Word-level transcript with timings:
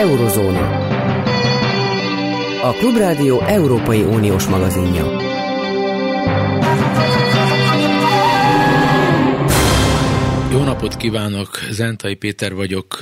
Eurozóna. 0.00 0.86
A 2.62 2.72
Klubrádió 2.72 3.40
Európai 3.40 4.02
Uniós 4.02 4.46
magazinja. 4.46 5.04
Jó 10.52 10.62
napot 10.62 10.96
kívánok, 10.96 11.58
Zentai 11.70 12.14
Péter 12.14 12.54
vagyok, 12.54 12.98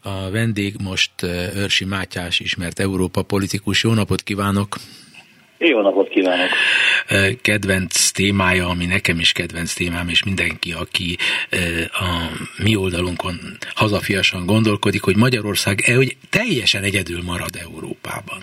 a 0.00 0.30
vendég 0.30 0.76
most 0.82 1.22
Őrsi 1.54 1.84
Mátyás, 1.84 2.40
ismert 2.40 2.78
Európa 2.78 3.22
politikus. 3.22 3.82
Jó 3.82 3.92
napot 3.92 4.22
kívánok! 4.22 4.76
Jó 5.58 5.80
napot 5.80 6.08
kívánok! 6.08 6.48
Kedvenc 7.42 8.10
témája, 8.10 8.68
ami 8.68 8.86
nekem 8.86 9.18
is 9.18 9.32
kedvenc 9.32 9.72
témám, 9.72 10.08
és 10.08 10.22
mindenki, 10.22 10.72
aki 10.72 11.16
a 11.92 12.30
mi 12.62 12.76
oldalunkon 12.76 13.58
hazafiasan 13.74 14.46
gondolkodik, 14.46 15.02
hogy 15.02 15.16
Magyarország 15.16 15.82
e, 15.86 15.94
hogy 15.94 16.16
teljesen 16.30 16.82
egyedül 16.82 17.22
marad 17.22 17.56
Európában. 17.60 18.42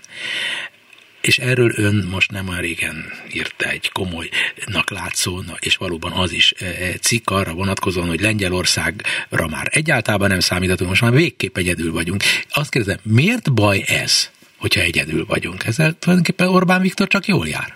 És 1.22 1.38
erről 1.38 1.72
ön 1.76 2.08
most 2.12 2.32
nem 2.32 2.48
olyan 2.48 2.62
régen 2.62 3.12
írta 3.34 3.70
egy 3.70 3.92
komolynak 3.92 4.90
látszó, 4.90 5.42
és 5.60 5.76
valóban 5.76 6.12
az 6.12 6.32
is 6.32 6.54
cikk 7.02 7.30
arra 7.30 7.54
vonatkozóan, 7.54 8.08
hogy 8.08 8.22
Lengyelországra 8.22 9.48
már 9.50 9.68
egyáltalán 9.72 10.30
nem 10.30 10.40
számíthatunk, 10.40 10.90
most 10.90 11.02
már 11.02 11.14
végképp 11.14 11.58
egyedül 11.58 11.92
vagyunk. 11.92 12.24
Azt 12.50 12.70
kérdezem, 12.70 13.00
miért 13.04 13.54
baj 13.54 13.84
ez? 13.88 14.32
Hogyha 14.64 14.82
egyedül 14.82 15.26
vagyunk. 15.28 15.66
Ezzel 15.66 15.94
tulajdonképpen 16.00 16.48
Orbán 16.48 16.82
Viktor 16.82 17.08
csak 17.08 17.26
jól 17.26 17.48
jár. 17.48 17.74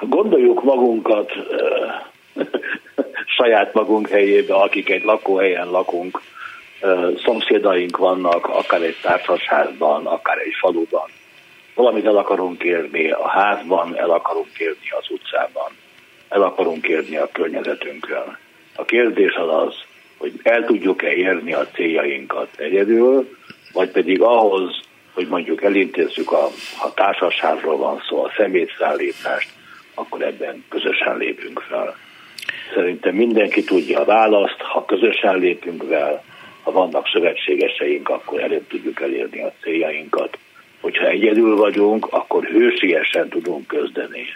Gondoljuk 0.00 0.62
magunkat 0.62 1.32
saját 3.38 3.74
magunk 3.74 4.08
helyébe, 4.08 4.54
akik 4.54 4.90
egy 4.90 5.04
lakóhelyen 5.04 5.70
lakunk, 5.70 6.20
szomszédaink 7.24 7.96
vannak, 7.96 8.46
akár 8.46 8.82
egy 8.82 8.96
társasházban, 9.02 10.06
akár 10.06 10.38
egy 10.38 10.54
faluban. 10.60 11.08
Valamit 11.74 12.06
el 12.06 12.16
akarunk 12.16 12.58
kérni 12.58 13.10
a 13.10 13.28
házban, 13.28 13.96
el 13.96 14.10
akarunk 14.10 14.52
kérni 14.52 14.90
az 14.98 15.10
utcában, 15.10 15.70
el 16.28 16.42
akarunk 16.42 16.82
kérni 16.82 17.16
a 17.16 17.28
környezetünkön. 17.32 18.38
A 18.76 18.84
kérdés 18.84 19.34
az, 19.34 19.74
hogy 20.16 20.32
el 20.42 20.64
tudjuk-e 20.64 21.12
érni 21.12 21.52
a 21.52 21.66
céljainkat 21.72 22.48
egyedül, 22.56 23.28
vagy 23.74 23.90
pedig 23.90 24.20
ahhoz, 24.20 24.80
hogy 25.12 25.28
mondjuk 25.28 25.62
elintézzük 25.62 26.32
a, 26.32 26.44
a 26.82 26.94
társasházról 26.94 27.76
van 27.76 28.02
szó, 28.08 28.24
a 28.24 28.32
szemétszállítást, 28.36 29.48
akkor 29.94 30.22
ebben 30.22 30.64
közösen 30.68 31.16
lépünk 31.16 31.60
fel. 31.68 31.96
Szerintem 32.74 33.14
mindenki 33.14 33.64
tudja 33.64 34.00
a 34.00 34.04
választ, 34.04 34.60
ha 34.60 34.84
közösen 34.84 35.38
lépünk 35.38 35.84
fel, 35.88 36.24
ha 36.62 36.72
vannak 36.72 37.08
szövetségeseink, 37.12 38.08
akkor 38.08 38.40
előbb 38.40 38.66
tudjuk 38.66 39.00
elérni 39.00 39.42
a 39.42 39.52
céljainkat. 39.62 40.38
Hogyha 40.80 41.06
egyedül 41.06 41.56
vagyunk, 41.56 42.06
akkor 42.10 42.44
hősiesen 42.44 43.28
tudunk 43.28 43.66
közdeni, 43.66 44.26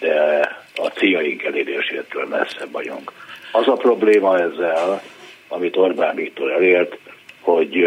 de 0.00 0.40
a 0.76 0.86
céljaink 0.86 1.42
elérésétől 1.42 2.26
messze 2.26 2.66
vagyunk. 2.72 3.12
Az 3.52 3.68
a 3.68 3.72
probléma 3.72 4.38
ezzel, 4.38 5.02
amit 5.48 5.76
Orbán 5.76 6.14
Viktor 6.14 6.50
elért, 6.50 6.98
hogy, 7.40 7.84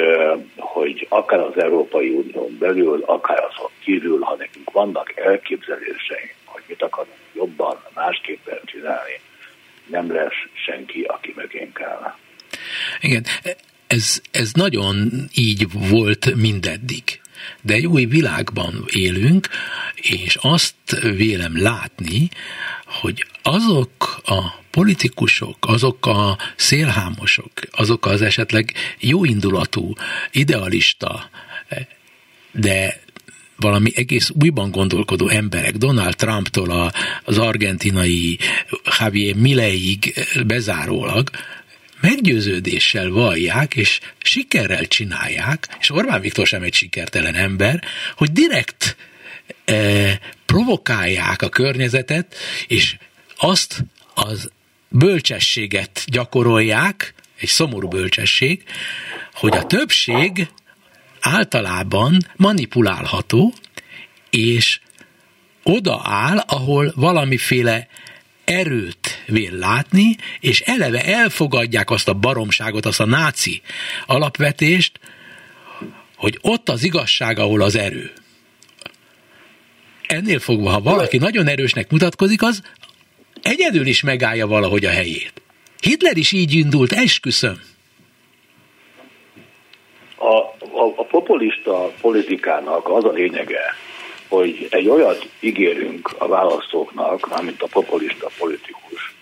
hogy 0.57 1.05
akár 1.09 1.39
az 1.39 1.57
Európai 1.57 2.09
Unión 2.09 2.57
belül, 2.59 3.03
akár 3.05 3.39
azon 3.39 3.69
kívül, 3.83 4.21
ha 4.21 4.35
nekünk 4.35 4.71
vannak 4.71 5.13
elképzeléseink, 5.15 6.35
hogy 6.45 6.63
mit 6.67 6.81
akarunk 6.81 7.17
jobban, 7.33 7.77
másképpen 7.93 8.59
csinálni, 8.65 9.19
nem 9.87 10.11
lesz 10.11 10.47
senki, 10.65 11.01
aki 11.01 11.33
mögénk 11.35 11.81
áll. 11.81 12.15
Igen, 13.01 13.23
ez, 13.87 14.21
ez 14.31 14.51
nagyon 14.53 15.11
így 15.33 15.65
volt 15.89 16.35
mindeddig. 16.35 17.21
De 17.61 17.73
egy 17.73 17.88
új 17.88 18.05
világban 18.05 18.86
élünk, 18.91 19.47
és 19.95 20.35
azt 20.41 21.00
vélem 21.16 21.62
látni, 21.62 22.29
hogy 22.85 23.25
azok 23.41 24.22
a 24.25 24.62
politikusok, 24.72 25.57
azok 25.59 26.06
a 26.06 26.38
szélhámosok, 26.56 27.51
azok 27.72 28.06
az 28.06 28.22
esetleg 28.22 28.73
jóindulatú, 29.00 29.94
idealista, 30.31 31.29
de 32.51 33.01
valami 33.56 33.91
egész 33.96 34.29
újban 34.41 34.72
gondolkodó 34.72 35.28
emberek, 35.28 35.78
Donald 35.78 36.16
Trumptól 36.16 36.91
az 37.23 37.38
argentinai 37.38 38.40
Javier 39.00 39.35
Mileiig 39.35 40.13
bezárólag, 40.46 41.29
meggyőződéssel 42.03 43.09
vallják, 43.09 43.75
és 43.75 44.00
sikerrel 44.18 44.88
csinálják, 44.88 45.68
és 45.80 45.90
Orbán 45.90 46.22
Viktor 46.22 46.47
sem 46.47 46.62
egy 46.62 46.74
sikertelen 46.74 47.36
ember, 47.36 47.84
hogy 48.16 48.31
direkt 48.31 48.96
eh, 49.66 50.18
provokálják 50.46 51.41
a 51.41 51.50
környezetet, 51.50 52.36
és 52.68 52.96
azt 53.38 53.84
az 54.14 54.52
bölcsességet 54.90 56.03
gyakorolják, 56.08 57.14
egy 57.40 57.50
szomorú 57.50 57.88
bölcsesség, 57.88 58.64
hogy 59.34 59.58
a 59.58 59.66
többség 59.66 60.47
általában 61.20 62.18
manipulálható, 62.35 63.53
és 64.30 64.80
oda 65.64 66.02
áll, 66.03 66.38
ahol 66.38 66.94
valamiféle 66.96 67.88
erőt 68.45 69.23
vél 69.27 69.51
látni, 69.51 70.15
és 70.39 70.61
eleve 70.61 71.03
elfogadják 71.03 71.89
azt 71.89 72.07
a 72.07 72.13
baromságot, 72.13 72.85
azt 72.85 72.99
a 72.99 73.05
náci 73.05 73.61
alapvetést, 74.05 74.99
hogy 76.15 76.39
ott 76.41 76.69
az 76.69 76.83
igazság, 76.83 77.39
ahol 77.39 77.61
az 77.61 77.75
erő. 77.75 78.11
Ennél 80.07 80.39
fogva, 80.39 80.69
ha 80.69 80.81
valaki 80.81 81.17
nagyon 81.17 81.47
erősnek 81.47 81.91
mutatkozik, 81.91 82.41
az 82.41 82.61
egyedül 83.41 83.85
is 83.85 84.01
megállja 84.01 84.47
valahogy 84.47 84.85
a 84.85 84.89
helyét. 84.89 85.33
Hitler 85.79 86.17
is 86.17 86.31
így 86.31 86.53
indult, 86.53 86.91
esküszöm. 86.91 87.61
A, 90.15 90.35
a, 90.35 90.93
a 90.95 91.05
populista 91.05 91.91
politikának 92.01 92.89
az 92.89 93.03
a 93.03 93.11
lényege, 93.11 93.75
hogy 94.33 94.67
egy 94.69 94.89
olyat 94.89 95.27
ígérünk 95.39 96.09
a 96.17 96.27
választóknak, 96.27 97.29
mármint 97.29 97.61
a 97.61 97.67
populista 97.71 98.29
politikus, 98.38 99.16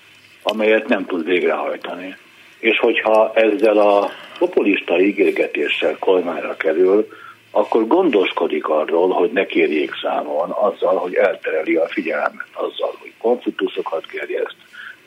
amelyet 0.44 0.88
nem 0.88 1.06
tud 1.06 1.26
végrehajtani. 1.26 2.16
És 2.60 2.80
hogyha 2.80 3.34
ezzel 3.34 3.78
a 3.78 4.10
populista 4.40 5.02
ígérgetéssel 5.02 5.98
kormányra 6.00 6.56
kerül, 6.56 7.08
akkor 7.52 7.88
gondoskodik 7.88 8.68
arról, 8.68 9.10
hogy 9.10 9.32
ne 9.32 9.46
kérjék 9.46 9.92
számon 10.02 10.50
azzal, 10.50 10.96
hogy 10.96 11.14
eltereli 11.14 11.76
a 11.76 11.88
figyelmet, 11.88 12.48
azzal, 12.54 12.96
hogy 13.00 13.14
konfliktusokat 13.18 14.06
gerjeszt, 14.08 14.58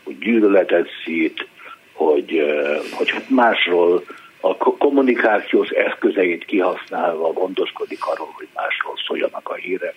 hogy 0.04 0.18
gyűlöletet 0.18 0.88
szít, 1.04 1.46
hogy, 1.92 2.42
hogy 2.90 3.10
hát 3.10 3.30
másról 3.30 4.04
a 4.48 4.56
kommunikációs 4.78 5.68
eszközeit 5.68 6.44
kihasználva 6.44 7.32
gondoskodik 7.32 8.06
arról, 8.06 8.28
hogy 8.32 8.46
másról 8.54 8.94
szóljanak 9.06 9.48
a 9.48 9.54
hírek. 9.54 9.94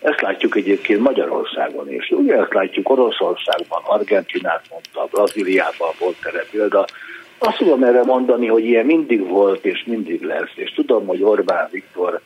Ezt 0.00 0.20
látjuk 0.20 0.56
egyébként 0.56 1.00
Magyarországon 1.00 1.92
is. 1.92 2.10
Ugye 2.10 2.36
ezt 2.36 2.52
látjuk 2.52 2.90
Oroszországban, 2.90 3.82
Argentinát 3.84 4.64
mondta, 4.70 5.08
Brazíliában 5.10 5.90
volt 5.98 6.16
erre 6.24 6.44
példa, 6.50 6.86
azt 7.38 7.56
tudom 7.56 7.82
erre 7.82 8.02
mondani, 8.04 8.46
hogy 8.46 8.64
ilyen 8.64 8.86
mindig 8.86 9.28
volt 9.28 9.64
és 9.64 9.84
mindig 9.86 10.22
lesz, 10.22 10.52
és 10.54 10.72
tudom, 10.72 11.06
hogy 11.06 11.22
Orbán 11.22 11.68
Viktor 11.70 12.20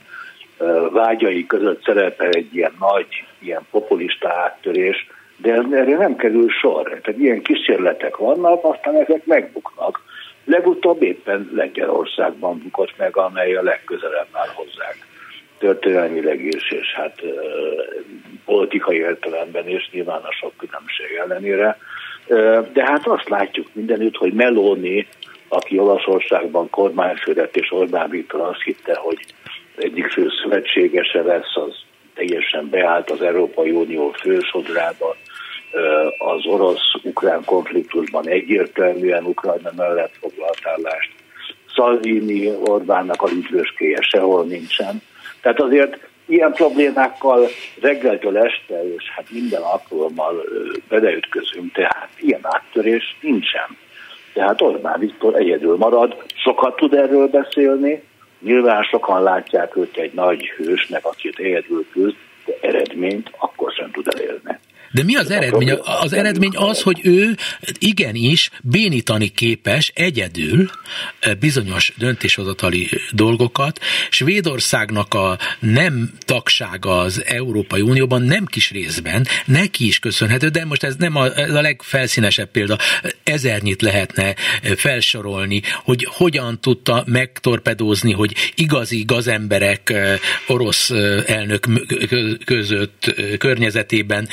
vágyai 0.91 1.47
között 1.47 1.85
szerepel 1.85 2.29
egy 2.31 2.55
ilyen 2.55 2.75
nagy, 2.79 3.07
ilyen 3.39 3.67
populista 3.71 4.29
áttörés, 4.29 5.07
de 5.37 5.53
erre 5.53 5.97
nem 5.97 6.17
kerül 6.17 6.49
sor. 6.49 7.01
Tehát 7.03 7.21
ilyen 7.21 7.43
kísérletek 7.43 8.17
vannak, 8.17 8.65
aztán 8.65 8.97
ezek 8.97 9.25
megbuknak. 9.25 10.01
Legutóbb 10.45 11.03
éppen 11.03 11.51
Lengyelországban 11.55 12.59
bukott 12.63 12.93
meg, 12.97 13.17
amely 13.17 13.55
a 13.55 13.63
legközelebb 13.63 14.27
már 14.33 14.49
hozzánk 14.55 15.11
történelmileg 15.59 16.45
is, 16.45 16.71
és 16.71 16.93
hát 16.95 17.23
politikai 18.45 18.97
értelemben 18.97 19.69
is 19.69 19.91
nyilván 19.93 20.23
a 20.23 20.33
sok 20.33 20.53
különbség 20.57 21.07
ellenére. 21.23 21.79
De 22.73 22.85
hát 22.85 23.07
azt 23.07 23.29
látjuk 23.29 23.67
mindenütt, 23.73 24.17
hogy 24.17 24.33
Meloni, 24.33 25.09
aki 25.49 25.79
Olaszországban 25.79 26.71
kormányfő 26.71 27.33
lett, 27.33 27.57
és 27.57 27.73
Orbán 27.73 28.11
Viktor 28.11 28.41
azt 28.41 28.63
hitte, 28.63 28.95
hogy 28.97 29.19
egyik 29.77 30.11
fő 30.11 30.29
szövetségese 30.43 31.23
lesz, 31.23 31.57
az 31.57 31.75
teljesen 32.15 32.69
beállt 32.71 33.11
az 33.11 33.23
Európai 33.23 33.71
Unió 33.71 34.11
fősodrába, 34.11 35.17
az 36.19 36.47
orosz-ukrán 36.47 37.45
konfliktusban 37.45 38.29
egyértelműen 38.29 39.25
Ukrajna 39.25 39.71
mellett 39.77 40.13
foglalt 40.21 40.32
állást. 40.67 41.11
Salvini 41.67 42.53
Orbánnak 42.65 43.23
a 43.23 43.31
üdvöskéje 43.31 44.01
sehol 44.01 44.45
nincsen. 44.45 45.03
Tehát 45.41 45.61
azért 45.61 45.99
ilyen 46.27 46.53
problémákkal 46.53 47.49
reggeltől 47.81 48.39
este, 48.39 48.95
és 48.95 49.11
hát 49.17 49.31
minden 49.31 49.63
alkalommal 49.63 50.45
beleütközünk, 50.89 51.73
tehát 51.73 52.09
ilyen 52.19 52.41
áttörés 52.43 53.17
nincsen. 53.21 53.77
Tehát 54.33 54.61
Orbán 54.61 54.99
Viktor 54.99 55.35
egyedül 55.35 55.77
marad, 55.77 56.17
sokat 56.35 56.77
tud 56.77 56.95
erről 56.95 57.29
beszélni, 57.29 58.03
nyilván 58.41 58.83
sokan 58.83 59.23
látják 59.23 59.77
őt 59.77 59.97
egy 59.97 60.13
nagy 60.13 60.49
hősnek, 60.49 61.05
akit 61.05 61.39
egyedül 61.39 61.87
küzd, 61.93 62.17
de 62.45 62.53
eredményt 62.61 63.31
akkor 63.39 63.73
sem 63.73 63.91
tud 63.91 64.07
elérni. 64.15 64.59
De 64.93 65.03
mi 65.03 65.17
az 65.17 65.31
eredmény? 65.31 65.71
Az 65.85 66.13
eredmény 66.13 66.57
az, 66.57 66.83
hogy 66.83 67.01
ő 67.03 67.37
igenis 67.79 68.51
bénítani 68.63 69.29
képes 69.29 69.93
egyedül 69.95 70.71
bizonyos 71.41 71.93
döntéshozatali 71.97 72.89
dolgokat. 73.11 73.81
Svédországnak 74.11 75.15
a 75.15 75.39
nem 75.59 76.13
tagsága 76.19 76.99
az 76.99 77.25
Európai 77.25 77.81
Unióban 77.81 78.23
nem 78.23 78.45
kis 78.45 78.71
részben 78.71 79.27
neki 79.45 79.87
is 79.87 79.99
köszönhető, 79.99 80.49
de 80.49 80.65
most 80.65 80.83
ez 80.83 80.97
nem 80.97 81.17
a, 81.17 81.37
ez 81.37 81.55
a 81.55 81.61
legfelszínesebb 81.61 82.51
példa. 82.51 82.79
Ezernyit 83.23 83.83
lehetne 83.83 84.35
felsorolni, 84.77 85.63
hogy 85.85 86.09
hogyan 86.11 86.61
tudta 86.61 87.05
megtorpedózni, 87.07 88.13
hogy 88.13 88.35
igazi 88.55 89.05
gazemberek 89.07 89.93
orosz 90.47 90.91
elnök 91.27 91.67
között 92.45 93.15
környezetében 93.39 94.29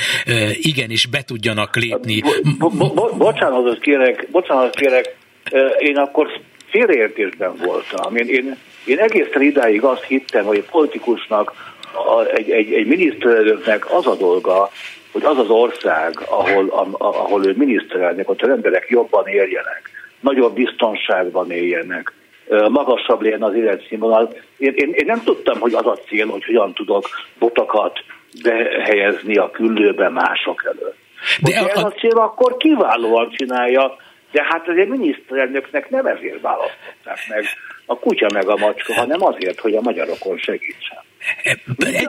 igenis 0.56 1.06
be 1.06 1.22
tudjanak 1.22 1.76
lépni. 1.76 2.22
Bo- 2.58 2.76
bo- 2.76 2.94
bo- 2.94 3.16
bocsánatot 3.16 3.78
kérek, 3.78 4.26
bocsánatot 4.30 4.74
kérek, 4.74 5.16
én 5.78 5.96
akkor 5.96 6.30
félreértésben 6.70 7.56
voltam. 7.64 8.16
Én, 8.16 8.28
én, 8.28 8.56
én 8.84 8.98
egészen 8.98 9.42
idáig 9.42 9.82
azt 9.82 10.04
hittem, 10.04 10.44
hogy 10.44 10.64
a 10.66 10.70
politikusnak, 10.70 11.52
a, 11.94 12.24
egy, 12.24 12.50
egy, 12.50 12.72
egy 12.72 12.86
miniszterelnöknek 12.86 13.92
az 13.92 14.06
a 14.06 14.14
dolga, 14.14 14.70
hogy 15.12 15.24
az 15.24 15.38
az 15.38 15.48
ország, 15.48 16.20
ahol, 16.28 16.68
a, 16.68 16.88
ahol 16.98 17.46
ő 17.46 17.54
miniszterelnök, 17.56 18.30
ott 18.30 18.42
az 18.42 18.48
emberek 18.48 18.86
jobban 18.88 19.26
éljenek, 19.26 19.90
nagyobb 20.20 20.54
biztonságban 20.54 21.50
éljenek, 21.50 22.12
magasabb 22.68 23.22
legyen 23.22 23.42
az 23.42 23.54
életszínvonal. 23.54 24.34
Én, 24.58 24.72
én, 24.76 24.92
én 24.92 25.06
nem 25.06 25.22
tudtam, 25.24 25.60
hogy 25.60 25.74
az 25.74 25.86
a 25.86 25.98
cél, 26.08 26.26
hogy 26.26 26.44
hogyan 26.44 26.72
tudok 26.72 27.08
botokat 27.38 27.98
behelyezni 28.42 29.36
a 29.36 29.50
küllőbe 29.50 30.08
mások 30.08 30.64
előtt. 30.64 30.98
De 31.40 31.60
a, 31.60 31.68
ez 31.68 31.82
a 31.82 31.90
cél 31.90 32.18
akkor 32.18 32.56
kiválóan 32.56 33.30
csinálja, 33.30 33.96
de 34.32 34.46
hát 34.48 34.68
azért 34.68 34.88
miniszterelnöknek 34.88 35.90
nem 35.90 36.06
ezért 36.06 36.40
választották 36.40 37.18
meg 37.28 37.44
a 37.86 37.98
kutya 37.98 38.26
meg 38.34 38.48
a 38.48 38.56
macska, 38.56 38.94
hanem 38.94 39.22
azért, 39.22 39.60
hogy 39.60 39.74
a 39.74 39.80
magyarokon 39.80 40.38
segítsen. 40.38 40.98
Egy, 41.42 41.60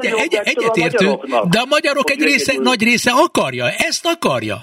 egy, 0.05 0.39
egyetértünk, 0.43 1.25
de 1.25 1.59
a 1.59 1.65
magyarok 1.65 2.09
egy 2.09 2.21
része, 2.21 2.53
nagy 2.57 2.83
része 2.83 3.11
akarja, 3.15 3.65
ezt 3.69 4.05
akarja. 4.05 4.59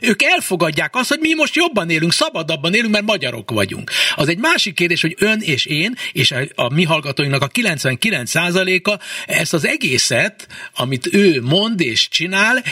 Ők 0.00 0.22
elfogadják 0.22 0.96
azt, 0.96 1.08
hogy 1.08 1.18
mi 1.20 1.34
most 1.34 1.54
jobban 1.54 1.90
élünk, 1.90 2.12
szabadabban 2.12 2.74
élünk, 2.74 2.92
mert 2.92 3.04
magyarok 3.04 3.50
vagyunk. 3.50 3.90
Az 4.14 4.28
egy 4.28 4.38
másik 4.38 4.74
kérdés, 4.74 5.00
hogy 5.00 5.16
ön 5.18 5.40
és 5.40 5.66
én, 5.66 5.94
és 6.12 6.30
a, 6.30 6.40
a 6.54 6.74
mi 6.74 6.84
hallgatóinknak 6.84 7.42
a 7.42 7.48
99%-a 7.48 8.98
ezt 9.26 9.54
az 9.54 9.66
egészet, 9.66 10.46
amit 10.74 11.14
ő 11.14 11.42
mond 11.42 11.80
és 11.80 12.08
csinál, 12.08 12.62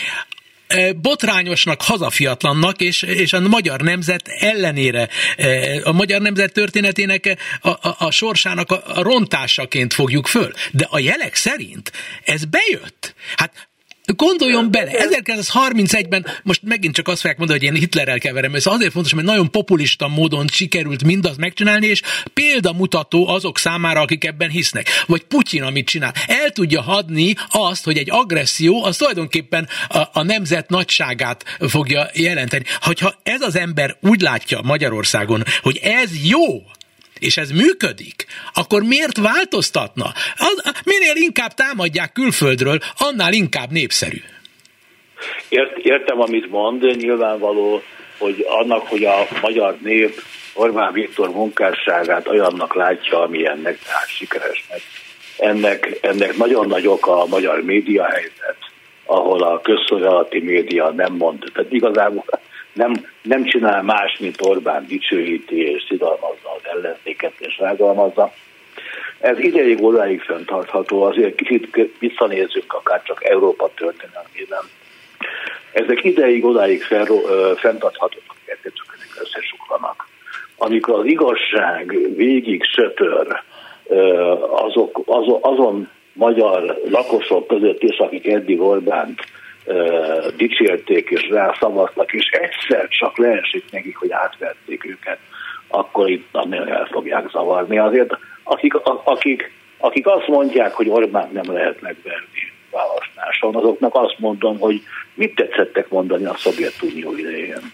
e, 0.66 0.92
botrányosnak, 0.92 1.82
hazafiatlannak, 1.82 2.80
és, 2.80 3.02
és 3.02 3.32
a 3.32 3.40
magyar 3.40 3.80
nemzet 3.80 4.28
ellenére, 4.28 5.08
e, 5.36 5.80
a 5.84 5.92
magyar 5.92 6.20
nemzet 6.20 6.52
történetének 6.52 7.36
a, 7.60 7.68
a, 7.68 7.96
a 7.98 8.10
sorsának 8.10 8.70
a, 8.70 8.82
a 8.86 9.02
rontásaként 9.02 9.94
fogjuk 9.94 10.26
föl. 10.26 10.52
De 10.70 10.86
a 10.90 10.98
jelek 10.98 11.34
szerint 11.34 11.92
ez 12.24 12.44
bejött. 12.44 13.14
Hát 13.36 13.68
Gondoljon 14.06 14.70
bele, 14.70 14.90
1931-ben, 14.94 16.26
most 16.42 16.62
megint 16.62 16.94
csak 16.94 17.08
azt 17.08 17.20
fogják 17.20 17.38
mondani, 17.38 17.58
hogy 17.58 17.68
én 17.68 17.80
Hitlerrel 17.80 18.18
keverem 18.18 18.54
ez 18.54 18.66
azért 18.66 18.92
fontos, 18.92 19.14
mert 19.14 19.26
nagyon 19.26 19.50
populista 19.50 20.08
módon 20.08 20.46
sikerült 20.46 21.04
mindaz 21.04 21.36
megcsinálni, 21.36 21.86
és 21.86 22.02
példamutató 22.34 23.28
azok 23.28 23.58
számára, 23.58 24.00
akik 24.00 24.24
ebben 24.24 24.50
hisznek. 24.50 24.88
Vagy 25.06 25.22
Putyin, 25.22 25.62
amit 25.62 25.86
csinál. 25.86 26.12
El 26.26 26.50
tudja 26.50 26.82
hadni 26.82 27.34
azt, 27.48 27.84
hogy 27.84 27.98
egy 27.98 28.10
agresszió 28.10 28.84
az 28.84 28.96
tulajdonképpen 28.96 29.68
a, 29.88 29.98
a 30.12 30.22
nemzet 30.22 30.68
nagyságát 30.68 31.44
fogja 31.68 32.08
jelenteni. 32.12 32.64
Hogyha 32.80 33.14
ez 33.22 33.40
az 33.40 33.56
ember 33.56 33.96
úgy 34.00 34.20
látja 34.20 34.60
Magyarországon, 34.62 35.42
hogy 35.62 35.76
ez 35.82 36.10
jó, 36.24 36.62
és 37.18 37.36
ez 37.36 37.50
működik, 37.50 38.26
akkor 38.54 38.82
miért 38.82 39.16
változtatna? 39.16 40.12
Minél 40.84 41.14
inkább 41.14 41.54
támadják 41.54 42.12
külföldről, 42.12 42.78
annál 42.98 43.32
inkább 43.32 43.70
népszerű. 43.70 44.22
Ért, 45.48 45.76
értem, 45.76 46.20
amit 46.20 46.50
mond, 46.50 46.96
nyilvánvaló, 46.96 47.82
hogy 48.18 48.46
annak, 48.48 48.86
hogy 48.86 49.04
a 49.04 49.26
magyar 49.40 49.76
nép 49.82 50.22
Orbán 50.54 50.92
Viktor 50.92 51.30
munkásságát 51.30 52.28
olyannak 52.28 52.74
látja, 52.74 53.22
amilyennek, 53.22 53.78
tehát 53.78 54.08
sikeresnek. 54.08 54.80
Ennek, 55.38 55.98
ennek 56.00 56.36
nagyon 56.36 56.66
nagy 56.66 56.86
oka 56.86 57.22
a 57.22 57.26
magyar 57.26 57.62
média 57.62 58.04
helyzet, 58.04 58.56
ahol 59.04 59.42
a 59.42 59.60
közszolgálati 59.60 60.40
média 60.40 60.90
nem 60.90 61.12
mond. 61.12 61.50
Tehát 61.52 61.72
igazából 61.72 62.24
nem, 62.72 63.06
nem 63.22 63.44
csinál 63.44 63.82
más, 63.82 64.18
mint 64.18 64.36
Orbán 64.40 64.86
dicsőíti 64.86 65.56
és 65.56 65.84
szidalmazza 65.88 66.53
az 66.53 66.53
ellenzéket 66.74 67.32
és 67.38 67.58
rágalmazza. 67.58 68.32
Ez 69.20 69.38
ideig 69.38 69.82
odáig 69.82 70.20
fenntartható, 70.20 71.02
azért 71.02 71.34
kicsit 71.34 71.90
visszanézzünk 71.98 72.72
akár 72.72 73.02
csak 73.02 73.24
Európa 73.24 73.70
történelmében. 73.74 74.62
Ezek 75.72 76.04
ideig 76.04 76.44
odáig 76.44 76.82
fenntarthatóak, 77.56 78.36
értetőködik 78.46 79.14
összesukvanak. 79.20 80.08
Amikor 80.56 80.98
az 80.98 81.06
igazság 81.06 81.98
végig 82.16 82.64
sötör 82.64 83.42
azok, 84.50 85.00
azon, 85.06 85.38
azon 85.40 85.88
magyar 86.12 86.80
lakosok 86.90 87.46
között 87.46 87.82
is, 87.82 87.96
akik 87.98 88.26
eddig 88.26 88.60
Orbánt 88.60 89.20
dicsérték 90.36 91.10
és 91.10 91.28
rászavaztak, 91.28 92.12
és 92.12 92.28
egyszer 92.30 92.88
csak 92.88 93.18
leesik 93.18 93.64
nekik, 93.70 93.96
hogy 93.96 94.10
átverték 94.12 94.84
őket, 94.84 95.18
akkor 95.68 96.10
itt 96.10 96.28
nagyon 96.32 96.68
el 96.68 96.88
fogják 96.90 97.30
zavarni. 97.30 97.78
Azért 97.78 98.16
akik, 98.42 98.74
akik, 99.04 99.52
akik 99.78 100.06
azt 100.06 100.28
mondják, 100.28 100.72
hogy 100.72 100.88
Orbán 100.88 101.30
nem 101.32 101.52
lehet 101.52 101.80
megverni 101.80 102.52
választáson, 102.74 103.54
azoknak 103.54 103.94
azt 103.94 104.18
mondom, 104.18 104.58
hogy 104.58 104.82
mit 105.14 105.34
tetszettek 105.34 105.88
mondani 105.88 106.24
a 106.24 106.34
Szovjetunió 106.36 107.16
idején. 107.16 107.72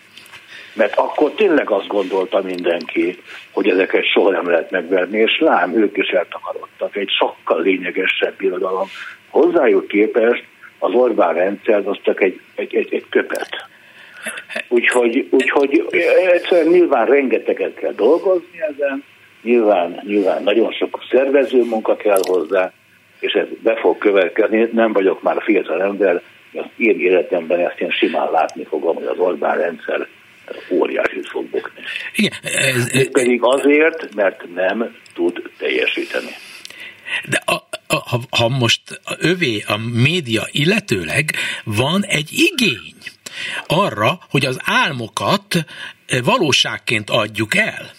Mert 0.73 0.95
akkor 0.95 1.31
tényleg 1.31 1.71
azt 1.71 1.87
gondolta 1.87 2.43
mindenki, 2.43 3.19
hogy 3.51 3.69
ezeket 3.69 4.05
soha 4.05 4.31
nem 4.31 4.51
lehet 4.51 4.71
megverni, 4.71 5.19
és 5.19 5.39
lám, 5.39 5.77
ők 5.77 5.97
is 5.97 6.09
eltakarodtak. 6.09 6.97
Egy 6.97 7.11
sokkal 7.11 7.63
lényegesebb 7.63 8.37
birodalom. 8.37 8.87
Hozzájuk 9.29 9.89
képest 9.89 10.45
az 10.79 10.93
Orbán 10.93 11.35
rendszer 11.35 11.89
az 11.89 11.99
csak 12.03 12.23
egy, 12.23 12.41
egy, 12.55 12.75
egy, 12.75 12.95
egy 12.95 13.07
köpet. 13.09 13.69
Úgyhogy, 14.69 15.29
úgyhogy 15.31 15.85
egyszerűen 16.33 16.73
nyilván 16.73 17.07
rengeteget 17.07 17.75
kell 17.75 17.93
dolgozni 17.93 18.61
ezen, 18.71 19.05
nyilván, 19.43 20.01
nyilván 20.07 20.43
nagyon 20.43 20.73
sok 20.73 21.03
szervező 21.11 21.65
munka 21.65 21.97
kell 21.97 22.21
hozzá, 22.23 22.73
és 23.21 23.33
ez 23.33 23.47
be 23.63 23.77
fog 23.77 23.99
következni. 23.99 24.69
Nem 24.73 24.93
vagyok 24.93 25.23
már 25.23 25.43
fiatal 25.43 25.83
ember, 25.83 26.23
az 26.53 26.65
én 26.77 27.01
életemben 27.01 27.61
ezt 27.61 27.81
én 27.81 27.91
simán 27.91 28.31
látni 28.31 28.65
fogom, 28.65 28.95
hogy 28.95 29.05
az 29.05 29.19
Orbán 29.19 29.57
rendszer 29.57 30.07
óriásit 30.71 31.29
fog 31.29 31.45
bukni. 31.45 31.83
Igen, 32.15 32.33
ez, 32.43 32.89
ez, 32.93 33.11
pedig 33.11 33.41
azért, 33.43 34.15
mert 34.15 34.55
nem 34.55 34.97
tud 35.15 35.43
teljesíteni. 35.59 36.31
De 37.29 37.43
a, 37.45 37.55
a, 37.87 38.19
ha, 38.31 38.49
most 38.49 39.01
övé 39.19 39.63
a 39.67 39.77
média 40.03 40.43
illetőleg 40.51 41.31
van 41.65 42.05
egy 42.05 42.31
igény 42.33 42.95
arra, 43.67 44.19
hogy 44.31 44.47
az 44.47 44.59
álmokat 44.65 45.65
valóságként 46.23 47.11
adjuk 47.11 47.57
el 47.57 47.91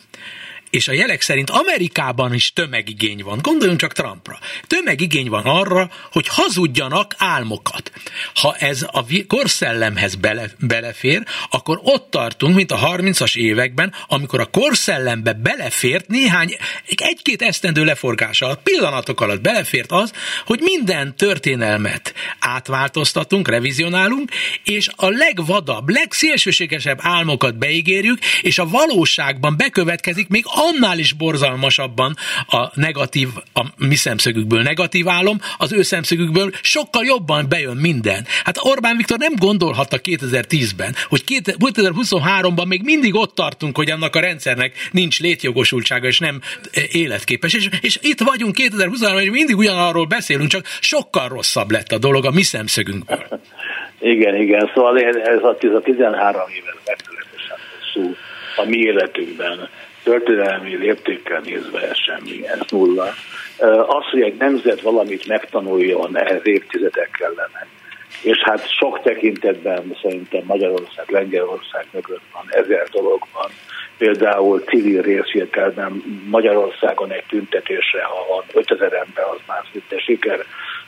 és 0.71 0.87
a 0.87 0.93
jelek 0.93 1.21
szerint 1.21 1.49
Amerikában 1.49 2.33
is 2.33 2.53
tömegigény 2.53 3.23
van, 3.23 3.39
gondoljunk 3.41 3.79
csak 3.79 3.93
Trumpra. 3.93 4.39
Tömegigény 4.67 5.29
van 5.29 5.43
arra, 5.45 5.89
hogy 6.11 6.27
hazudjanak 6.27 7.15
álmokat. 7.17 7.91
Ha 8.33 8.55
ez 8.55 8.85
a 8.91 9.05
korszellemhez 9.27 10.15
bele, 10.15 10.49
belefér, 10.59 11.23
akkor 11.49 11.79
ott 11.83 12.09
tartunk, 12.09 12.55
mint 12.55 12.71
a 12.71 12.77
30-as 12.77 13.35
években, 13.35 13.93
amikor 14.07 14.39
a 14.39 14.45
korszellembe 14.45 15.33
belefért 15.33 16.07
néhány, 16.07 16.55
egy-két 16.85 17.41
esztendő 17.41 17.83
leforgása 17.83 18.45
alatt, 18.45 18.63
pillanatok 18.63 19.21
alatt 19.21 19.41
belefért 19.41 19.91
az, 19.91 20.13
hogy 20.45 20.59
minden 20.59 21.15
történelmet 21.15 22.13
átváltoztatunk, 22.39 23.47
revizionálunk, 23.47 24.31
és 24.63 24.89
a 24.95 25.09
legvadabb, 25.09 25.89
legszélsőségesebb 25.89 26.99
álmokat 27.01 27.57
beígérjük, 27.57 28.19
és 28.41 28.59
a 28.59 28.67
valóságban 28.67 29.57
bekövetkezik 29.57 30.27
még 30.27 30.43
annál 30.69 30.99
is 30.99 31.13
borzalmasabban 31.13 32.15
a 32.47 32.79
negatív, 32.79 33.27
a 33.53 33.65
mi 33.77 33.95
szemszögükből 33.95 34.61
negatív 34.61 35.07
álom, 35.09 35.37
az 35.57 35.73
ő 35.73 35.81
szemszögükből 35.81 36.51
sokkal 36.61 37.05
jobban 37.05 37.45
bejön 37.49 37.77
minden. 37.77 38.25
Hát 38.43 38.57
Orbán 38.61 38.97
Viktor 38.97 39.17
nem 39.17 39.33
gondolhatta 39.37 39.97
2010-ben, 40.03 40.95
hogy 41.09 41.23
2023-ban 41.27 42.67
még 42.67 42.81
mindig 42.83 43.15
ott 43.15 43.35
tartunk, 43.35 43.77
hogy 43.77 43.91
annak 43.91 44.15
a 44.15 44.19
rendszernek 44.19 44.73
nincs 44.91 45.19
létjogosultsága 45.19 46.07
és 46.07 46.19
nem 46.19 46.41
életképes. 46.91 47.53
És, 47.53 47.69
és 47.81 47.99
itt 48.01 48.19
vagyunk 48.19 48.55
2023-ban, 48.59 49.21
és 49.21 49.29
mindig 49.29 49.57
ugyanarról 49.57 50.05
beszélünk, 50.05 50.49
csak 50.49 50.65
sokkal 50.79 51.27
rosszabb 51.27 51.71
lett 51.71 51.91
a 51.91 51.97
dolog 51.97 52.25
a 52.25 52.31
mi 52.31 52.41
szemszögünkből. 52.41 53.39
Igen, 53.99 54.35
igen, 54.35 54.71
szóval 54.73 54.99
ez 54.99 55.43
a 55.43 55.57
13 55.83 56.41
éves 56.49 56.75
megtörténetesen 56.85 57.57
hosszú 57.79 58.15
a 58.55 58.65
mi 58.65 58.77
életünkben 58.77 59.69
történelmi 60.03 60.75
léptékkel 60.75 61.41
nézve 61.43 61.93
semmi, 61.93 62.47
ez 62.47 62.59
nulla. 62.69 63.13
Az, 63.87 64.05
hogy 64.11 64.21
egy 64.21 64.37
nemzet 64.37 64.81
valamit 64.81 65.27
megtanuljon, 65.27 66.17
ehhez 66.17 66.41
évtizedek 66.43 67.09
kellene. 67.11 67.67
És 68.21 68.37
hát 68.37 68.69
sok 68.69 69.01
tekintetben 69.01 69.95
szerintem 70.01 70.41
Magyarország, 70.45 71.09
Lengyelország 71.09 71.85
mögött 71.91 72.23
van, 72.33 72.45
ezer 72.49 72.87
dolog 72.91 73.27
van. 73.33 73.49
Például 73.97 74.59
civil 74.59 75.01
részvételben 75.01 76.03
Magyarországon 76.29 77.11
egy 77.11 77.23
tüntetésre, 77.27 78.03
ha 78.03 78.25
van 78.29 78.43
5000 78.53 78.93
ember, 78.93 79.23
az 79.23 79.39
már 79.47 79.63
szinte 79.71 79.99
siker, 79.99 80.45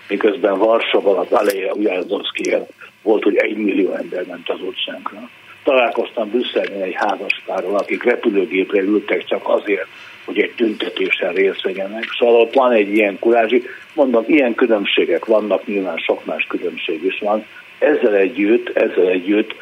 miközben 0.08 0.58
Varsóban 0.58 1.17
az 1.17 1.32
Aleja 1.32 1.74
Ujazdowskiel 1.74 2.67
volt, 3.01 3.24
hogy 3.24 3.36
egy 3.36 3.55
millió 3.55 3.93
ember 3.93 4.25
ment 4.25 4.50
az 4.50 4.62
utcánkra. 4.62 5.29
Találkoztam 5.63 6.29
Brüsszelben 6.29 6.82
egy 6.82 6.96
házaspárral, 6.96 7.75
akik 7.75 8.03
repülőgépre 8.03 8.82
ültek 8.82 9.25
csak 9.25 9.41
azért, 9.50 9.88
hogy 10.25 10.39
egy 10.39 10.53
tüntetésen 10.55 11.34
részt 11.34 11.62
vegyenek. 11.62 12.03
Szóval 12.20 12.41
ott 12.41 12.53
van 12.53 12.72
egy 12.72 12.96
ilyen 12.96 13.20
kurázsi, 13.20 13.63
mondom, 13.93 14.24
ilyen 14.27 14.55
különbségek 14.55 15.25
vannak, 15.25 15.65
nyilván 15.65 15.98
sok 15.98 16.25
más 16.25 16.46
különbség 16.50 17.03
is 17.03 17.20
van. 17.20 17.46
Ezzel 17.79 18.15
együtt, 18.15 18.77
ezzel 18.77 19.08
együtt, 19.08 19.55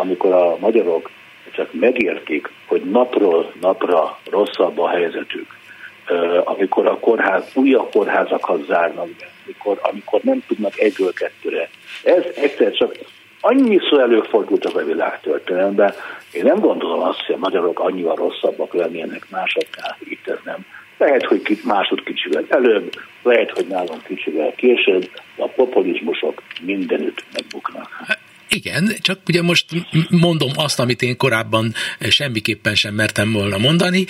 amikor 0.00 0.32
a 0.32 0.56
magyarok 0.60 1.10
csak 1.54 1.72
megértik, 1.72 2.50
hogy 2.66 2.82
napról 2.82 3.52
napra 3.60 4.18
rosszabb 4.30 4.78
a 4.78 4.88
helyzetük, 4.88 5.46
amikor 6.44 6.86
a 6.86 6.98
kórház, 6.98 7.50
újabb 7.54 7.90
kórházakat 7.90 8.64
zárnak 8.66 9.08
be, 9.08 9.30
amikor, 9.46 9.78
amikor 9.82 10.20
nem 10.22 10.42
tudnak 10.46 10.78
egyről 10.78 11.12
kettőre. 11.12 11.68
Ez 12.04 12.22
egyszer 12.36 12.72
csak 12.72 12.96
annyiszor 13.44 14.00
előfordult 14.00 14.64
a 14.64 14.84
világ 14.84 15.20
történelemben, 15.20 15.94
én 16.32 16.42
nem 16.42 16.58
gondolom 16.58 17.00
azt, 17.00 17.20
hogy 17.26 17.34
a 17.34 17.38
magyarok 17.38 17.80
annyival 17.80 18.16
rosszabbak 18.16 18.74
lennének 18.74 19.26
másoknál, 19.30 19.96
itt 20.00 20.28
ez 20.28 20.38
nem. 20.44 20.66
Lehet, 20.98 21.24
hogy 21.24 21.60
másod 21.64 22.02
kicsivel 22.02 22.44
előbb, 22.48 22.92
lehet, 23.22 23.50
hogy 23.50 23.66
nálunk 23.66 24.04
kicsivel 24.04 24.52
később, 24.56 25.10
de 25.36 25.42
a 25.42 25.48
populizmusok 25.48 26.42
mindenütt 26.60 27.24
megbuknak. 27.32 27.88
Igen, 28.48 28.92
csak 29.00 29.18
ugye 29.28 29.42
most 29.42 29.66
mondom 30.10 30.50
azt, 30.54 30.80
amit 30.80 31.02
én 31.02 31.16
korábban 31.16 31.72
semmiképpen 32.00 32.74
sem 32.74 32.94
mertem 32.94 33.32
volna 33.32 33.58
mondani 33.58 34.06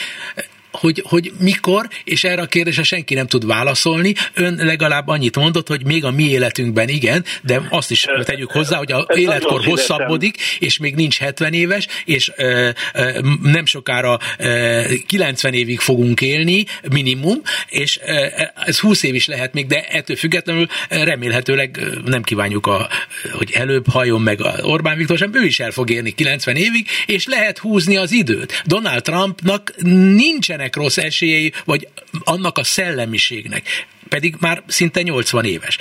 hogy, 0.73 1.02
hogy 1.07 1.33
mikor, 1.38 1.88
és 2.05 2.25
erre 2.25 2.43
a 2.43 2.47
kérdésre 2.47 2.83
senki 2.83 3.14
nem 3.14 3.26
tud 3.26 3.47
válaszolni. 3.47 4.14
Ön 4.35 4.55
legalább 4.55 5.09
annyit 5.09 5.37
mondott, 5.37 5.69
hogy 5.69 5.85
még 5.85 6.05
a 6.05 6.11
mi 6.11 6.29
életünkben 6.29 6.88
igen, 6.88 7.25
de 7.43 7.62
azt 7.71 7.91
is 7.91 8.07
tegyük 8.23 8.50
hozzá, 8.50 8.76
hogy 8.76 8.93
a 8.93 9.07
életkor 9.14 9.64
hosszabbodik, 9.64 10.37
és 10.59 10.79
még 10.79 10.95
nincs 10.95 11.19
70 11.19 11.52
éves, 11.52 11.87
és 12.05 12.33
ö, 12.37 12.69
ö, 12.95 13.21
nem 13.43 13.67
sokára 13.67 14.19
ö, 14.38 14.83
90 15.07 15.52
évig 15.52 15.81
fogunk 15.81 16.21
élni, 16.21 16.64
minimum, 16.91 17.43
és 17.69 17.99
ö, 18.07 18.26
ez 18.55 18.79
20 18.79 19.02
év 19.02 19.14
is 19.14 19.26
lehet 19.26 19.52
még, 19.52 19.67
de 19.67 19.81
ettől 19.81 20.17
függetlenül 20.17 20.67
remélhetőleg 20.88 21.81
nem 22.05 22.23
kívánjuk, 22.23 22.67
a, 22.67 22.88
hogy 23.33 23.50
előbb 23.52 23.88
halljon 23.88 24.21
meg 24.21 24.41
a 24.41 24.55
Orbán 24.62 24.97
Viktor 24.97 25.19
sem, 25.19 25.35
ő 25.35 25.45
is 25.45 25.61
el 25.61 25.71
fog 25.71 25.91
érni 25.91 26.11
90 26.11 26.57
évig, 26.57 26.87
és 27.07 27.26
lehet 27.26 27.59
húzni 27.59 27.97
az 27.97 28.12
időt. 28.12 28.62
Donald 28.67 29.02
Trumpnak 29.02 29.75
nincsen 30.17 30.61
nincsenek 30.62 30.76
rossz 30.76 30.97
esélyei, 30.97 31.52
vagy 31.64 31.88
annak 32.25 32.59
a 32.59 32.64
szellemiségnek, 32.64 33.62
pedig 34.09 34.35
már 34.40 34.62
szinte 34.66 35.02
80 35.02 35.45
éves. 35.45 35.78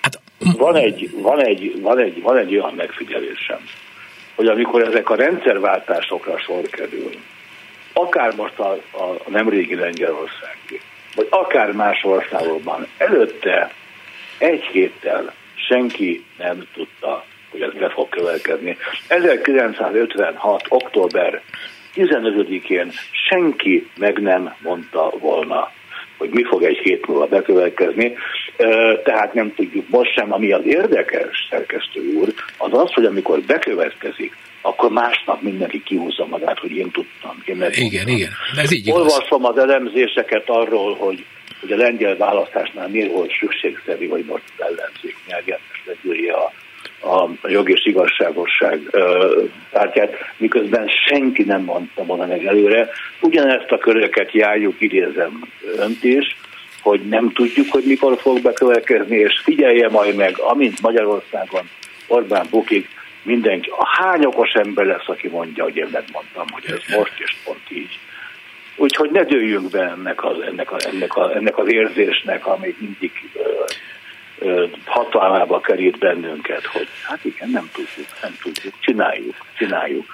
Hát, 0.00 0.20
van, 0.38 0.76
egy, 0.76 1.10
van, 1.12 1.44
egy, 1.44 1.80
van, 1.80 1.98
egy, 1.98 2.22
van 2.22 2.36
egy 2.36 2.56
olyan 2.56 2.74
megfigyelésem, 2.74 3.58
hogy 4.34 4.46
amikor 4.46 4.82
ezek 4.82 5.10
a 5.10 5.14
rendszerváltásokra 5.14 6.38
sor 6.38 6.62
kerül, 6.62 7.10
akár 7.92 8.34
most 8.34 8.58
a, 8.58 8.70
a 8.92 9.30
nemrégi 9.30 9.74
Lengyelország, 9.74 10.56
vagy 11.14 11.26
akár 11.30 11.72
más 11.72 12.04
országokban, 12.04 12.86
előtte 12.98 13.72
egy 14.38 14.62
héttel 14.62 15.34
senki 15.54 16.24
nem 16.38 16.66
tudta, 16.74 17.24
hogy 17.50 17.60
ez 17.62 17.72
be 17.72 17.90
fog 17.90 18.08
következni. 18.08 18.76
1956. 19.08 20.62
október 20.68 21.42
15-én 21.94 22.92
senki 23.28 23.88
meg 23.96 24.18
nem 24.18 24.54
mondta 24.62 25.12
volna, 25.18 25.72
hogy 26.16 26.30
mi 26.30 26.44
fog 26.44 26.62
egy 26.62 26.78
hét 26.78 27.06
múlva 27.06 27.26
bekövetkezni, 27.26 28.16
tehát 29.04 29.34
nem 29.34 29.54
tudjuk 29.54 29.88
most 29.88 30.12
sem, 30.12 30.32
ami 30.32 30.52
az 30.52 30.64
érdekes, 30.64 31.46
szerkesztő 31.50 32.12
úr, 32.14 32.34
az 32.58 32.72
az, 32.72 32.92
hogy 32.92 33.04
amikor 33.04 33.40
bekövetkezik, 33.40 34.36
akkor 34.60 34.90
másnap 34.90 35.42
mindenki 35.42 35.82
kihúzza 35.82 36.26
magát, 36.26 36.58
hogy 36.58 36.70
én 36.70 36.90
tudtam. 36.90 37.42
Én 37.44 37.64
igen, 37.70 38.08
igen. 38.08 38.30
Ez 38.56 38.72
így 38.72 38.90
Olvasom 38.90 39.44
az 39.44 39.58
elemzéseket 39.58 40.44
arról, 40.46 40.94
hogy, 40.94 41.24
hogy 41.60 41.72
a 41.72 41.76
lengyel 41.76 42.16
választásnál 42.16 42.88
miért 42.88 43.12
volt 43.12 43.32
szükségszerű, 43.40 44.08
hogy 44.08 44.24
most 44.24 44.42
az 44.58 44.64
ellenzék 44.66 45.16
legyője 45.84 46.32
a 46.32 46.52
a 47.02 47.48
jog 47.48 47.70
és 47.70 47.86
igazságosság 47.86 48.96
pártját, 49.70 50.14
miközben 50.36 50.88
senki 51.06 51.42
nem 51.42 51.62
mondta 51.62 52.04
volna 52.04 52.26
meg 52.26 52.46
előre. 52.46 52.88
Ugyanezt 53.20 53.70
a 53.70 53.78
köröket 53.78 54.32
járjuk, 54.32 54.80
idézem 54.80 55.42
önt 55.76 56.04
is, 56.04 56.36
hogy 56.82 57.00
nem 57.08 57.32
tudjuk, 57.32 57.66
hogy 57.70 57.84
mikor 57.86 58.18
fog 58.18 58.40
bekövetkezni, 58.40 59.16
és 59.16 59.40
figyelje 59.44 59.88
majd 59.88 60.14
meg, 60.14 60.38
amint 60.38 60.80
Magyarországon 60.80 61.68
Orbán 62.06 62.46
bukik, 62.50 62.88
mindenki, 63.22 63.70
a 63.70 63.86
hány 63.86 64.24
okos 64.24 64.52
ember 64.52 64.86
lesz, 64.86 65.08
aki 65.08 65.28
mondja, 65.28 65.64
hogy 65.64 65.76
én 65.76 65.88
megmondtam, 65.92 66.46
hogy 66.50 66.64
ez 66.66 66.96
most 66.96 67.12
és 67.16 67.36
pont 67.44 67.70
így. 67.70 67.98
Úgyhogy 68.76 69.10
ne 69.10 69.24
dőljünk 69.24 69.70
be 69.70 69.80
ennek 69.80 70.24
az, 70.24 70.40
ennek, 70.40 70.72
a, 70.72 70.76
ennek, 70.92 71.16
a, 71.16 71.34
ennek 71.36 71.58
az 71.58 71.72
érzésnek, 71.72 72.46
ami 72.46 72.74
mindig 72.78 73.12
hatalmába 74.84 75.60
került 75.60 75.98
bennünket, 75.98 76.64
hogy 76.64 76.88
hát 77.02 77.24
igen, 77.24 77.50
nem 77.50 77.70
tudjuk, 77.72 78.06
nem 78.22 78.36
tudjuk, 78.42 78.74
csináljuk, 78.80 79.34
csináljuk. 79.58 80.04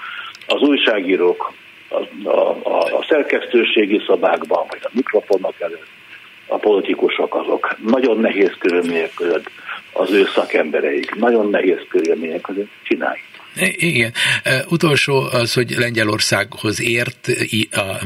Az 0.47 0.61
újságírók 0.61 1.53
a, 1.89 2.29
a, 2.29 2.51
a, 2.99 3.05
szerkesztőségi 3.09 4.03
szobákban, 4.07 4.67
vagy 4.69 4.81
a 4.83 4.91
mikrofonok 4.93 5.55
előtt, 5.59 5.87
a 6.47 6.57
politikusok 6.57 7.35
azok 7.35 7.77
nagyon 7.85 8.19
nehéz 8.19 8.53
körülmények 8.59 9.15
között, 9.15 9.51
az 9.93 10.11
ő 10.11 10.27
szakembereik 10.35 11.15
nagyon 11.15 11.51
nehéz 11.51 11.79
körülmények 11.89 12.41
között 12.41 12.71
csináljuk. 12.83 13.25
Igen. 13.77 14.13
Utolsó 14.69 15.21
az, 15.33 15.55
hogy 15.55 15.71
Lengyelországhoz 15.71 16.83
ért, 16.83 17.29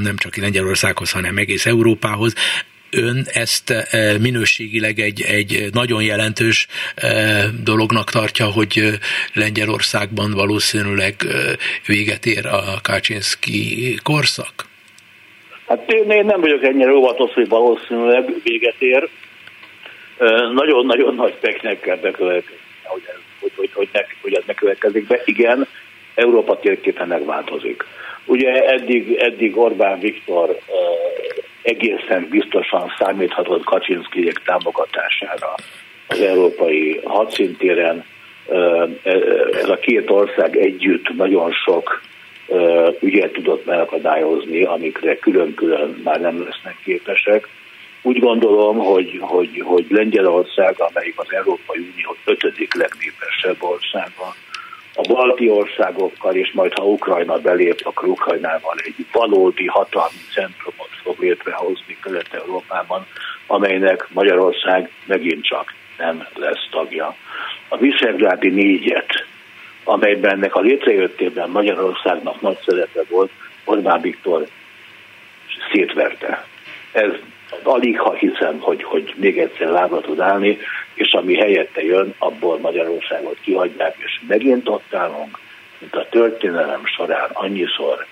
nem 0.03 0.17
csak 0.17 0.37
Lengyelországhoz, 0.37 1.11
hanem 1.11 1.37
egész 1.37 1.67
Európához 1.67 2.35
ön 2.91 3.27
ezt 3.33 3.71
e, 3.71 4.19
minőségileg 4.19 4.99
egy, 4.99 5.23
egy 5.23 5.69
nagyon 5.73 6.03
jelentős 6.03 6.67
e, 6.95 7.09
dolognak 7.65 8.11
tartja, 8.11 8.47
hogy 8.47 8.99
Lengyelországban 9.35 10.33
valószínűleg 10.33 11.15
e, 11.19 11.57
véget 11.87 12.27
ér 12.27 12.47
a 12.47 12.63
Kaczynszki 12.83 13.95
korszak? 14.03 14.69
Hát 15.67 15.93
én, 15.93 16.11
én 16.11 16.25
nem 16.25 16.41
vagyok 16.41 16.65
ennyire 16.65 16.93
óvatos, 16.93 17.33
hogy 17.33 17.49
valószínűleg 17.49 18.35
véget 18.45 18.77
ér. 18.79 19.09
Nagyon-nagyon 20.55 21.15
nagy 21.15 21.35
peknek 21.35 21.81
kell 21.81 21.97
bekövetkezni, 21.97 22.57
hogy, 22.85 23.03
hogy, 23.41 23.53
hogy, 23.57 23.71
hogy, 23.73 23.89
ne, 23.93 24.01
hogy 24.23 24.35
ez 24.35 24.43
ne 24.47 24.55
következik 24.55 25.07
be. 25.07 25.23
Igen, 25.25 25.67
Európa 26.15 26.59
térképen 26.59 27.09
megváltozik. 27.09 27.85
Ugye 28.25 28.65
eddig, 28.65 29.17
eddig 29.19 29.57
Orbán 29.57 29.99
Viktor 29.99 30.59
egészen 31.63 32.27
biztosan 32.31 32.93
számíthatott 32.99 33.65
Kaczynszkijék 33.65 34.39
támogatására 34.45 35.55
az 36.07 36.21
európai 36.21 37.01
hadszintéren. 37.05 38.05
Ez 39.53 39.69
a 39.69 39.79
két 39.81 40.11
ország 40.11 40.57
együtt 40.57 41.09
nagyon 41.17 41.53
sok 41.53 42.03
ügyet 43.01 43.33
tudott 43.33 43.65
megakadályozni, 43.65 44.65
amikre 44.65 45.19
külön-külön 45.19 46.01
már 46.05 46.21
nem 46.21 46.45
lesznek 46.45 46.77
képesek. 46.85 47.49
Úgy 48.03 48.19
gondolom, 48.19 48.79
hogy, 48.79 49.19
hogy, 49.21 49.63
hogy 49.65 49.87
Lengyelország, 49.89 50.75
amelyik 50.79 51.15
az 51.17 51.33
Európai 51.33 51.79
Unió 51.79 52.17
ötödik 52.25 52.75
legnépesebb 52.75 53.57
országa, 53.59 54.35
a 55.01 55.13
balti 55.13 55.51
országokkal, 55.51 56.35
és 56.35 56.53
majd 56.53 56.73
ha 56.73 56.85
Ukrajna 56.85 57.39
belép, 57.39 57.81
akkor 57.83 58.09
Ukrajnával 58.09 58.75
egy 58.85 59.07
valódi 59.13 59.67
hatalmi 59.67 60.21
centrumot 60.33 60.91
fog 61.03 61.19
létrehozni 61.19 61.97
Kelet-Európában, 62.03 63.07
amelynek 63.47 64.07
Magyarország 64.13 64.91
megint 65.07 65.45
csak 65.45 65.75
nem 65.99 66.27
lesz 66.35 66.69
tagja. 66.71 67.17
A 67.69 67.77
Viszegrádi 67.77 68.49
négyet, 68.49 69.27
amelyben 69.85 70.33
ennek 70.33 70.55
a 70.55 70.61
létrejöttében 70.61 71.51
Magyarországnak 71.51 72.41
nagy 72.41 72.59
szerepe 72.67 73.03
volt, 73.09 73.31
Orbán 73.65 74.01
Viktor 74.01 74.47
szétverte. 75.73 76.47
Ez 76.93 77.11
alig 77.63 78.01
ha 78.01 78.13
hiszem, 78.13 78.59
hogy, 78.59 78.83
hogy 78.83 79.15
még 79.17 79.39
egyszer 79.39 79.69
lábra 79.69 80.01
tud 80.01 80.21
állni, 80.21 80.59
és 81.01 81.13
ami 81.13 81.37
helyette 81.37 81.83
jön, 81.83 82.15
abból 82.19 82.59
Magyarországot 82.59 83.39
kihagyják, 83.41 83.95
és 83.99 84.21
megint 84.27 84.69
ott 84.69 84.95
állunk, 84.95 85.39
mint 85.79 85.95
a 85.95 86.09
történelem 86.11 86.87
során 86.87 87.31
annyiszor 87.33 88.07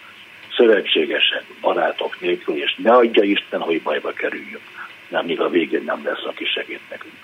szövetségesek, 0.57 1.45
barátok 1.61 2.21
nélkül, 2.21 2.57
és 2.62 2.75
ne 2.83 2.92
adja 2.92 3.23
Isten, 3.23 3.61
hogy 3.61 3.83
bajba 3.83 4.12
kerüljünk. 4.12 4.62
Nem, 5.09 5.25
míg 5.25 5.40
a 5.40 5.49
végén 5.49 5.83
nem 5.85 6.04
lesz, 6.04 6.25
aki 6.25 6.45
segít 6.45 6.80
nekünk. 6.90 7.14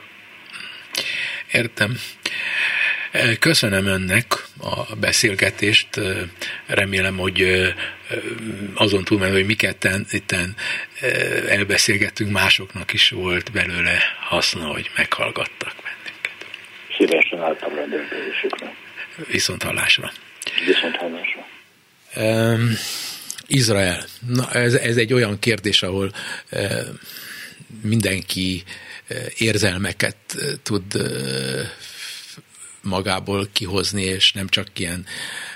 Értem. 1.53 1.97
Köszönöm 3.39 3.87
önnek 3.87 4.27
a 4.61 4.97
beszélgetést, 5.01 6.01
remélem, 6.67 7.17
hogy 7.17 7.47
azon 8.75 9.05
túl, 9.05 9.19
hogy 9.19 9.47
mi 9.47 9.55
ketten 9.55 10.07
itten 10.11 10.55
elbeszélgettünk, 11.49 12.31
másoknak 12.31 12.93
is 12.93 13.11
volt 13.11 13.53
belőle 13.53 13.99
haszna, 14.21 14.67
hogy 14.67 14.91
meghallgattak 14.97 15.75
bennünket. 15.83 16.47
Szívesen 16.97 17.41
álltam 17.41 17.75
rendelkezésükre. 17.75 18.75
Viszont 19.27 19.63
hallásra. 19.63 20.13
Viszont 20.67 20.97
hallásra. 20.97 21.47
Um, 22.17 22.71
Izrael. 23.47 24.05
Na, 24.29 24.51
ez, 24.53 24.75
ez 24.75 24.97
egy 24.97 25.13
olyan 25.13 25.39
kérdés, 25.39 25.83
ahol 25.83 26.13
uh, 26.53 26.81
mindenki 27.83 28.63
érzelmeket 29.39 30.17
tud 30.63 30.85
magából 32.85 33.49
kihozni, 33.53 34.03
és 34.03 34.33
nem 34.33 34.49
csak 34.49 34.79
ilyen 34.79 35.07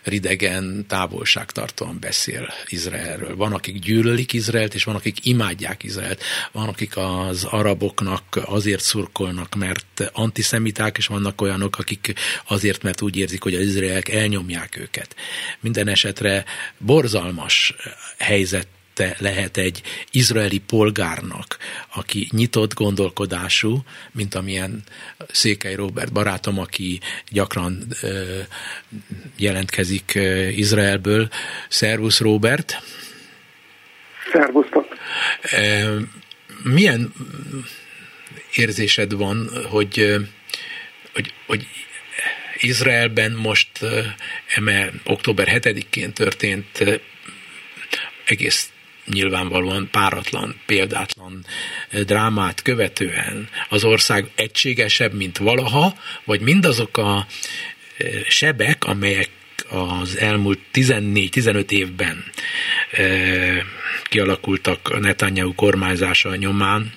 ridegen, 0.02 0.84
távolságtartóan 0.88 1.98
beszél 2.00 2.52
Izraelről. 2.66 3.36
Van, 3.36 3.52
akik 3.52 3.78
gyűlölik 3.78 4.32
Izraelt, 4.32 4.74
és 4.74 4.84
van, 4.84 4.94
akik 4.94 5.26
imádják 5.26 5.82
Izraelt. 5.82 6.22
Van, 6.52 6.68
akik 6.68 6.96
az 6.96 7.44
araboknak 7.44 8.40
azért 8.44 8.82
szurkolnak, 8.82 9.54
mert 9.54 10.10
antiszemiták, 10.12 10.96
és 10.96 11.06
vannak 11.06 11.40
olyanok, 11.40 11.78
akik 11.78 12.14
azért, 12.46 12.82
mert 12.82 13.00
úgy 13.00 13.16
érzik, 13.16 13.42
hogy 13.42 13.54
az 13.54 13.62
izraelek 13.62 14.08
elnyomják 14.08 14.76
őket. 14.76 15.16
Minden 15.60 15.88
esetre 15.88 16.44
borzalmas 16.78 17.74
helyzet 18.18 18.68
te 18.98 19.16
lehet 19.18 19.56
egy 19.56 19.82
izraeli 20.10 20.58
polgárnak, 20.58 21.56
aki 21.94 22.28
nyitott 22.30 22.74
gondolkodású, 22.74 23.82
mint 24.12 24.34
amilyen 24.34 24.82
Székely 25.30 25.74
Robert 25.74 26.12
barátom, 26.12 26.58
aki 26.58 27.00
gyakran 27.30 27.82
ö, 28.02 28.38
jelentkezik 29.36 30.12
ö, 30.14 30.48
Izraelből. 30.48 31.28
Szervusz 31.68 32.20
Robert! 32.20 32.82
Szervusztok! 34.32 34.86
Milyen 36.62 37.12
érzésed 38.54 39.12
van, 39.12 39.50
hogy, 39.68 40.16
hogy, 41.12 41.32
hogy 41.46 41.66
Izraelben 42.56 43.32
most 43.32 43.68
eme 44.54 44.90
október 45.04 45.48
7-én 45.50 46.12
történt 46.12 47.00
egész 48.24 48.72
nyilvánvalóan 49.08 49.88
páratlan, 49.90 50.60
példátlan 50.66 51.44
eh, 51.90 52.00
drámát 52.00 52.62
követően 52.62 53.48
az 53.68 53.84
ország 53.84 54.30
egységesebb, 54.34 55.12
mint 55.12 55.38
valaha, 55.38 55.94
vagy 56.24 56.40
mindazok 56.40 56.96
a 56.96 57.26
eh, 57.98 58.06
sebek, 58.28 58.84
amelyek 58.84 59.30
az 59.70 60.18
elmúlt 60.18 60.58
14-15 60.72 61.70
évben 61.70 62.24
e, 62.90 63.02
kialakultak 64.04 64.78
a 64.88 64.98
Netanyahu 64.98 65.54
kormányzása 65.54 66.36
nyomán, 66.36 66.92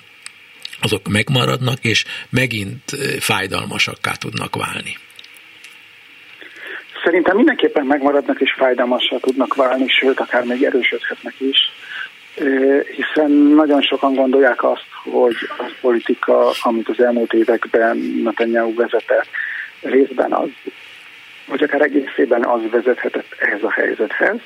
azok 0.80 1.08
megmaradnak, 1.08 1.84
és 1.84 2.04
megint 2.30 2.82
fájdalmasakká 3.18 4.12
tudnak 4.12 4.56
válni. 4.56 4.96
Szerintem 7.04 7.36
mindenképpen 7.36 7.86
megmaradnak 7.86 8.40
és 8.40 8.54
fájdalmassá 8.58 9.16
tudnak 9.16 9.54
válni, 9.54 9.88
sőt, 9.88 10.20
akár 10.20 10.44
még 10.44 10.62
erősödhetnek 10.62 11.34
is 11.38 11.58
hiszen 12.96 13.30
nagyon 13.30 13.80
sokan 13.82 14.14
gondolják 14.14 14.64
azt, 14.64 14.86
hogy 15.10 15.34
a 15.58 15.70
politika, 15.80 16.50
amit 16.62 16.88
az 16.88 17.00
elmúlt 17.00 17.32
években 17.32 17.96
Netanyahu 17.96 18.74
vezetett, 18.74 19.28
részben 19.82 20.32
az, 20.32 20.48
vagy 21.46 21.62
akár 21.62 21.80
egészében 21.80 22.44
az 22.44 22.60
vezethetett 22.70 23.34
ehhez 23.38 23.62
a 23.62 23.70
helyzethez. 23.70 24.36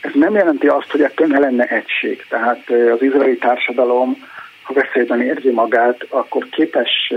Ez 0.00 0.10
nem 0.14 0.34
jelenti 0.34 0.66
azt, 0.66 0.90
hogy 0.90 1.02
ettől 1.02 1.26
ne 1.26 1.38
lenne 1.38 1.64
egység. 1.64 2.24
Tehát 2.28 2.70
az 2.70 3.02
izraeli 3.02 3.36
társadalom, 3.36 4.28
ha 4.62 4.72
veszélyben 4.72 5.22
érzi 5.22 5.50
magát, 5.50 6.06
akkor 6.08 6.48
képes 6.50 7.12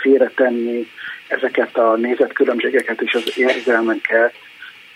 félretenni 0.00 0.86
ezeket 1.28 1.76
a 1.76 1.96
nézetkülönbségeket 1.96 3.00
és 3.00 3.14
az 3.14 3.38
érzelmeket, 3.38 4.34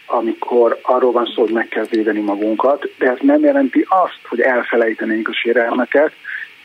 amikor 0.08 0.78
arról 0.82 1.12
van 1.12 1.32
szó, 1.34 1.42
hogy 1.42 1.52
meg 1.52 1.68
kell 1.68 1.86
védeni 1.90 2.20
magunkat, 2.20 2.90
de 2.98 3.06
ez 3.10 3.18
nem 3.20 3.42
jelenti 3.42 3.86
azt, 3.88 4.18
hogy 4.22 4.40
elfelejtenénk 4.40 5.28
a 5.28 5.34
sérelmeket, 5.42 6.12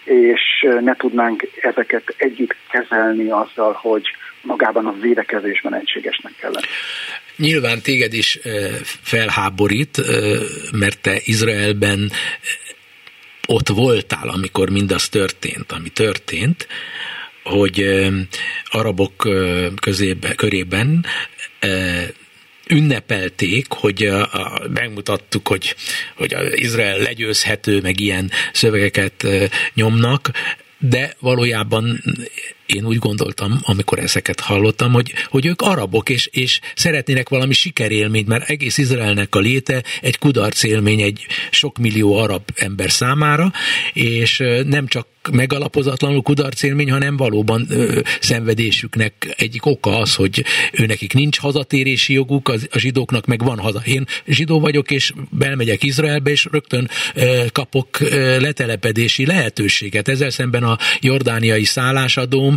és 0.04 0.42
ne 0.82 0.96
tudnánk 0.96 1.48
ezeket 1.62 2.16
együtt 2.18 2.56
kezelni 2.70 3.30
azzal, 3.30 3.74
hogy 3.82 4.04
magában 4.42 4.86
a 4.86 4.96
védekezésben 5.02 5.76
egységesnek 5.76 6.34
kell 6.36 6.52
lenni. 6.52 6.66
Nyilván 7.38 7.82
téged 7.82 8.14
is 8.14 8.40
felháborít, 9.02 10.02
mert 10.72 11.02
te 11.02 11.20
Izraelben 11.24 12.12
ott 13.48 13.68
voltál, 13.68 14.30
amikor 14.30 14.70
mindaz 14.70 15.10
történt, 15.10 15.72
ami 15.72 15.90
történt, 15.90 16.68
hogy 17.44 17.86
arabok 18.66 19.28
közébe, 19.82 20.36
körében 20.36 21.06
ünnepelték, 22.68 23.66
hogy 23.70 24.04
a, 24.06 24.22
a, 24.22 24.62
megmutattuk, 24.74 25.48
hogy, 25.48 25.76
hogy 26.16 26.34
az 26.34 26.58
Izrael 26.58 26.98
legyőzhető, 26.98 27.82
meg 27.82 28.00
ilyen 28.00 28.32
szövegeket 28.54 29.28
nyomnak, 29.74 30.32
de 30.80 31.16
valójában 31.20 32.04
én 32.66 32.86
úgy 32.86 32.98
gondoltam, 32.98 33.60
amikor 33.62 34.00
ezeket 34.00 34.40
hallottam, 34.40 34.92
hogy, 34.94 35.14
hogy 35.26 35.46
ők 35.46 35.62
arabok, 35.62 36.10
és, 36.10 36.30
és 36.32 36.60
szeretnének 36.76 37.30
valami 37.30 37.54
sikerélményt, 37.54 38.28
mert 38.28 38.50
egész 38.50 38.78
Izraelnek 38.78 39.36
a 39.36 39.40
léte 39.40 39.84
egy 40.02 40.18
kudarc 40.18 40.64
élmény 40.64 41.02
egy 41.02 41.26
sok 41.52 41.78
millió 41.78 42.16
arab 42.16 42.44
ember 42.56 42.92
számára, 42.92 43.52
és 43.94 44.44
nem 44.66 44.88
csak 44.88 45.08
megalapozatlanul 45.32 46.22
kudarcélmény, 46.22 46.92
hanem 46.92 47.18
valóban 47.18 47.66
ö, 47.70 48.00
szenvedésüknek 48.20 49.34
egyik 49.38 49.66
oka 49.66 49.98
az, 49.98 50.16
hogy 50.16 50.46
őnekik 50.72 51.14
nincs 51.14 51.40
hazatérési 51.40 52.14
joguk, 52.14 52.50
az, 52.50 52.68
a 52.72 52.78
zsidóknak 52.78 53.26
meg 53.26 53.44
van 53.44 53.60
haza. 53.60 53.82
Én 53.86 54.06
zsidó 54.28 54.60
vagyok, 54.60 54.92
és 54.92 55.14
belmegyek 55.30 55.84
Izraelbe, 55.84 56.32
és 56.32 56.48
rögtön 56.52 56.90
ö, 57.14 57.46
kapok 57.52 58.00
ö, 58.00 58.40
letelepedési 58.40 59.26
lehetőséget. 59.26 60.08
Ezzel 60.08 60.30
szemben 60.30 60.64
a 60.64 60.78
jordániai 61.02 61.64
szállásadóm, 61.64 62.56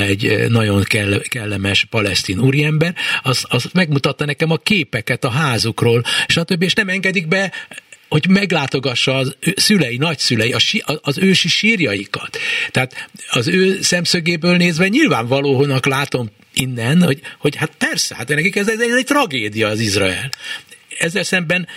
egy 0.00 0.48
nagyon 0.48 0.82
kell, 0.82 1.20
kellemes 1.28 1.84
palesztin 1.84 2.38
úriember, 2.38 2.94
az, 3.22 3.44
az 3.48 3.64
megmutatta 3.72 4.24
nekem 4.24 4.50
a 4.50 4.56
képeket 4.56 5.24
a 5.24 5.30
házukról, 5.30 6.02
stb. 6.26 6.62
és 6.62 6.74
nem 6.74 6.88
engedik 6.88 7.28
be 7.28 7.52
hogy 8.08 8.28
meglátogassa 8.28 9.16
az 9.16 9.36
szülei, 9.56 9.96
nagyszülei, 9.96 10.54
az 11.00 11.18
ősi 11.18 11.48
sírjaikat. 11.48 12.38
Tehát 12.70 13.08
az 13.30 13.48
ő 13.48 13.82
szemszögéből 13.82 14.56
nézve 14.56 14.88
nyilvánvalónak 14.88 15.86
látom 15.86 16.30
innen, 16.54 17.02
hogy, 17.02 17.20
hogy 17.38 17.56
hát 17.56 17.72
persze, 17.78 18.14
hát 18.14 18.28
nekik 18.28 18.56
ez, 18.56 18.68
ez 18.68 18.80
egy 18.80 19.04
tragédia 19.04 19.68
az 19.68 19.80
Izrael. 19.80 20.30
Ezzel 20.98 21.22
szemben 21.22 21.68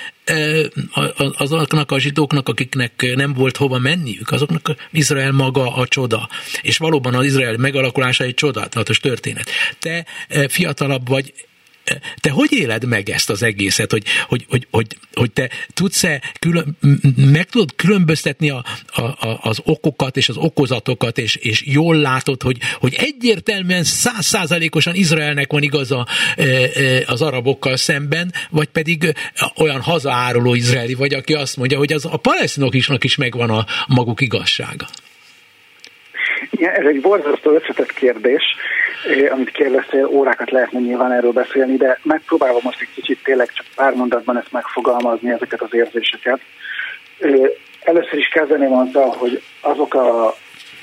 azoknak 1.38 1.92
a 1.92 2.00
zsidóknak, 2.00 2.50
akiknek 2.50 3.14
nem 3.16 3.34
volt 3.34 3.58
hova 3.58 3.80
menniük, 3.80 4.32
azoknak 4.32 4.76
Izrael 4.92 5.32
maga 5.32 5.76
a 5.76 5.88
csoda. 5.88 6.30
És 6.62 6.78
valóban 6.78 7.14
az 7.14 7.26
Izrael 7.26 7.58
megalakulása 7.58 8.24
egy 8.24 8.34
csodálatos 8.34 9.00
történet. 9.00 9.50
Te 9.80 10.06
fiatalabb 10.48 11.08
vagy, 11.08 11.34
te 12.20 12.30
hogy 12.30 12.54
éled 12.54 12.86
meg 12.86 13.10
ezt 13.10 13.30
az 13.30 13.44
egészet, 13.44 13.91
hogy, 13.91 14.04
hogy, 14.28 14.46
hogy, 14.50 14.67
hogy, 14.72 14.98
hogy 15.13 15.32
te 15.32 15.50
tudsz-e 15.74 16.22
külön, 16.39 16.78
meg 17.15 17.50
tudod 17.50 17.76
különböztetni 17.76 18.50
a, 18.50 18.65
a, 18.88 19.02
a, 19.02 19.39
az 19.41 19.60
okokat 19.63 20.17
és 20.17 20.30
az 20.30 20.38
okozatokat, 20.38 21.17
és, 21.17 21.36
és 21.36 21.63
jól 21.65 21.96
látod, 21.96 22.41
hogy, 22.41 22.58
hogy 22.80 22.94
egyértelműen 22.94 23.84
százszázalékosan 23.84 24.96
Izraelnek 24.96 25.52
van 25.52 25.63
igaza 25.63 26.08
e, 26.36 26.44
e, 26.44 27.04
az 27.06 27.22
arabokkal 27.22 27.78
szemben, 27.78 28.34
vagy 28.50 28.67
pedig 28.67 29.13
olyan 29.56 29.82
hazaáruló 29.82 30.54
izraeli 30.54 30.94
vagy, 30.94 31.13
aki 31.13 31.34
azt 31.34 31.58
mondja, 31.58 31.78
hogy 31.78 31.94
az 31.94 32.06
a 32.06 32.17
palesztinokisnak 32.17 33.04
is 33.04 33.15
megvan 33.15 33.50
a 33.50 33.65
maguk 33.88 34.22
igazsága. 34.22 34.88
Ez 36.60 36.86
egy 36.86 37.02
borzasztó 37.02 37.52
összetett 37.52 37.94
kérdés, 37.94 38.44
amit 39.30 39.52
kérdeztél, 39.52 40.06
órákat 40.06 40.52
lehetne 40.52 40.80
nyilván 40.80 41.12
erről 41.12 41.32
beszélni, 41.32 41.76
de 41.76 42.00
megpróbálom 42.04 42.60
most 42.64 42.82
egy 42.82 42.94
kicsit 42.96 43.24
tényleg 43.24 43.52
csak 43.54 43.66
pár 43.76 43.94
mondatban 43.94 44.38
ezt 44.38 44.52
megfogalmazni, 44.52 45.32
ezeket 45.32 45.62
az 45.62 45.74
érzéseket. 45.74 46.40
Először 47.82 48.18
is 48.18 48.28
kezdeném 48.28 48.74
azzal, 48.74 49.16
hogy 49.18 49.42
azok, 49.62 49.94
a, 49.94 50.36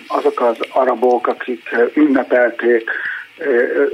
azok 0.07 0.41
az 0.41 0.57
arabok, 0.69 1.27
akik 1.27 1.77
ünnepelték 1.95 2.91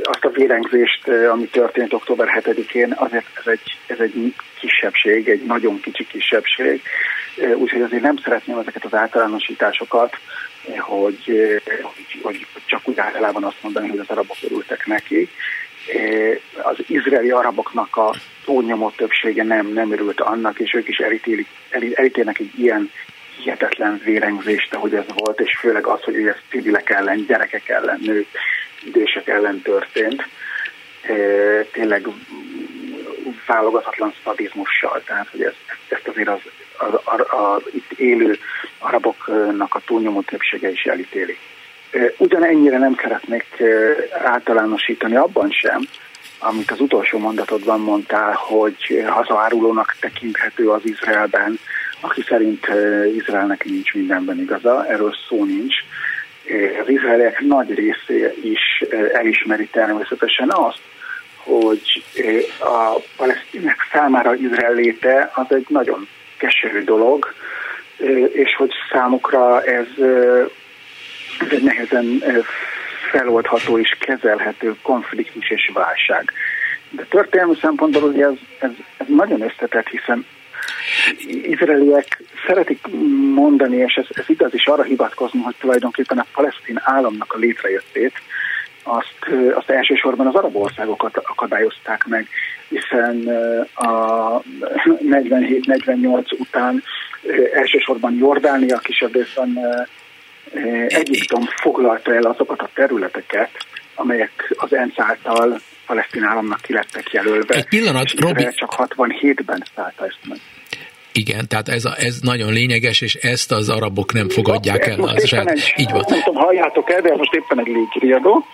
azt 0.02 0.24
a 0.24 0.30
vérengzést, 0.30 1.08
ami 1.08 1.44
történt 1.44 1.92
október 1.92 2.42
7-én, 2.42 2.92
azért 2.96 3.26
ez 3.34 3.46
egy, 3.46 3.78
ez 3.86 3.98
egy 3.98 4.34
kisebbség, 4.58 5.28
egy 5.28 5.44
nagyon 5.44 5.80
kicsi 5.80 6.06
kisebbség, 6.06 6.82
úgyhogy 7.54 7.82
azért 7.82 8.02
nem 8.02 8.16
szeretném 8.16 8.58
ezeket 8.58 8.84
az 8.84 8.94
általánosításokat 8.94 10.16
hogy, 10.78 11.34
hogy, 11.82 12.18
hogy 12.22 12.46
csak 12.66 12.88
úgy 12.88 12.98
általában 12.98 13.44
azt 13.44 13.62
mondani, 13.62 13.88
hogy 13.88 13.98
az 13.98 14.08
arabok 14.08 14.36
örültek 14.42 14.86
neki. 14.86 15.28
Az 16.62 16.76
izraeli 16.86 17.30
araboknak 17.30 17.96
a 17.96 18.14
túlnyomó 18.44 18.90
többsége 18.90 19.42
nem, 19.42 19.66
nem 19.66 19.92
örült 19.92 20.20
annak, 20.20 20.58
és 20.58 20.74
ők 20.74 20.88
is 20.88 20.98
elítélik, 20.98 21.46
elítélnek 21.94 22.38
egy 22.38 22.58
ilyen 22.58 22.90
hihetetlen 23.36 24.00
vérengzést, 24.04 24.74
ahogy 24.74 24.94
ez 24.94 25.04
volt, 25.14 25.40
és 25.40 25.56
főleg 25.56 25.86
az, 25.86 26.02
hogy 26.02 26.14
ez 26.26 26.36
civilek 26.50 26.90
ellen, 26.90 27.24
gyerekek 27.26 27.68
ellen, 27.68 28.00
nők, 28.02 28.26
idősek 28.84 29.28
ellen 29.28 29.62
történt. 29.62 30.26
Tényleg 31.72 32.06
válogatatlan 33.46 34.14
szadizmussal, 34.24 35.02
tehát 35.04 35.28
hogy 35.28 35.42
ezt, 35.42 35.64
ezt 35.88 36.08
azért 36.08 36.28
az 36.28 36.40
a, 36.78 36.84
a, 36.84 37.36
a 37.36 37.60
itt 37.72 37.92
élő 37.98 38.38
araboknak 38.78 39.74
a 39.74 39.80
túlnyomó 39.86 40.20
többsége 40.20 40.70
is 40.70 40.84
elítéli. 40.84 41.38
Ugyanennyire 42.16 42.78
nem 42.78 42.96
szeretnék 43.00 43.62
általánosítani 44.24 45.16
abban 45.16 45.50
sem, 45.50 45.80
amit 46.38 46.70
az 46.70 46.80
utolsó 46.80 47.18
mondatodban 47.18 47.80
mondtál, 47.80 48.32
hogy 48.32 49.04
hazaárulónak 49.06 49.96
tekinthető 50.00 50.70
az 50.70 50.80
Izraelben, 50.84 51.58
aki 52.00 52.22
szerint 52.22 52.66
Izraelnek 53.16 53.64
nincs 53.64 53.94
mindenben 53.94 54.40
igaza, 54.40 54.86
erről 54.86 55.14
szó 55.28 55.44
nincs. 55.44 55.74
Az 56.82 56.88
izraeliek 56.88 57.40
nagy 57.40 57.74
része 57.74 58.32
is 58.42 58.84
elismeri 59.12 59.66
természetesen 59.66 60.50
azt, 60.50 60.80
hogy 61.36 62.04
a 62.60 63.00
palesztinek 63.16 63.76
számára 63.92 64.34
Izrael 64.34 64.72
léte 64.72 65.30
az 65.34 65.46
egy 65.48 65.66
nagyon 65.68 66.08
keserű 66.46 66.84
dolog, 66.84 67.34
és 68.32 68.54
hogy 68.56 68.72
számukra 68.92 69.62
ez, 69.62 69.86
ez 71.50 71.62
nehezen 71.62 72.22
feloldható 73.10 73.78
és 73.78 73.96
kezelhető 74.00 74.74
konfliktus 74.82 75.50
és 75.50 75.70
válság. 75.74 76.32
De 76.90 77.04
történelmi 77.08 77.56
szempontból 77.60 78.02
ugye 78.02 78.24
ez, 78.24 78.38
ez, 78.58 78.70
ez 78.96 79.06
nagyon 79.08 79.40
összetett, 79.42 79.88
hiszen 79.88 80.26
izraeliek 81.26 82.22
szeretik 82.46 82.86
mondani, 83.34 83.76
és 83.76 83.94
ez, 83.94 84.06
ez 84.14 84.24
igaz 84.28 84.54
is 84.54 84.66
arra 84.66 84.82
hivatkozni, 84.82 85.40
hogy 85.40 85.54
tulajdonképpen 85.60 86.18
a 86.18 86.26
palesztin 86.34 86.80
államnak 86.82 87.32
a 87.32 87.38
létrejöttét 87.38 88.12
azt, 88.84 89.16
azt 89.54 89.70
elsősorban 89.70 90.26
az 90.26 90.34
arab 90.34 90.56
országokat 90.56 91.16
akadályozták 91.16 92.06
meg, 92.06 92.28
hiszen 92.68 93.28
a 93.74 94.40
47-48 94.40 96.38
után 96.38 96.82
elsősorban 97.54 98.16
Jordánia, 98.18 98.78
kisebb 98.78 99.14
részben 99.14 99.58
Egyiptom 100.88 101.42
foglalta 101.62 102.14
el 102.14 102.22
azokat 102.22 102.60
a 102.60 102.70
területeket, 102.74 103.50
amelyek 103.94 104.54
az 104.56 104.74
ENSZ 104.74 104.98
által 104.98 105.60
palesztin 105.86 106.24
államnak 106.24 106.60
kilettek 106.60 107.12
jelölve. 107.12 107.54
Egy 107.54 107.68
pillanat, 107.68 108.10
Robi. 108.18 108.48
Csak 108.54 108.74
67-ben 108.76 109.62
szállta 109.74 110.04
ezt 110.04 110.18
meg. 110.28 110.38
Igen, 111.12 111.48
tehát 111.48 111.68
ez, 111.68 111.84
a, 111.84 111.94
ez 111.98 112.18
nagyon 112.20 112.52
lényeges, 112.52 113.00
és 113.00 113.14
ezt 113.14 113.52
az 113.52 113.68
arabok 113.68 114.12
nem 114.12 114.28
fogadják 114.28 114.86
el. 114.86 115.00
Az 115.00 115.32
egy, 115.32 115.74
Így 115.76 115.90
van. 115.90 116.04
Nem 116.08 116.22
tudom, 116.22 116.42
halljátok 116.42 116.90
el, 116.90 117.00
de 117.00 117.16
most 117.16 117.34
éppen 117.34 117.58
egy 117.58 117.66
légiriadó. 117.66 118.44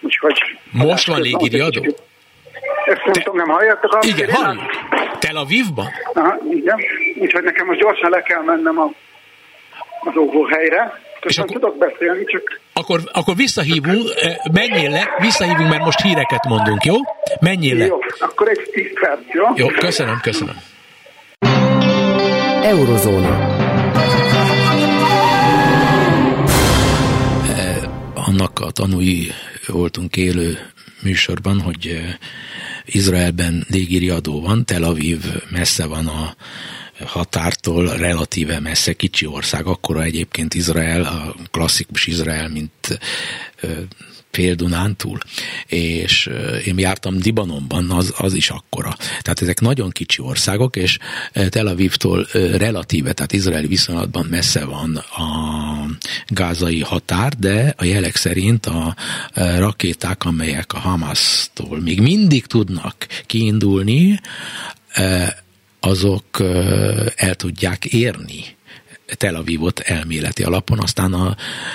Úgyhogy 0.00 0.38
most 0.70 1.06
van 1.06 1.20
légiriadó? 1.20 1.82
Ezt 2.84 3.04
nem 3.04 3.12
tudom, 3.12 3.36
nem 3.36 3.48
halljátok? 3.48 3.92
A 3.92 3.98
igen, 4.06 4.30
halljuk. 4.30 4.62
Tel 5.18 5.36
Avivban? 5.36 5.88
Aha, 6.12 6.38
igen. 6.50 6.80
Úgyhogy 7.20 7.42
nekem 7.42 7.66
most 7.66 7.80
gyorsan 7.80 8.10
le 8.10 8.22
kell 8.22 8.42
mennem 8.42 8.78
a, 8.78 8.90
az 10.00 10.16
óvóhelyre. 10.16 11.00
És 11.22 11.38
akkor, 11.38 11.52
tudok 11.52 11.78
beszélni, 11.78 12.24
csak... 12.24 12.60
Akkor, 12.72 13.00
akkor 13.12 13.36
visszahívunk, 13.36 14.10
eh, 14.16 14.36
menjél 14.52 14.90
le, 14.90 15.14
visszahívunk, 15.18 15.68
mert 15.68 15.84
most 15.84 16.00
híreket 16.00 16.44
mondunk, 16.44 16.84
jó? 16.84 16.94
Menjél 17.40 17.76
le. 17.76 17.86
Jó, 17.86 17.98
akkor 18.18 18.48
egy 18.48 18.68
tíz 18.72 18.90
perc, 19.00 19.20
jó? 19.32 19.44
Jó, 19.54 19.66
köszönöm, 19.66 20.18
köszönöm. 20.22 20.56
Eurozóna. 22.62 23.57
Annak 28.28 28.60
a 28.60 28.70
tanúi 28.70 29.30
voltunk 29.66 30.16
élő 30.16 30.58
műsorban, 31.02 31.60
hogy 31.60 31.86
eh, 31.86 32.14
Izraelben 32.84 33.66
adó 34.10 34.40
van, 34.40 34.64
Tel 34.64 34.82
Aviv 34.82 35.18
messze 35.50 35.86
van 35.86 36.06
a 36.06 36.36
határtól, 37.04 37.96
relatíve 37.96 38.60
messze 38.60 38.92
kicsi 38.92 39.26
ország, 39.26 39.66
akkora 39.66 40.02
egyébként 40.02 40.54
Izrael, 40.54 41.02
a 41.02 41.34
klasszikus 41.50 42.06
Izrael, 42.06 42.48
mint 42.48 42.98
eh, 43.56 43.70
fél 44.30 44.54
Dunántúl, 44.54 45.18
és 45.66 46.30
én 46.64 46.78
jártam 46.78 47.18
Libanonban, 47.22 47.90
az, 47.90 48.14
az 48.16 48.34
is 48.34 48.50
akkora. 48.50 48.96
Tehát 48.98 49.42
ezek 49.42 49.60
nagyon 49.60 49.90
kicsi 49.90 50.22
országok, 50.22 50.76
és 50.76 50.98
Tel 51.48 51.66
Avivtól 51.66 52.26
relatíve, 52.32 53.12
tehát 53.12 53.32
izraeli 53.32 53.66
viszonylatban 53.66 54.26
messze 54.30 54.64
van 54.64 54.96
a 54.96 55.26
gázai 56.26 56.80
határ, 56.80 57.32
de 57.34 57.74
a 57.76 57.84
jelek 57.84 58.16
szerint 58.16 58.66
a 58.66 58.96
rakéták, 59.34 60.24
amelyek 60.24 60.72
a 60.72 60.78
Hamas-tól 60.78 61.80
még 61.80 62.00
mindig 62.00 62.46
tudnak 62.46 63.06
kiindulni, 63.26 64.20
azok 65.80 66.40
el 67.16 67.34
tudják 67.34 67.84
érni 67.84 68.56
Tel 69.16 69.34
Avivot 69.34 69.80
elméleti 69.80 70.42
alapon, 70.42 70.78
aztán 70.78 71.12
a 71.12 71.34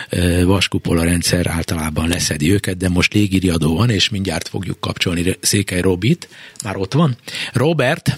e, 0.10 0.46
vaskupola 0.46 1.04
rendszer 1.04 1.48
általában 1.48 2.08
leszedi 2.08 2.52
őket, 2.52 2.78
de 2.78 2.89
most 2.89 3.13
légiriadó 3.13 3.76
van, 3.76 3.89
és 3.89 4.10
mindjárt 4.10 4.48
fogjuk 4.48 4.80
kapcsolni 4.80 5.24
Székely 5.39 5.82
Robit. 5.82 6.28
Már 6.63 6.78
ott 6.78 6.93
van? 6.93 7.15
Robert? 7.54 8.10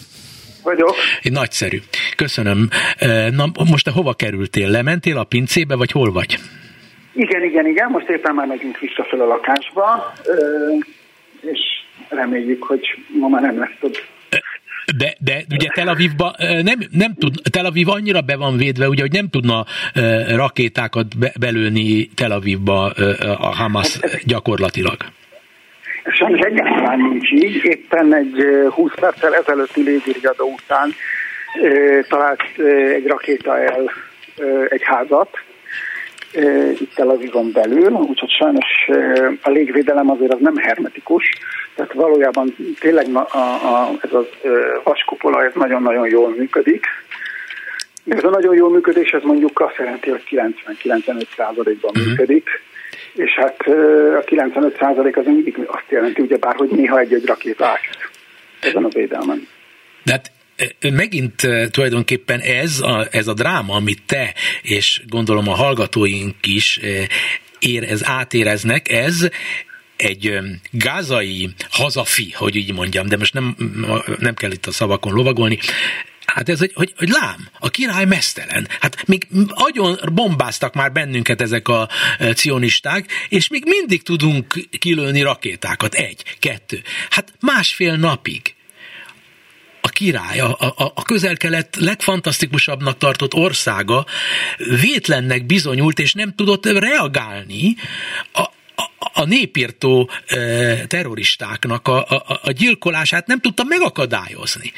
Vagyok. 0.64 0.96
Én 1.22 1.32
nagyszerű. 1.32 1.78
Köszönöm. 2.16 2.70
E, 2.98 3.30
na, 3.30 3.52
most 3.70 3.86
te 3.86 3.92
hova 3.92 4.14
kerültél? 4.14 4.70
Lementél 4.70 5.18
a 5.18 5.24
pincébe, 5.24 5.76
vagy 5.76 5.92
hol 5.92 6.12
vagy? 6.12 6.40
Igen, 7.14 7.44
igen, 7.44 7.68
igen. 7.68 7.90
Most 7.92 8.08
éppen 8.10 8.36
már 8.36 8.48
megyünk 8.48 8.80
vissza 8.80 9.08
a 9.12 9.16
lakásba, 9.16 10.14
és 11.42 11.60
reméljük, 12.10 12.64
hogy 12.64 12.88
ma 13.20 13.28
már 13.28 13.42
nem 13.42 13.60
lesz 13.60 13.78
több 13.80 13.98
de, 14.98 15.16
de 15.20 15.44
ugye 15.52 15.68
Tel 15.74 15.88
Avivba 15.88 16.36
nem, 16.40 16.80
nem 16.92 17.14
tud, 17.14 17.34
Tel 17.52 17.66
Aviv 17.66 17.90
annyira 17.90 18.22
be 18.22 18.36
van 18.36 18.58
védve, 18.58 18.88
ugye, 18.88 19.02
hogy 19.02 19.12
nem 19.12 19.30
tudna 19.30 19.66
rakétákat 20.36 21.18
be, 21.18 21.32
belőni 21.40 22.06
Tel 22.16 22.32
Avivba 22.32 22.90
a 23.38 23.56
Hamas 23.56 24.00
gyakorlatilag. 24.24 24.98
Sajnos 26.06 26.40
egyáltalán 26.40 27.00
nincs 27.00 27.32
így. 27.32 27.64
Éppen 27.64 28.16
egy 28.16 28.46
20 28.70 28.92
perccel 29.00 29.36
ezelőtti 29.36 29.84
légiriadó 29.84 30.54
után 30.54 30.94
talált 32.10 32.42
egy 32.96 33.06
rakéta 33.06 33.60
el 33.60 33.92
egy 34.70 34.82
házat, 34.84 35.30
itt 36.80 36.94
Tel 36.96 37.10
Avivon 37.10 37.52
belül, 37.52 37.92
úgyhogy 37.92 38.30
sajnos 38.30 38.88
a 39.42 39.50
légvédelem 39.50 40.10
azért 40.10 40.34
az 40.34 40.40
nem 40.40 40.56
hermetikus, 40.56 41.24
tehát 41.76 41.94
valójában 41.94 42.56
tényleg 42.80 43.16
a, 43.16 43.20
a, 43.20 43.92
ez 44.02 44.14
a 44.14 44.28
vaskupola 44.84 45.44
ez 45.44 45.52
nagyon-nagyon 45.54 46.10
jól 46.10 46.30
működik. 46.30 46.86
De 48.04 48.16
ez 48.16 48.24
a 48.24 48.30
nagyon 48.30 48.56
jól 48.56 48.70
működés, 48.70 49.12
ez 49.12 49.24
mondjuk 49.24 49.60
azt 49.60 49.76
jelenti, 49.78 50.10
hogy 50.10 50.24
90-95 50.30 51.24
százalékban 51.36 51.92
uh-huh. 51.94 52.08
működik, 52.08 52.50
És 53.14 53.32
hát 53.32 53.62
a 54.18 54.24
95% 54.24 55.18
az 55.18 55.26
mindig 55.26 55.64
azt 55.68 55.90
jelenti, 55.90 56.22
ugye 56.22 56.38
bár, 56.38 56.56
hogy 56.56 56.70
néha 56.70 57.00
egy-egy 57.00 57.26
rakéta 57.26 57.66
át 57.66 57.80
ezen 58.62 58.84
a 58.84 58.88
védelmen. 58.88 59.48
De 60.04 60.12
hát 60.12 60.32
megint 60.80 61.48
tulajdonképpen 61.72 62.40
ez 62.40 62.80
a, 62.80 63.08
ez 63.12 63.28
a 63.28 63.34
dráma, 63.34 63.74
amit 63.74 64.02
te, 64.06 64.34
és 64.62 65.02
gondolom 65.08 65.48
a 65.48 65.56
hallgatóink 65.56 66.36
is 66.42 66.80
ér, 67.60 67.84
ez 67.84 68.06
átéreznek, 68.06 68.90
ez 68.90 69.28
egy 69.96 70.40
gázai 70.72 71.50
hazafi, 71.70 72.32
hogy 72.32 72.56
így 72.56 72.74
mondjam, 72.74 73.08
de 73.08 73.18
most 73.18 73.34
nem, 73.34 73.56
nem 74.20 74.34
kell 74.34 74.52
itt 74.52 74.66
a 74.66 74.72
szavakon 74.72 75.14
lovagolni, 75.14 75.58
Hát 76.26 76.50
ez, 76.50 76.60
hogy, 76.60 76.72
hogy, 76.74 76.94
hogy 76.98 77.10
lám, 77.10 77.50
a 77.60 77.70
király 77.70 78.06
mesztelen. 78.06 78.68
Hát 78.80 79.08
még 79.08 79.28
agyon 79.50 80.00
bombáztak 80.14 80.74
már 80.74 80.92
bennünket 80.92 81.42
ezek 81.42 81.68
a 81.68 81.90
cionisták, 82.34 83.12
és 83.30 83.48
még 83.48 83.64
mindig 83.66 84.04
tudunk 84.04 84.68
kilőni 84.80 85.22
rakétákat. 85.22 85.94
Egy, 85.94 86.24
kettő. 86.40 86.82
Hát 87.10 87.34
másfél 87.40 87.96
napig 87.96 88.55
király, 89.96 90.40
a, 90.40 90.58
a, 90.60 90.92
a 90.96 91.04
közel-kelet 91.04 91.76
legfantasztikusabbnak 91.76 92.98
tartott 92.98 93.34
országa 93.34 94.06
vétlennek 94.82 95.46
bizonyult, 95.46 96.00
és 96.00 96.14
nem 96.14 96.34
tudott 96.36 96.66
reagálni 96.66 97.76
a, 98.34 98.44
a 99.14 99.26
népírtó 99.26 100.10
terroristáknak 100.88 101.88
a, 101.88 102.06
a, 102.10 102.40
a 102.44 102.52
gyilkolását 102.52 103.28
nem 103.28 103.40
tudta 103.40 103.64
megakadályozni. 103.64 104.72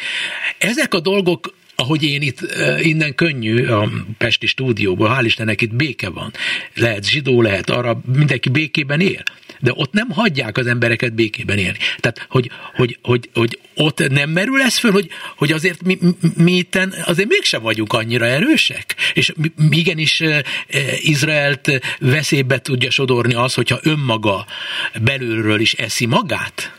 Ezek 0.58 0.93
a 0.93 0.99
dolgok 0.99 1.56
ahogy 1.80 2.03
én 2.03 2.21
itt 2.21 2.39
innen 2.82 3.15
könnyű 3.15 3.65
a 3.65 3.89
Pesti 4.17 4.45
stúdióból, 4.45 5.10
hál' 5.10 5.25
Istennek 5.25 5.62
itt 5.62 5.75
béke 5.75 6.10
van. 6.10 6.34
Lehet 6.73 7.10
zsidó, 7.10 7.41
lehet 7.41 7.69
arra, 7.69 8.01
mindenki 8.06 8.49
békében 8.49 8.99
él 8.99 9.23
de 9.60 9.72
ott 9.74 9.93
nem 9.93 10.10
hagyják 10.10 10.58
az 10.58 10.67
embereket 10.67 11.13
békében 11.13 11.58
élni. 11.58 11.78
Tehát, 11.98 12.28
hogy, 12.30 12.50
hogy, 12.76 13.00
hogy, 13.02 13.30
hogy 13.34 13.60
ott 13.76 14.10
nem 14.10 14.30
merül 14.30 14.62
ez 14.62 14.78
föl, 14.78 14.91
hogy, 14.91 15.10
hogy 15.36 15.52
azért 15.52 15.84
mi, 15.84 15.98
mi 16.36 16.52
itten 16.52 16.93
azért 17.06 17.30
mégsem 17.30 17.62
vagyunk 17.62 17.93
annyira 17.93 18.26
erősek, 18.26 18.96
és 19.13 19.34
igenis 19.70 20.24
Izraelt 21.00 21.72
veszélybe 22.00 22.60
tudja 22.60 22.89
sodorni 22.89 23.34
az, 23.34 23.54
hogyha 23.54 23.80
önmaga 23.84 24.46
belülről 25.02 25.60
is 25.60 25.74
eszi 25.74 26.06
magát? 26.06 26.77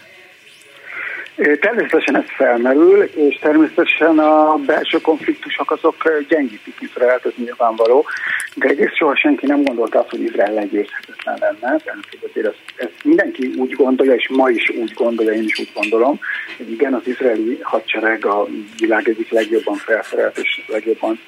Természetesen 1.61 2.17
ez 2.17 2.25
felmerül, 2.37 3.03
és 3.03 3.39
természetesen 3.41 4.19
a 4.19 4.57
belső 4.57 5.01
konfliktusok 5.01 5.71
azok 5.71 6.25
gyengítik 6.29 6.75
Izraelt, 6.81 7.27
ez 7.27 7.33
nyilvánvaló, 7.37 8.07
de 8.55 8.69
egész 8.69 8.95
soha 8.95 9.17
senki 9.17 9.47
nem 9.47 9.63
gondolta 9.63 9.99
azt, 9.99 10.11
hogy 10.11 10.21
Izrael 10.21 10.53
legyőzhetetlen 10.53 11.37
lenne. 11.41 11.77
Tehát 11.85 11.99
azért 12.31 12.47
ezt 12.77 12.93
mindenki 13.05 13.51
úgy 13.57 13.73
gondolja, 13.73 14.15
és 14.15 14.29
ma 14.29 14.49
is 14.49 14.71
úgy 14.71 14.93
gondolja, 14.95 15.33
én 15.33 15.43
is 15.43 15.59
úgy 15.59 15.71
gondolom, 15.75 16.21
hogy 16.57 16.71
igen, 16.71 16.95
az 16.95 17.07
izraeli 17.07 17.59
hadsereg 17.63 18.25
a 18.27 18.47
világ 18.79 19.09
egyik 19.09 19.31
legjobban 19.31 19.75
felszerelt 19.75 20.39
és 20.39 20.65
legjobban 20.67 21.21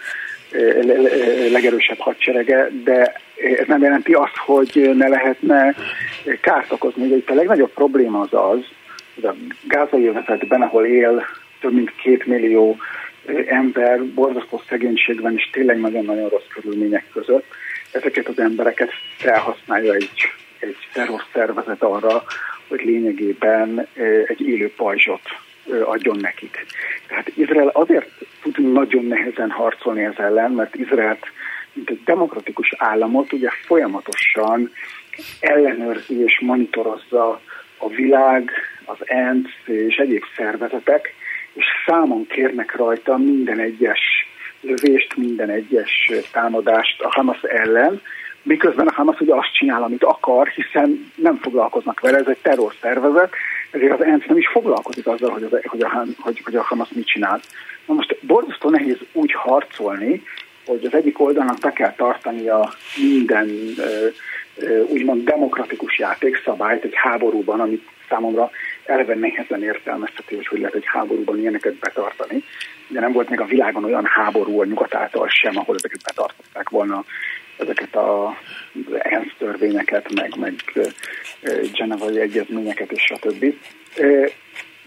legerősebb 1.52 1.98
hadserege, 1.98 2.70
de 2.84 3.20
ez 3.58 3.66
nem 3.66 3.82
jelenti 3.82 4.12
azt, 4.12 4.36
hogy 4.36 4.90
ne 4.94 5.08
lehetne 5.08 5.74
kárt 6.40 6.72
okozni. 6.72 7.04
Ugye 7.04 7.16
itt 7.16 7.30
a 7.30 7.34
legnagyobb 7.34 7.72
probléma 7.72 8.20
az 8.20 8.32
az, 8.32 8.64
a 9.22 9.34
gázai 9.62 10.06
övezetben, 10.06 10.62
ahol 10.62 10.86
él 10.86 11.26
több 11.60 11.72
mint 11.72 11.94
két 11.94 12.26
millió 12.26 12.76
ember 13.46 14.04
borzasztó 14.04 14.62
szegénységben 14.68 15.34
és 15.36 15.50
tényleg 15.50 15.80
nagyon-nagyon 15.80 16.28
rossz 16.28 16.48
körülmények 16.54 17.04
között, 17.12 17.46
ezeket 17.92 18.28
az 18.28 18.38
embereket 18.38 18.90
felhasználja 19.16 19.94
egy, 19.94 20.10
egy 20.58 20.76
terrorszervezet 20.92 21.82
arra, 21.82 22.22
hogy 22.68 22.80
lényegében 22.84 23.86
egy 24.26 24.40
élő 24.40 24.72
pajzsot 24.76 25.22
adjon 25.84 26.16
nekik. 26.20 26.66
Tehát 27.06 27.32
Izrael 27.36 27.68
azért 27.68 28.10
tud 28.42 28.72
nagyon 28.72 29.04
nehezen 29.04 29.50
harcolni 29.50 30.02
ez 30.04 30.16
ellen, 30.16 30.50
mert 30.50 30.74
Izraelt, 30.74 31.26
mint 31.72 31.90
egy 31.90 32.00
demokratikus 32.04 32.74
államot, 32.76 33.32
ugye 33.32 33.48
folyamatosan 33.66 34.72
ellenőrzi 35.40 36.22
és 36.22 36.40
monitorozza 36.40 37.40
a 37.80 37.88
világ, 37.88 38.50
az 38.84 38.98
ENSZ 39.04 39.66
és 39.66 39.96
egyéb 39.96 40.22
szervezetek, 40.36 41.14
és 41.52 41.64
számon 41.86 42.26
kérnek 42.26 42.76
rajta 42.76 43.16
minden 43.16 43.58
egyes 43.58 44.00
lövést, 44.60 45.16
minden 45.16 45.50
egyes 45.50 46.10
támadást 46.32 47.00
a 47.00 47.10
Hamas 47.10 47.42
ellen, 47.42 48.00
miközben 48.42 48.86
a 48.86 48.92
Hamas 48.92 49.20
ugye 49.20 49.34
azt 49.34 49.54
csinál, 49.54 49.82
amit 49.82 50.04
akar, 50.04 50.48
hiszen 50.48 51.12
nem 51.14 51.36
foglalkoznak 51.36 52.00
vele, 52.00 52.18
ez 52.18 52.26
egy 52.26 52.38
terrorszervezet, 52.42 53.34
ezért 53.70 53.92
az 53.92 54.04
ENSZ 54.04 54.26
nem 54.26 54.36
is 54.36 54.48
foglalkozik 54.48 55.06
azzal, 55.06 55.30
hogy, 55.30 55.42
az, 55.42 55.50
hogy, 55.64 55.82
a, 55.82 56.06
hogy, 56.18 56.40
hogy 56.44 56.54
a 56.56 56.62
Hamas 56.62 56.88
mit 56.92 57.06
csinál. 57.06 57.40
Na 57.86 57.94
most 57.94 58.18
borzasztó 58.20 58.70
nehéz 58.70 58.98
úgy 59.12 59.32
harcolni, 59.32 60.22
hogy 60.66 60.84
az 60.84 60.94
egyik 60.94 61.20
oldalnak 61.20 61.58
be 61.58 61.72
kell 61.72 61.94
tartania 61.94 62.72
minden 62.96 63.50
úgymond 64.88 65.24
demokratikus 65.24 65.98
játékszabályt 65.98 66.84
egy 66.84 66.94
háborúban, 66.94 67.60
amit 67.60 67.88
számomra 68.08 68.50
eleve 68.84 69.14
nehezen 69.14 69.62
értelmezhető, 69.62 70.36
hogy 70.36 70.46
hogy 70.46 70.58
lehet 70.58 70.74
egy 70.74 70.86
háborúban 70.86 71.38
ilyeneket 71.38 71.74
betartani. 71.74 72.44
De 72.88 73.00
nem 73.00 73.12
volt 73.12 73.28
még 73.28 73.40
a 73.40 73.44
világon 73.44 73.84
olyan 73.84 74.04
háború 74.04 74.60
a 74.60 74.64
nyugat 74.64 74.94
által 74.94 75.28
sem, 75.28 75.58
ahol 75.58 75.76
ezeket 75.76 76.02
betartották 76.02 76.68
volna 76.68 77.04
ezeket 77.58 77.96
a 77.96 78.36
ENSZ 78.98 79.34
törvényeket, 79.38 80.14
meg, 80.14 80.36
meg 80.38 80.54
Genevai 81.72 82.20
egyezményeket 82.20 82.92
és 82.92 83.02
stb. 83.02 83.44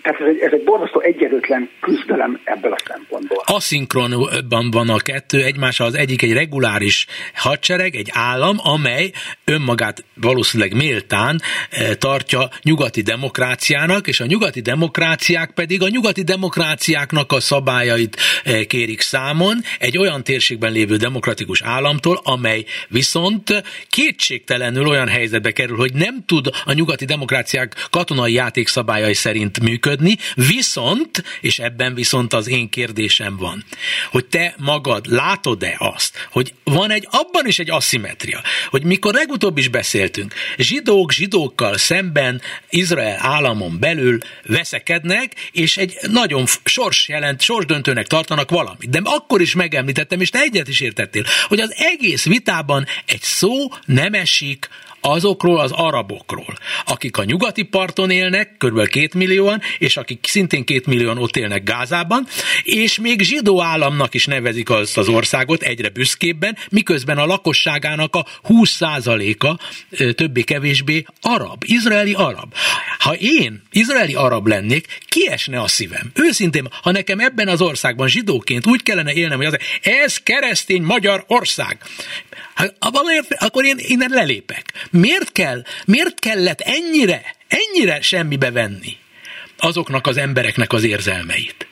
Tehát 0.04 0.22
ez 0.22 0.28
egy, 0.28 0.40
ez 0.40 0.52
egy 0.52 0.64
borzasztó 0.64 1.00
egyenlőtlen 1.00 1.70
küzdelem 1.82 2.40
ebből 2.44 2.72
a 2.72 2.78
szempontból. 2.88 3.44
Aszinkronban 3.46 4.72
van 4.72 4.90
a 4.90 4.98
kettő 4.98 5.44
egymással, 5.44 5.88
az 5.88 5.96
egyik 5.96 6.22
egy 6.22 6.34
reguláris 6.34 7.06
hadsereg, 7.34 7.96
egy 7.96 8.10
állam, 8.14 8.58
amely 8.64 9.12
önmagát 9.46 10.04
valószínűleg 10.14 10.76
méltán 10.76 11.42
eh, 11.70 11.94
tartja 11.94 12.50
nyugati 12.64 13.02
demokráciának, 13.02 14.08
és 14.08 14.20
a 14.20 14.26
nyugati 14.26 14.62
demokráciák 14.62 15.52
pedig 15.52 15.82
a 15.82 15.90
nyugati 15.90 16.24
demokráciáknak 16.24 17.32
a 17.32 17.40
szabályait 17.40 18.18
eh, 18.44 18.64
kérik 18.64 19.02
számon 19.02 19.58
egy 19.80 19.98
olyan 19.98 20.24
térségben 20.24 20.72
lévő 20.72 20.96
demokratikus 20.96 21.62
államtól, 21.62 22.20
amely 22.24 22.64
viszont 22.88 23.64
kétségtelenül 23.90 24.88
olyan 24.88 25.08
helyzetbe 25.08 25.52
kerül, 25.52 25.78
hogy 25.78 25.94
nem 25.94 26.24
tud 26.26 26.50
a 26.66 26.74
nyugati 26.74 27.06
demokráciák 27.06 27.88
katonai 27.90 28.34
játékszabályai 28.34 29.14
szerint 29.14 29.60
működni, 29.60 29.92
működni, 30.00 30.18
viszont, 30.56 31.24
és 31.42 31.60
ebben 31.60 31.94
viszont 31.94 32.34
az 32.34 32.48
én 32.48 32.70
kérdésem 32.70 33.38
van, 33.38 33.64
hogy 34.12 34.26
te 34.26 34.56
magad 34.58 35.06
látod-e 35.08 35.76
azt, 35.78 36.28
hogy 36.32 36.54
van 36.64 36.92
egy, 36.92 37.08
abban 37.12 37.48
is 37.48 37.60
egy 37.60 37.70
aszimetria, 37.70 38.42
hogy 38.70 38.84
mikor 38.84 39.14
legutóbb 39.14 39.58
is 39.58 39.68
beszéltünk, 39.68 40.34
zsidók 40.58 41.12
zsidókkal 41.12 41.78
szemben 41.78 42.42
Izrael 42.70 43.18
államon 43.20 43.80
belül 43.80 44.18
veszekednek, 44.46 45.50
és 45.52 45.78
egy 45.78 45.98
nagyon 46.02 46.46
sors 46.64 47.08
jelent, 47.08 47.42
sorsdöntőnek 47.42 48.08
tartanak 48.08 48.50
valamit. 48.50 48.90
De 48.90 49.00
akkor 49.04 49.42
is 49.42 49.56
megemlítettem, 49.56 50.22
és 50.22 50.30
te 50.30 50.40
egyet 50.40 50.68
is 50.68 50.80
értettél, 50.80 51.24
hogy 51.48 51.60
az 51.60 51.74
egész 51.78 52.26
vitában 52.26 52.86
egy 53.06 53.22
szó 53.22 53.72
nem 53.86 54.14
esik 54.14 54.70
azokról 55.06 55.60
az 55.60 55.72
arabokról, 55.72 56.58
akik 56.86 57.18
a 57.18 57.24
nyugati 57.24 57.64
parton 57.64 58.10
élnek, 58.10 58.56
kb. 58.58 58.88
két 58.88 59.14
millióan, 59.14 59.62
és 59.78 59.98
akik 59.98 60.26
szintén 60.28 60.64
két 60.64 60.86
millióan 60.86 61.18
ott 61.18 61.36
élnek 61.36 61.64
Gázában, 61.64 62.28
és 62.64 63.00
még 63.00 63.22
zsidó 63.22 63.62
államnak 63.62 64.14
is 64.14 64.26
nevezik 64.26 64.70
azt 64.70 64.98
az 64.98 65.08
országot 65.08 65.62
egyre 65.62 65.90
büszkébben, 65.90 66.58
miközben 66.70 67.18
a 67.18 67.26
lakosságának 67.26 68.16
a 68.16 68.26
20%-a 68.50 69.58
többé-kevésbé 70.14 71.06
arab, 71.22 71.64
izraeli 71.66 72.14
arab. 72.14 72.54
Ha 73.00 73.16
én 73.16 73.62
izraeli 73.72 74.14
arab 74.14 74.48
lennék, 74.48 75.00
kiesne 75.08 75.62
a 75.62 75.68
szívem. 75.68 76.12
Őszintén, 76.14 76.68
ha 76.82 76.92
nekem 76.92 77.20
ebben 77.20 77.48
az 77.48 77.62
országban 77.62 78.08
zsidóként 78.08 78.68
úgy 78.68 78.84
kellene 78.84 79.14
élnem, 79.14 79.38
hogy 79.38 79.46
az, 79.46 79.58
ez 79.82 80.18
keresztény 80.18 80.82
magyar 80.82 81.24
ország. 81.28 81.78
Hát, 82.54 82.76
akkor 83.40 83.66
én 83.66 83.76
innen 83.78 84.10
lelépek. 84.10 84.88
Miért 85.02 85.32
kell, 85.32 85.62
miért 85.86 86.20
kellett 86.20 86.62
ennyire, 86.62 87.22
ennyire 87.48 88.02
semmibe 88.02 88.52
venni 88.52 88.98
azoknak 89.58 90.08
az 90.08 90.18
embereknek 90.18 90.74
az 90.74 90.84
érzelmeit? 90.84 91.68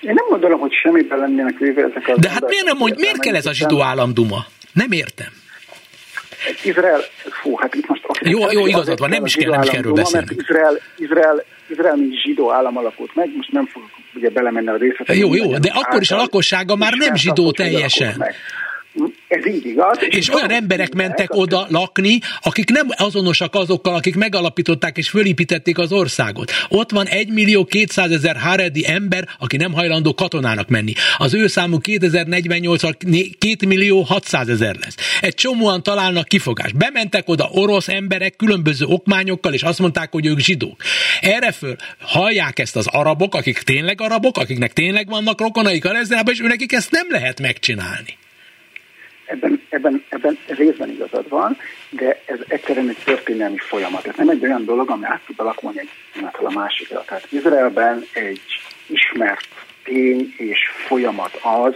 Én 0.00 0.12
nem 0.14 0.24
gondolom, 0.28 0.60
hogy 0.60 0.72
semmibe 0.72 1.16
lennének 1.16 1.58
véve 1.58 1.82
ezek 1.82 2.08
az 2.08 2.18
De 2.18 2.30
hát 2.30 2.48
miért 2.48 2.64
nem 2.64 2.76
mondj, 2.76 3.00
miért 3.00 3.18
kell 3.18 3.34
ez 3.34 3.46
a 3.46 3.52
zsidó 3.52 3.82
államduma? 3.82 4.46
Nem 4.72 4.92
értem. 4.92 5.32
Izrael, 6.64 7.00
fú, 7.42 7.56
hát 7.56 7.74
itt 7.74 7.86
most... 7.86 8.02
Jó, 8.20 8.50
jó, 8.50 8.66
igazad 8.66 8.98
van, 8.98 9.08
nem 9.08 9.24
is 9.24 9.34
kell, 9.34 9.50
nem 9.50 9.62
is 9.62 9.68
kell 9.68 9.78
erről 9.78 9.92
beszélni. 9.92 10.26
Izrael, 10.36 10.80
Izrael, 10.96 11.44
Izrael, 11.68 11.96
mint 11.96 12.20
zsidó 12.22 12.52
állam 12.52 12.76
alakult 12.76 13.14
meg, 13.14 13.36
most 13.36 13.52
nem 13.52 13.66
fogok 13.66 13.90
ugye 14.14 14.30
belemenni 14.30 14.68
a 14.68 14.76
részletekbe. 14.76 15.14
Jó, 15.14 15.34
jó, 15.34 15.58
de 15.58 15.72
akkor 15.74 16.00
is 16.00 16.10
a 16.10 16.16
lakossága 16.16 16.76
már 16.76 16.92
nem 16.92 17.14
zsidó 17.14 17.50
teljesen. 17.50 18.24
Ez 19.38 19.46
így 19.46 19.66
igaz. 19.66 19.98
És, 20.08 20.16
és 20.16 20.34
olyan 20.34 20.50
emberek 20.50 20.94
mentek 20.94 21.34
oda 21.34 21.66
lakni, 21.70 22.18
akik 22.42 22.70
nem 22.70 22.86
azonosak 22.96 23.54
azokkal, 23.54 23.94
akik 23.94 24.16
megalapították 24.16 24.96
és 24.96 25.08
fölépítették 25.08 25.78
az 25.78 25.92
országot. 25.92 26.52
Ott 26.68 26.90
van 26.90 27.06
1 27.06 27.28
millió 27.28 27.64
200 27.64 28.10
ezer 28.10 28.36
Haredi 28.36 28.84
ember, 28.88 29.28
aki 29.38 29.56
nem 29.56 29.72
hajlandó 29.72 30.14
katonának 30.14 30.68
menni. 30.68 30.92
Az 31.16 31.34
ő 31.34 31.46
számú 31.46 31.78
2048-al 31.82 32.94
2 33.38 33.66
millió 33.66 34.00
600 34.00 34.48
ezer 34.48 34.76
lesz. 34.80 34.94
Egy 35.20 35.34
csomóan 35.34 35.82
találnak 35.82 36.28
kifogást. 36.28 36.76
Bementek 36.76 37.28
oda 37.28 37.48
orosz 37.52 37.88
emberek 37.88 38.36
különböző 38.36 38.84
okmányokkal, 38.84 39.52
és 39.52 39.62
azt 39.62 39.78
mondták, 39.78 40.12
hogy 40.12 40.26
ők 40.26 40.38
zsidók. 40.38 40.82
Erre 41.20 41.52
föl 41.52 41.76
hallják 42.00 42.58
ezt 42.58 42.76
az 42.76 42.86
arabok, 42.86 43.34
akik 43.34 43.58
tényleg 43.58 44.00
arabok, 44.00 44.38
akiknek 44.38 44.72
tényleg 44.72 45.08
vannak 45.08 45.40
rokonaik 45.40 45.84
a 45.84 45.94
és 46.30 46.40
őnekik 46.40 46.72
ezt 46.72 46.90
nem 46.90 47.06
lehet 47.10 47.40
megcsinálni. 47.40 48.16
Ebben, 49.26 49.62
ebben, 49.68 50.04
ebben 50.08 50.38
részben 50.46 50.90
igazad 50.90 51.28
van, 51.28 51.56
de 51.90 52.22
ez 52.24 52.38
egyszerűen 52.48 52.88
egy 52.88 53.02
történelmi 53.04 53.58
folyamat. 53.58 54.06
Ez 54.06 54.16
nem 54.16 54.28
egy 54.28 54.44
olyan 54.44 54.64
dolog, 54.64 54.90
ami 54.90 55.04
át 55.04 55.20
tud 55.26 55.40
alakulni 55.40 55.78
egy 55.78 55.90
pillanatról 56.12 56.48
a 56.48 56.58
másikra. 56.58 57.04
Tehát 57.06 57.32
Izraelben 57.32 58.04
egy 58.12 58.40
ismert 58.86 59.48
tény 59.84 60.34
és 60.36 60.58
folyamat 60.86 61.40
az, 61.42 61.74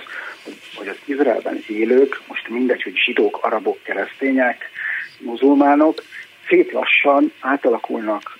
hogy 0.74 0.88
az 0.88 0.96
Izraelben 1.04 1.64
élők, 1.66 2.20
most 2.26 2.48
mindegy, 2.48 2.82
hogy 2.82 2.96
zsidók, 2.96 3.38
arabok, 3.42 3.82
keresztények, 3.82 4.70
muzulmánok, 5.18 6.02
szép 6.48 6.72
lassan 6.72 7.32
átalakulnak 7.40 8.38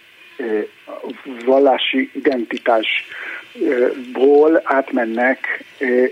vallási 1.45 2.11
identitásból 3.53 4.61
átmennek 4.65 5.65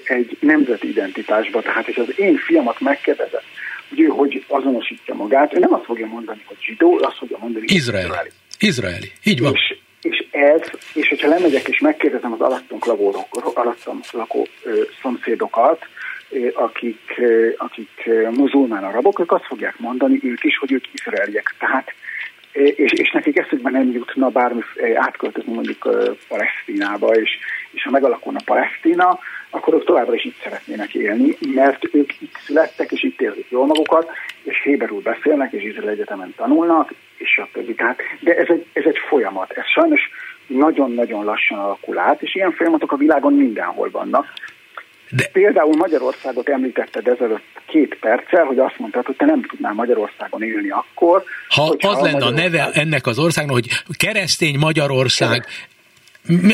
egy 0.05 0.37
nemzeti 0.41 0.89
identitásba. 0.89 1.63
Tehát, 1.63 1.89
és 1.89 1.97
az 1.97 2.19
én 2.19 2.37
fiamat 2.37 2.81
megkérdezett, 2.81 3.45
hogy 3.89 4.01
ő 4.01 4.07
hogy 4.07 4.45
azonosítja 4.49 5.15
magát, 5.15 5.55
ő 5.55 5.59
nem 5.59 5.75
azt 5.75 5.85
fogja 5.85 6.07
mondani, 6.07 6.43
hogy 6.45 6.57
zsidó, 6.61 6.99
azt 7.03 7.17
fogja 7.17 7.37
mondani, 7.41 7.65
hogy 7.67 7.77
izraeli. 7.77 8.07
Izraeli, 8.07 8.31
izraeli. 8.59 9.13
így 9.25 9.41
van. 9.41 9.53
És, 9.53 9.77
és 10.03 10.27
ez, 10.31 10.61
és 10.95 11.09
hogyha 11.09 11.29
lemegyek 11.29 11.69
és 11.69 11.79
megkérdezem 11.79 12.33
az 12.33 12.41
alattunk 12.41 12.85
lakó, 12.85 13.27
alattam 13.55 14.01
lakó 14.13 14.47
ö, 14.63 14.83
szomszédokat, 15.03 15.87
akik, 16.55 17.21
akik 17.57 18.11
muzulmán 18.31 18.85
arabok, 18.85 19.21
ők 19.21 19.33
azt 19.33 19.45
fogják 19.45 19.79
mondani 19.79 20.21
ők 20.23 20.45
is, 20.45 20.59
hogy 20.59 20.73
ők 20.73 20.85
izraeliek. 20.93 21.55
Tehát 21.59 21.93
és, 22.53 22.93
és 22.93 23.11
nekik 23.11 23.39
eszükben 23.39 23.73
nem 23.73 23.91
jutna 23.91 24.29
bármi 24.29 24.61
átköltözni 24.95 25.53
mondjuk 25.53 25.89
Palesztinába, 26.29 27.15
és, 27.15 27.39
és 27.71 27.83
ha 27.83 27.91
megalakulna 27.91 28.39
Palesztina, 28.45 29.19
akkor 29.51 29.75
ők 29.75 29.85
továbbra 29.85 30.15
is 30.15 30.25
itt 30.25 30.41
szeretnének 30.43 30.95
élni, 30.95 31.37
mert 31.55 31.95
ők 31.95 32.21
itt 32.21 32.37
születtek, 32.47 32.93
és 32.93 33.03
itt 33.03 33.21
érzik 33.21 33.51
jól 33.51 33.67
magukat, 33.67 34.11
és 34.43 34.63
héberül 34.63 35.01
beszélnek, 35.01 35.53
és 35.53 35.63
Izrael 35.63 35.89
Egyetemen 35.89 36.35
tanulnak, 36.37 36.93
és 37.17 37.43
többi. 37.53 37.75
Tehát, 37.75 38.01
de 38.21 38.37
ez 38.37 38.49
egy, 38.49 38.67
ez 38.73 38.85
egy 38.85 38.99
folyamat. 39.09 39.51
Ez 39.53 39.67
sajnos 39.67 40.01
nagyon-nagyon 40.47 41.25
lassan 41.25 41.59
alakul 41.59 41.99
át, 41.99 42.23
és 42.23 42.35
ilyen 42.35 42.53
folyamatok 42.53 42.93
a 42.93 42.97
világon 42.97 43.33
mindenhol 43.33 43.91
vannak. 43.91 44.27
De... 45.11 45.29
Például 45.33 45.77
Magyarországot 45.77 46.49
említetted 46.49 47.07
ezelőtt 47.07 47.45
két 47.67 47.99
perccel, 48.01 48.45
hogy 48.45 48.59
azt 48.59 48.79
mondtad, 48.79 49.07
hogy 49.07 49.17
te 49.17 49.25
nem 49.25 49.43
tudnál 49.43 49.73
Magyarországon 49.73 50.43
élni 50.43 50.71
akkor. 50.71 51.23
Ha 51.49 51.77
az 51.79 52.01
lenne 52.01 52.25
a 52.25 52.31
neve 52.31 52.71
ennek 52.73 53.07
az 53.07 53.19
országnak, 53.19 53.55
hogy 53.55 53.69
keresztény 53.97 54.59
Magyarország, 54.59 55.47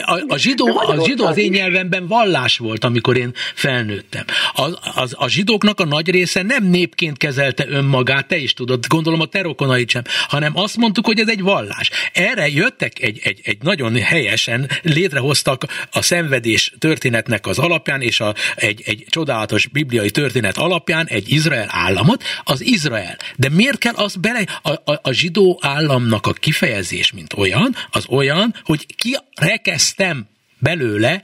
a, 0.03 0.25
a, 0.29 0.37
zsidó, 0.37 0.79
a 0.79 1.05
zsidó 1.05 1.27
az 1.27 1.37
én 1.37 1.51
nyelvemben 1.51 2.07
vallás 2.07 2.59
volt, 2.59 2.85
amikor 2.85 3.17
én 3.17 3.33
felnőttem. 3.55 4.25
A, 4.55 4.63
az, 5.01 5.15
a 5.19 5.29
zsidóknak 5.29 5.81
a 5.81 5.85
nagy 5.85 6.11
része 6.11 6.43
nem 6.43 6.65
népként 6.65 7.17
kezelte 7.17 7.67
önmagát, 7.69 8.29
te 8.29 8.37
is 8.37 8.53
tudod, 8.53 8.87
gondolom 8.87 9.21
a 9.21 9.27
terokonait 9.27 9.91
sem, 9.91 10.03
hanem 10.29 10.57
azt 10.57 10.77
mondtuk, 10.77 11.07
hogy 11.07 11.21
ez 11.21 11.29
egy 11.29 11.41
vallás. 11.41 11.91
Erre 12.13 12.49
jöttek 12.49 13.03
egy, 13.03 13.21
egy, 13.23 13.41
egy 13.45 13.59
nagyon 13.63 13.97
helyesen, 13.97 14.71
létrehoztak 14.83 15.65
a 15.91 16.03
szenvedés 16.03 16.73
történetnek 16.79 17.47
az 17.47 17.59
alapján, 17.59 18.01
és 18.01 18.21
a, 18.21 18.35
egy, 18.57 18.83
egy 18.85 19.05
csodálatos 19.09 19.67
bibliai 19.67 20.11
történet 20.11 20.57
alapján 20.57 21.07
egy 21.07 21.33
Izrael 21.33 21.69
államot, 21.71 22.23
az 22.45 22.65
Izrael. 22.65 23.17
De 23.37 23.49
miért 23.49 23.79
kell 23.79 23.95
az 23.95 24.17
bele, 24.17 24.45
a, 24.63 24.71
a, 24.71 25.01
a 25.03 25.13
zsidó 25.13 25.59
államnak 25.63 26.27
a 26.27 26.33
kifejezés, 26.33 27.13
mint 27.13 27.33
olyan, 27.33 27.77
az 27.91 28.07
olyan, 28.09 28.55
hogy 28.65 28.87
ki 28.97 29.17
rekeztem 29.65 30.25
belőle 30.59 31.23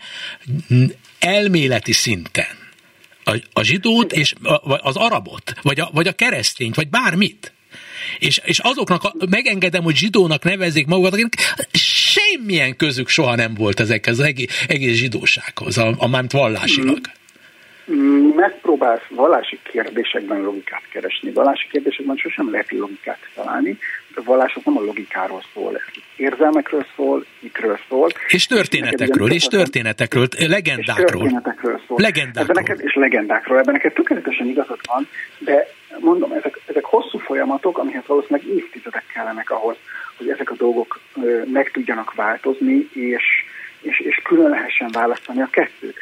elméleti 1.19 1.93
szinten 1.93 2.59
a, 3.25 3.37
a 3.53 3.63
zsidót 3.63 4.13
és 4.13 4.35
a, 4.43 4.79
az 4.89 4.97
arabot, 4.97 5.53
vagy 5.63 5.81
a, 5.81 5.91
vagy 5.93 6.07
a 6.07 6.13
keresztényt, 6.13 6.75
vagy 6.75 6.89
bármit. 6.89 7.53
És, 8.19 8.41
és 8.45 8.59
azoknak 8.59 9.05
a, 9.05 9.15
megengedem, 9.31 9.83
hogy 9.83 9.97
zsidónak 9.97 10.45
nevezzék 10.45 10.87
magukat, 10.87 11.13
akik 11.13 11.35
semmilyen 11.73 12.77
közük 12.77 13.09
soha 13.09 13.35
nem 13.35 13.55
volt 13.55 13.81
ezekhez 13.81 14.19
az 14.19 14.25
egész, 14.25 14.65
egész 14.69 14.97
zsidósághoz, 14.97 15.79
a, 15.79 15.95
a 15.99 16.09
mármint 16.09 16.33
vallásilag. 16.33 16.99
Megpróbálsz 18.37 19.07
vallási 19.09 19.59
kérdésekben 19.63 20.41
logikát 20.41 20.83
keresni. 20.93 21.31
Vallási 21.33 21.67
kérdésekben 21.71 22.17
sosem 22.17 22.51
lehet 22.51 22.71
logikát 22.71 23.19
találni, 23.35 23.79
a 24.15 24.23
vallások 24.25 24.65
nem 24.65 24.77
a 24.77 24.81
logikáról 24.81 25.43
szól, 25.55 25.81
érzelmekről 26.17 26.87
szól, 26.97 27.25
ikről 27.39 27.79
szól. 27.89 28.09
És 28.29 28.47
történetekről, 28.47 29.33
és 29.33 29.45
történetekről, 29.45 30.27
legendákról. 30.39 31.05
És 31.05 31.31
történetekről 31.31 31.81
szól. 31.87 32.01
Legendákról. 32.01 32.57
Ebben 32.59 32.63
neked, 32.63 32.87
és 32.87 32.95
legendákról. 32.95 33.59
Ebben 33.59 33.75
neked 33.75 33.93
tökéletesen 33.93 34.47
igazad 34.47 34.79
van, 34.87 35.09
de 35.39 35.67
mondom, 35.99 36.33
ezek, 36.33 36.61
ezek 36.67 36.85
hosszú 36.85 37.19
folyamatok, 37.19 37.79
amihez 37.79 38.07
valószínűleg 38.07 38.47
évtizedek 38.47 39.05
kellenek 39.15 39.51
ahhoz, 39.51 39.77
hogy 40.17 40.29
ezek 40.29 40.51
a 40.51 40.55
dolgok 40.55 41.01
ö, 41.23 41.43
meg 41.53 41.71
tudjanak 41.71 42.15
változni, 42.15 42.89
és, 42.93 43.25
és, 43.81 44.01
és 44.01 44.21
külön 44.25 44.51
lehessen 44.51 44.91
választani 44.93 45.41
a 45.41 45.49
kettőt. 45.51 45.97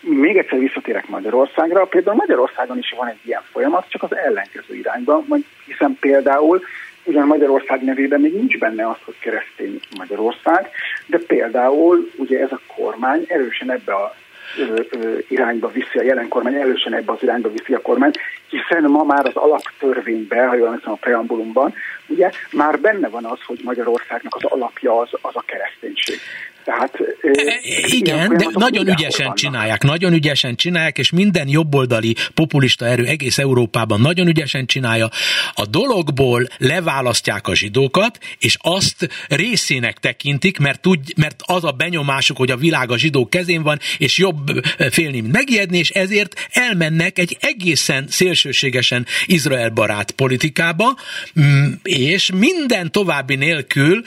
Még 0.00 0.36
egyszer 0.36 0.58
visszatérek 0.58 1.08
Magyarországra. 1.08 1.84
Például 1.84 2.16
Magyarországon 2.16 2.78
is 2.78 2.94
van 2.96 3.08
egy 3.08 3.18
ilyen 3.22 3.42
folyamat, 3.52 3.86
csak 3.88 4.02
az 4.02 4.16
ellenkező 4.16 4.74
irányba, 4.74 5.24
hiszen 5.66 5.96
például 6.00 6.62
ugyan 7.10 7.26
Magyarország 7.26 7.84
nevében 7.84 8.20
még 8.20 8.34
nincs 8.34 8.58
benne 8.58 8.88
az, 8.88 8.96
hogy 9.04 9.18
keresztény 9.18 9.80
Magyarország, 9.98 10.70
de 11.06 11.18
például 11.18 12.10
ugye 12.16 12.40
ez 12.40 12.52
a 12.52 12.60
kormány 12.76 13.24
erősen 13.28 13.70
ebbe 13.70 13.92
a 13.94 14.14
ö, 14.58 14.80
ö, 14.90 15.18
irányba 15.28 15.70
viszi, 15.70 15.98
a 15.98 16.02
jelen 16.02 16.28
kormány 16.28 16.54
erősen 16.54 16.94
ebbe 16.94 17.12
az 17.12 17.22
irányba 17.22 17.50
viszi 17.50 17.74
a 17.74 17.80
kormány, 17.80 18.10
hiszen 18.48 18.90
ma 18.90 19.02
már 19.02 19.26
az 19.26 19.36
alaptörvényben, 19.36 20.48
ha 20.48 20.54
jól 20.54 20.66
emlékszem 20.66 20.92
a 20.92 20.96
preambulumban, 21.00 21.74
ugye 22.06 22.30
már 22.52 22.80
benne 22.80 23.08
van 23.08 23.24
az, 23.24 23.38
hogy 23.46 23.60
Magyarországnak 23.64 24.34
az 24.34 24.44
alapja 24.44 24.98
az, 24.98 25.08
az 25.20 25.36
a 25.36 25.42
kereszténység. 25.46 26.18
Tehát, 26.64 26.92
e, 27.22 27.60
igen, 27.86 28.36
de 28.36 28.46
nagyon 28.52 28.88
ügyesen 28.88 29.24
vannak. 29.24 29.36
csinálják, 29.36 29.82
nagyon 29.82 30.12
ügyesen 30.12 30.56
csinálják, 30.56 30.98
és 30.98 31.10
minden 31.10 31.48
jobboldali 31.48 32.14
populista 32.34 32.86
erő 32.86 33.04
egész 33.04 33.38
Európában 33.38 34.00
nagyon 34.00 34.26
ügyesen 34.26 34.66
csinálja. 34.66 35.08
A 35.52 35.66
dologból 35.66 36.46
leválasztják 36.58 37.48
a 37.48 37.54
zsidókat, 37.54 38.18
és 38.38 38.56
azt 38.60 39.08
részének 39.28 39.98
tekintik, 39.98 40.58
mert, 40.58 40.80
tud, 40.80 40.98
mert 41.16 41.42
az 41.46 41.64
a 41.64 41.70
benyomásuk, 41.70 42.36
hogy 42.36 42.50
a 42.50 42.56
világ 42.56 42.90
a 42.90 42.98
zsidók 42.98 43.30
kezén 43.30 43.62
van, 43.62 43.78
és 43.98 44.18
jobb 44.18 44.50
félni, 44.90 45.20
mint 45.20 45.32
megijedni, 45.32 45.78
és 45.78 45.90
ezért 45.90 46.48
elmennek 46.50 47.18
egy 47.18 47.36
egészen 47.40 48.04
szélsőségesen 48.08 49.06
Izrael 49.26 49.70
barát 49.70 50.10
politikába, 50.10 50.96
mm, 51.40 51.72
és 51.82 52.30
minden 52.34 52.92
további 52.92 53.34
nélkül 53.34 54.02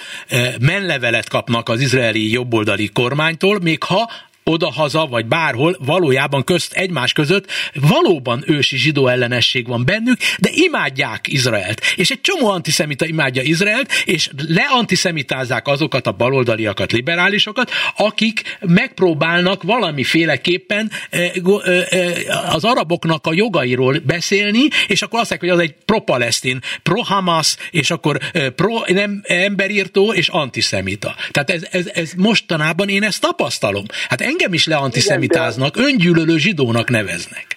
menlevelet 0.59 1.29
kapnak 1.29 1.69
az 1.69 1.81
izraeli 1.81 2.31
jobb 2.31 2.42
jobboldali 2.43 2.87
kormánytól, 2.87 3.59
még 3.59 3.83
ha 3.83 4.09
odahaza, 4.43 5.05
vagy 5.05 5.25
bárhol, 5.25 5.77
valójában 5.79 6.43
közt 6.43 6.73
egymás 6.73 7.13
között 7.13 7.51
valóban 7.73 8.43
ősi 8.47 8.77
zsidó 8.77 9.07
ellenesség 9.07 9.67
van 9.67 9.85
bennük, 9.85 10.17
de 10.39 10.49
imádják 10.53 11.27
Izraelt. 11.27 11.81
És 11.95 12.11
egy 12.11 12.21
csomó 12.21 12.49
antiszemita 12.49 13.05
imádja 13.05 13.41
Izraelt, 13.41 13.91
és 14.05 14.29
leantiszemitázzák 14.47 15.67
azokat 15.67 16.07
a 16.07 16.11
baloldaliakat, 16.11 16.91
liberálisokat, 16.91 17.71
akik 17.97 18.57
megpróbálnak 18.59 19.63
valamiféleképpen 19.63 20.91
eh, 21.09 21.31
eh, 21.63 21.85
eh, 21.89 22.55
az 22.55 22.63
araboknak 22.63 23.27
a 23.27 23.33
jogairól 23.33 23.99
beszélni, 24.05 24.67
és 24.87 25.01
akkor 25.01 25.19
azt 25.19 25.29
mondják, 25.29 25.51
hogy 25.51 25.59
az 25.59 25.69
egy 25.69 25.75
pro-palesztin, 25.85 26.59
pro-Hamas, 26.83 27.55
és 27.71 27.91
akkor 27.91 28.19
pro 28.55 28.81
nem 28.87 29.21
emberírtó 29.23 30.13
és 30.13 30.27
antiszemita. 30.27 31.15
Tehát 31.31 31.49
ez, 31.49 31.67
ez, 31.71 31.87
ez 31.93 32.11
mostanában 32.17 32.89
én 32.89 33.03
ezt 33.03 33.21
tapasztalom. 33.21 33.85
Hát 34.09 34.21
engem 34.33 34.53
is 34.53 34.65
leantiszemitáznak, 34.67 35.75
Igen, 35.75 35.87
öngyűlölő 35.87 36.37
zsidónak 36.37 36.89
neveznek. 36.89 37.47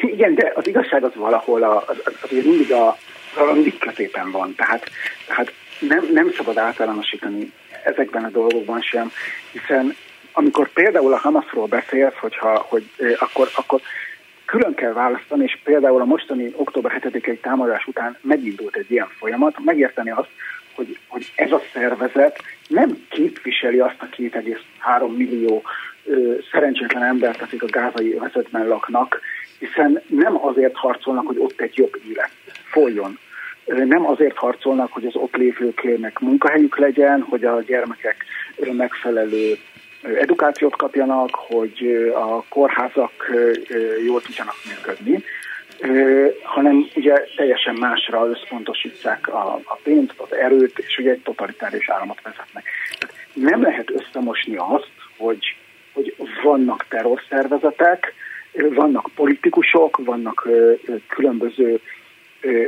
Igen, 0.00 0.34
de 0.34 0.52
az 0.54 0.66
igazság 0.66 1.04
az 1.04 1.14
valahol 1.14 1.62
a, 1.62 1.84
az, 1.86 1.96
az 2.22 2.30
mindig 2.30 2.72
a, 2.72 2.98
mindig 3.52 3.78
középen 3.78 4.30
van. 4.30 4.54
Tehát, 4.54 4.90
tehát 5.26 5.52
nem, 5.78 6.08
nem 6.12 6.32
szabad 6.36 6.58
általánosítani 6.58 7.52
ezekben 7.84 8.24
a 8.24 8.30
dolgokban 8.30 8.80
sem, 8.80 9.12
hiszen 9.52 9.96
amikor 10.32 10.68
például 10.72 11.12
a 11.12 11.18
Hamasról 11.18 11.66
beszélsz, 11.66 12.16
hogyha, 12.20 12.64
hogy, 12.68 12.84
akkor, 13.18 13.48
akkor 13.54 13.80
külön 14.44 14.74
kell 14.74 14.92
választani, 14.92 15.44
és 15.44 15.58
például 15.64 16.00
a 16.00 16.04
mostani 16.04 16.52
október 16.56 17.00
7-i 17.02 17.40
támadás 17.40 17.86
után 17.86 18.16
megindult 18.20 18.76
egy 18.76 18.90
ilyen 18.90 19.08
folyamat, 19.18 19.56
megérteni 19.64 20.10
azt, 20.10 20.28
hogy, 20.76 20.98
hogy 21.06 21.32
ez 21.34 21.52
a 21.52 21.62
szervezet 21.72 22.42
nem 22.68 23.06
képviseli 23.08 23.78
azt 23.78 23.96
a 23.98 24.08
2,3 24.16 25.16
millió 25.16 25.62
ö, 26.04 26.34
szerencsétlen 26.52 27.02
embert, 27.02 27.42
akik 27.42 27.62
a 27.62 27.66
gázai 27.66 28.12
vezetben 28.12 28.68
laknak, 28.68 29.20
hiszen 29.58 30.02
nem 30.06 30.44
azért 30.46 30.74
harcolnak, 30.74 31.26
hogy 31.26 31.38
ott 31.38 31.60
egy 31.60 31.76
jobb 31.76 32.00
élet 32.10 32.30
folyjon. 32.64 33.18
Nem 33.64 34.06
azért 34.06 34.36
harcolnak, 34.36 34.92
hogy 34.92 35.06
az 35.06 35.14
ott 35.14 35.36
lévőknek 35.36 36.18
munkahelyük 36.18 36.78
legyen, 36.78 37.20
hogy 37.20 37.44
a 37.44 37.62
gyermekek 37.62 38.24
megfelelő 38.72 39.58
edukációt 40.02 40.76
kapjanak, 40.76 41.34
hogy 41.34 42.10
a 42.14 42.44
kórházak 42.48 43.30
jól 44.04 44.22
tudjanak 44.22 44.54
működni, 44.68 45.24
hanem 46.42 46.88
ugye 46.94 47.26
teljesen 47.36 47.74
másra 47.74 48.28
összpontosítják 48.28 49.28
a, 49.28 49.60
a 49.64 49.78
pénzt, 49.82 50.14
az 50.16 50.32
erőt, 50.32 50.78
és 50.78 50.98
ugye 50.98 51.10
egy 51.10 51.22
totalitárius 51.22 51.88
államot 51.88 52.22
vezetnek. 52.22 52.64
Nem 53.32 53.62
lehet 53.62 53.90
összemosni 53.90 54.56
azt, 54.56 54.90
hogy, 55.16 55.56
hogy 55.92 56.14
vannak 56.42 56.86
terrorszervezetek, 56.88 58.14
vannak 58.52 59.10
politikusok, 59.14 59.96
vannak 60.04 60.48
különböző 61.08 61.80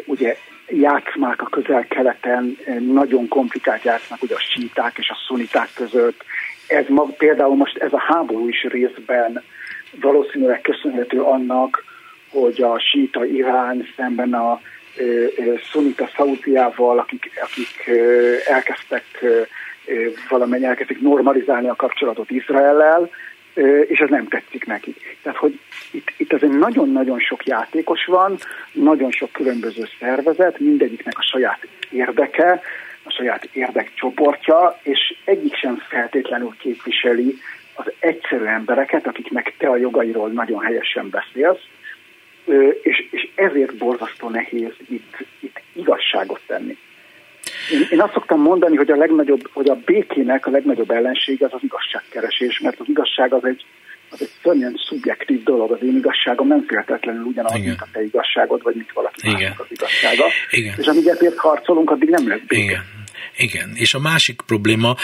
ugye 0.05 0.37
játszmák 0.69 1.43
a 1.43 1.49
közel-keleten, 1.49 2.57
nagyon 2.81 3.29
komplikált 3.29 3.83
játszmák, 3.83 4.23
ugye 4.23 4.35
a 4.35 4.41
síták 4.41 4.99
és 4.99 5.09
a 5.09 5.19
szuniták 5.27 5.69
között. 5.75 6.25
Ez 6.67 6.85
ma, 6.89 7.05
például 7.05 7.57
most 7.57 7.77
ez 7.77 7.93
a 7.93 8.05
háború 8.07 8.49
is 8.49 8.63
részben 8.63 9.43
valószínűleg 10.01 10.61
köszönhető 10.61 11.21
annak, 11.21 11.85
hogy 12.31 12.63
a 12.63 12.79
síta 12.79 13.25
Irán 13.25 13.87
szemben 13.97 14.35
a 14.35 14.61
szunita 15.71 16.11
Szaudiával, 16.17 16.99
akik, 16.99 17.31
akik 17.43 17.91
elkezdtek 18.47 19.05
valamennyi 20.29 20.65
elkezdték 20.65 21.01
normalizálni 21.01 21.69
a 21.69 21.77
kapcsolatot 21.77 22.31
Izraellel, 22.31 23.11
és 23.87 23.99
ez 23.99 24.09
nem 24.09 24.29
tetszik 24.29 24.67
neki. 24.67 24.95
Tehát, 25.23 25.39
hogy 25.39 25.59
itt, 25.91 26.13
itt 26.17 26.33
azért 26.33 26.53
nagyon-nagyon 26.53 27.19
sok 27.19 27.47
játékos 27.47 28.05
van, 28.05 28.39
nagyon 28.73 29.11
sok 29.11 29.33
különböző 29.33 29.83
szervezet, 30.01 30.59
mindegyiknek 30.59 31.19
a 31.19 31.23
saját 31.23 31.67
érdeke, 31.91 32.61
a 33.03 33.11
saját 33.11 33.49
érdekcsoportja, 33.53 34.79
és 34.83 35.17
egyik 35.25 35.55
sem 35.55 35.83
feltétlenül 35.89 36.55
képviseli 36.59 37.39
az 37.75 37.93
egyszerű 37.99 38.45
embereket, 38.45 39.07
akiknek 39.07 39.55
te 39.59 39.69
a 39.69 39.77
jogairól 39.77 40.29
nagyon 40.29 40.61
helyesen 40.61 41.11
beszélsz, 41.11 41.61
és, 42.83 43.09
és 43.11 43.29
ezért 43.35 43.77
borzasztó 43.77 44.29
nehéz 44.29 44.73
itt, 44.89 45.17
itt 45.41 45.61
igazságot 45.73 46.41
tenni. 46.47 46.77
Én, 47.73 47.87
én 47.91 48.01
azt 48.01 48.13
szoktam 48.13 48.41
mondani, 48.41 48.77
hogy 48.77 48.91
a 48.91 48.97
legnagyobb, 48.97 49.51
hogy 49.53 49.69
a 49.69 49.75
békének 49.85 50.47
a 50.47 50.51
legnagyobb 50.51 50.91
ellensége 50.91 51.47
az 51.47 51.53
az 51.53 51.61
igazságkeresés, 51.63 52.61
mert 52.61 52.81
az 52.81 52.87
igazság 52.89 53.33
az 53.33 53.45
egy, 53.45 53.65
az 54.11 54.23
egy 54.23 54.31
szörnyen 54.43 54.81
szubjektív 54.89 55.43
dolog. 55.43 55.71
Az 55.71 55.83
én 55.83 55.97
igazságom 55.97 56.47
nem 56.47 56.65
feltétlenül 56.67 57.23
ugyanaz, 57.23 57.55
Igen. 57.55 57.67
mint 57.67 57.81
a 57.81 57.87
te 57.93 58.03
igazságod, 58.03 58.63
vagy 58.63 58.75
mint 58.75 58.93
valaki 58.93 59.31
másnak 59.31 59.61
az 59.61 59.67
igazsága. 59.69 60.25
Igen. 60.51 60.75
És 60.79 60.87
amíg 60.87 61.07
ezért 61.07 61.37
harcolunk, 61.37 61.91
addig 61.91 62.09
nem 62.09 62.29
lesz 62.29 62.41
béke. 62.47 62.63
Igen. 62.63 62.81
Igen, 63.41 63.73
és 63.75 63.95
a 63.95 63.99
másik 63.99 64.41
probléma, 64.47 64.97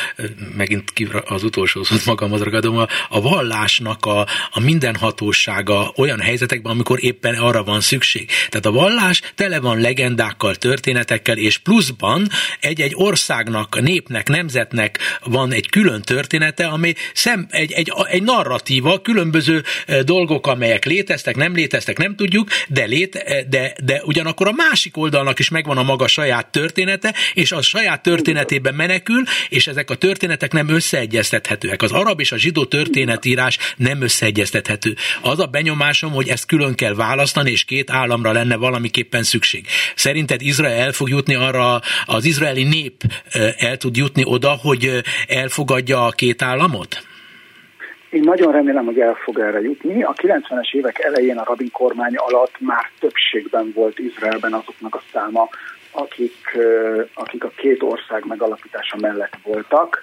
megint 0.57 0.93
az 1.25 1.43
utolsó 1.43 1.83
szót 1.83 2.05
magamhoz 2.05 2.43
ragadom, 2.43 2.77
a, 2.77 2.87
a 3.09 3.21
vallásnak 3.21 4.07
a, 4.07 4.27
a 4.51 4.61
mindenhatósága 4.61 5.93
olyan 5.97 6.21
helyzetekben, 6.21 6.73
amikor 6.73 7.05
éppen 7.05 7.35
arra 7.35 7.65
van 7.65 7.81
szükség. 7.81 8.31
Tehát 8.49 8.67
a 8.67 8.73
vallás 8.73 9.21
tele 9.35 9.61
van 9.61 9.81
legendákkal, 9.81 10.55
történetekkel, 10.55 11.37
és 11.37 11.59
pluszban 11.59 12.29
egy-egy 12.61 12.93
országnak, 12.95 13.81
népnek, 13.81 14.29
nemzetnek 14.29 14.99
van 15.25 15.53
egy 15.53 15.69
külön 15.69 16.03
története, 16.03 16.67
ami 16.67 16.95
szem, 17.13 17.47
egy, 17.51 17.73
egy, 17.73 17.93
egy 18.11 18.23
narratíva, 18.23 19.01
különböző 19.01 19.63
dolgok, 20.05 20.47
amelyek 20.47 20.85
léteztek, 20.85 21.37
nem 21.37 21.55
léteztek, 21.55 21.99
nem 21.99 22.17
tudjuk, 22.17 22.49
de, 22.69 22.85
lét, 22.85 23.25
de, 23.49 23.75
de 23.85 24.03
ugyanakkor 24.05 24.47
a 24.49 24.53
másik 24.53 24.97
oldalnak 24.97 25.39
is 25.39 25.49
megvan 25.49 25.79
a 25.79 25.83
maga 25.83 26.07
saját 26.07 26.47
története, 26.47 27.15
és 27.35 27.53
a 27.53 27.63
saját 27.63 28.03
története 28.03 28.23
történetében 28.25 28.75
menekül, 28.75 29.23
és 29.49 29.67
ezek 29.67 29.91
a 29.91 29.95
történetek 29.95 30.53
nem 30.53 30.69
összeegyeztethetőek. 30.69 31.83
Az 31.83 31.93
arab 31.93 32.21
és 32.21 32.33
a 32.33 32.37
zsidó 32.37 32.65
történetírás 32.65 33.59
nem 33.77 34.03
összeegyeztethető. 34.03 34.95
Az 35.23 35.41
a 35.41 35.47
benyomásom, 35.47 36.13
hogy 36.13 36.29
ezt 36.29 36.47
külön 36.47 36.75
kell 36.75 36.95
választani, 36.95 37.51
és 37.51 37.65
két 37.65 37.91
államra 37.91 38.33
lenne 38.33 38.57
valamiképpen 38.57 39.23
szükség. 39.23 39.67
Szerinted 39.95 40.41
Izrael 40.41 40.79
el 40.79 40.93
fog 40.93 41.09
jutni 41.09 41.35
arra, 41.35 41.81
az 42.05 42.25
izraeli 42.25 42.63
nép 42.63 43.03
el 43.59 43.77
tud 43.77 43.97
jutni 43.97 44.23
oda, 44.27 44.57
hogy 44.63 45.01
elfogadja 45.27 46.07
a 46.07 46.11
két 46.11 46.43
államot? 46.43 47.03
Én 48.11 48.23
nagyon 48.25 48.53
remélem, 48.53 48.85
hogy 48.85 48.99
el 48.99 49.15
fog 49.25 49.39
erre 49.39 49.61
jutni. 49.61 50.03
A 50.03 50.13
90-es 50.13 50.75
évek 50.75 50.99
elején 50.99 51.37
a 51.39 51.45
Rabin 51.45 51.71
kormány 51.73 52.15
alatt 52.17 52.55
már 52.59 52.91
többségben 53.01 53.73
volt 53.75 53.99
Izraelben 53.99 54.53
azoknak 54.53 54.95
a 54.95 55.03
száma, 55.13 55.49
akik, 55.95 56.59
akik 57.15 57.45
a 57.45 57.53
két 57.57 57.83
ország 57.83 58.25
megalapítása 58.27 58.97
mellett 59.01 59.37
voltak. 59.43 60.03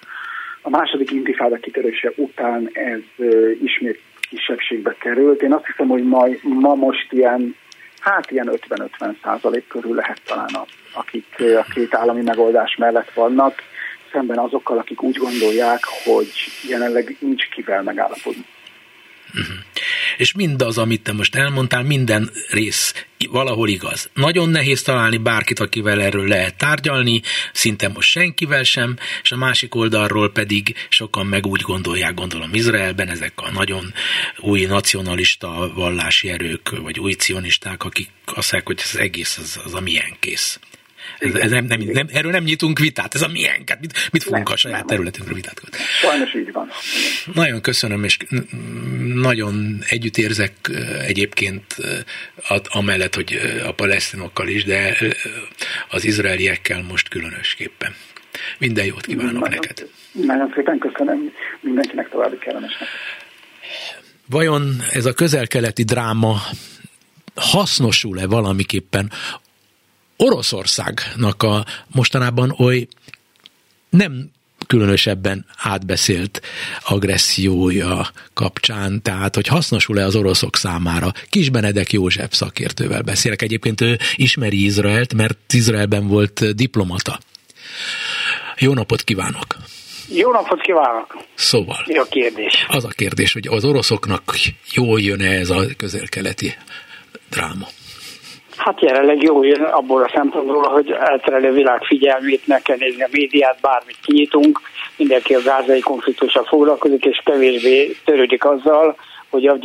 A 0.62 0.70
második 0.70 1.10
intifáda 1.10 1.56
kitörése 1.56 2.12
után 2.16 2.70
ez 2.72 3.26
ismét 3.62 4.00
kisebbségbe 4.30 4.96
került. 4.98 5.42
Én 5.42 5.52
azt 5.52 5.66
hiszem, 5.66 5.88
hogy 5.88 6.02
ma, 6.02 6.26
ma 6.42 6.74
most 6.74 7.12
ilyen, 7.12 7.56
hát 8.00 8.30
ilyen 8.30 8.50
50-50 8.68 9.14
százalék 9.22 9.66
körül 9.66 9.94
lehet 9.94 10.20
talán, 10.26 10.50
akik 10.94 11.26
a 11.38 11.72
két 11.74 11.94
állami 11.94 12.22
megoldás 12.22 12.76
mellett 12.76 13.12
vannak, 13.12 13.62
szemben 14.12 14.38
azokkal, 14.38 14.78
akik 14.78 15.02
úgy 15.02 15.16
gondolják, 15.16 15.80
hogy 16.04 16.32
jelenleg 16.68 17.16
nincs 17.20 17.48
kivel 17.48 17.82
megállapodni. 17.82 18.44
Uh-huh. 19.34 19.56
És 20.16 20.32
mindaz, 20.32 20.78
amit 20.78 21.02
te 21.02 21.12
most 21.12 21.34
elmondtál, 21.34 21.82
minden 21.82 22.30
rész 22.50 22.94
valahol 23.30 23.68
igaz. 23.68 24.10
Nagyon 24.14 24.48
nehéz 24.48 24.82
találni 24.82 25.16
bárkit, 25.16 25.60
akivel 25.60 26.02
erről 26.02 26.28
lehet 26.28 26.56
tárgyalni, 26.56 27.22
szinte 27.52 27.88
most 27.88 28.10
senkivel 28.10 28.62
sem, 28.62 28.96
és 29.22 29.32
a 29.32 29.36
másik 29.36 29.74
oldalról 29.74 30.32
pedig 30.32 30.74
sokan 30.88 31.26
meg 31.26 31.46
úgy 31.46 31.60
gondolják, 31.60 32.14
gondolom 32.14 32.54
Izraelben, 32.54 33.08
ezek 33.08 33.32
a 33.36 33.50
nagyon 33.50 33.94
új 34.38 34.64
nacionalista 34.64 35.72
vallási 35.74 36.30
erők, 36.30 36.70
vagy 36.82 36.98
új 36.98 37.12
cionisták, 37.12 37.84
akik 37.84 38.08
azt 38.24 38.52
mondják, 38.52 38.66
hogy 38.66 38.80
ez 38.84 39.00
egész 39.00 39.38
az, 39.38 39.60
az 39.64 39.74
a 39.74 39.80
milyen 39.80 40.16
kész. 40.20 40.58
Ez, 41.22 41.34
ez 41.34 41.50
nem, 41.50 41.64
nem, 41.64 41.80
nem, 41.80 42.06
erről 42.12 42.30
nem 42.30 42.42
nyitunk 42.42 42.78
vitát, 42.78 43.14
ez 43.14 43.22
a 43.22 43.28
miénket, 43.28 43.80
mit, 43.80 44.08
mit 44.12 44.22
fogunk 44.22 44.44
nem, 44.44 44.52
a 44.52 44.56
saját 44.56 44.86
területünkről 44.86 45.34
vitátkozni. 45.34 45.78
Sajnos 46.00 46.34
így 46.34 46.52
van. 46.52 46.68
Nagyon 47.34 47.60
köszönöm, 47.60 48.04
és 48.04 48.16
nagyon 49.14 49.78
együtt 49.88 50.16
érzek 50.16 50.52
egyébként 51.06 51.76
amellett, 52.64 53.14
hogy 53.14 53.40
a 53.66 53.72
palesztinokkal 53.72 54.48
is, 54.48 54.64
de 54.64 54.96
az 55.88 56.04
izraeliekkel 56.04 56.82
most 56.82 57.08
különösképpen. 57.08 57.94
Minden 58.58 58.84
jót 58.84 59.06
kívánok 59.06 59.32
nagyon, 59.32 59.48
neked. 59.48 59.88
Nagyon 60.12 60.52
szépen 60.54 60.78
köszönöm 60.78 61.32
mindenkinek 61.60 62.08
további 62.08 62.38
kellemesnek. 62.38 62.88
Vajon 64.26 64.76
ez 64.92 65.06
a 65.06 65.12
közel-keleti 65.12 65.82
dráma 65.82 66.40
hasznosul-e 67.34 68.26
valamiképpen 68.26 69.10
Oroszországnak 70.16 71.42
a 71.42 71.64
mostanában 71.94 72.54
oly 72.58 72.88
nem 73.90 74.30
különösebben 74.66 75.46
átbeszélt 75.56 76.40
agressziója 76.84 78.10
kapcsán, 78.34 79.02
tehát 79.02 79.34
hogy 79.34 79.46
hasznosul-e 79.46 80.04
az 80.04 80.16
oroszok 80.16 80.56
számára. 80.56 81.12
Kis 81.28 81.50
Benedek 81.50 81.92
József 81.92 82.34
szakértővel 82.34 83.02
beszélek. 83.02 83.42
Egyébként 83.42 83.80
ő 83.80 83.98
ismeri 84.16 84.64
Izraelt, 84.64 85.14
mert 85.14 85.52
Izraelben 85.52 86.06
volt 86.08 86.54
diplomata. 86.54 87.18
Jó 88.58 88.74
napot 88.74 89.02
kívánok! 89.02 89.56
Jó 90.08 90.32
napot 90.32 90.60
kívánok! 90.60 91.16
Szóval. 91.34 91.82
Mi 91.86 91.96
a 91.96 92.04
kérdés? 92.04 92.66
Az 92.68 92.84
a 92.84 92.88
kérdés, 92.88 93.32
hogy 93.32 93.48
az 93.48 93.64
oroszoknak 93.64 94.34
jól 94.72 95.00
jön-e 95.00 95.30
ez 95.30 95.50
a 95.50 95.66
közel-keleti 95.76 96.54
dráma? 97.30 97.68
Hát 98.64 98.80
jelenleg 98.80 99.22
jó 99.22 99.42
jön 99.42 99.62
abból 99.62 100.02
a 100.02 100.10
szempontból, 100.14 100.68
hogy 100.68 100.90
elterelő 100.90 101.52
világ 101.52 101.82
figyelmét, 101.84 102.46
meg 102.46 102.62
kell 102.62 102.76
nézni 102.78 103.02
a 103.02 103.08
médiát, 103.10 103.58
bármit 103.60 103.96
kinyitunk, 104.02 104.60
mindenki 104.96 105.34
a 105.34 105.42
gázai 105.44 105.80
konfliktussal 105.80 106.44
foglalkozik, 106.44 107.04
és 107.04 107.20
kevésbé 107.24 107.96
törődik 108.04 108.44
azzal, 108.44 108.96
hogy 109.30 109.46
a 109.46 109.58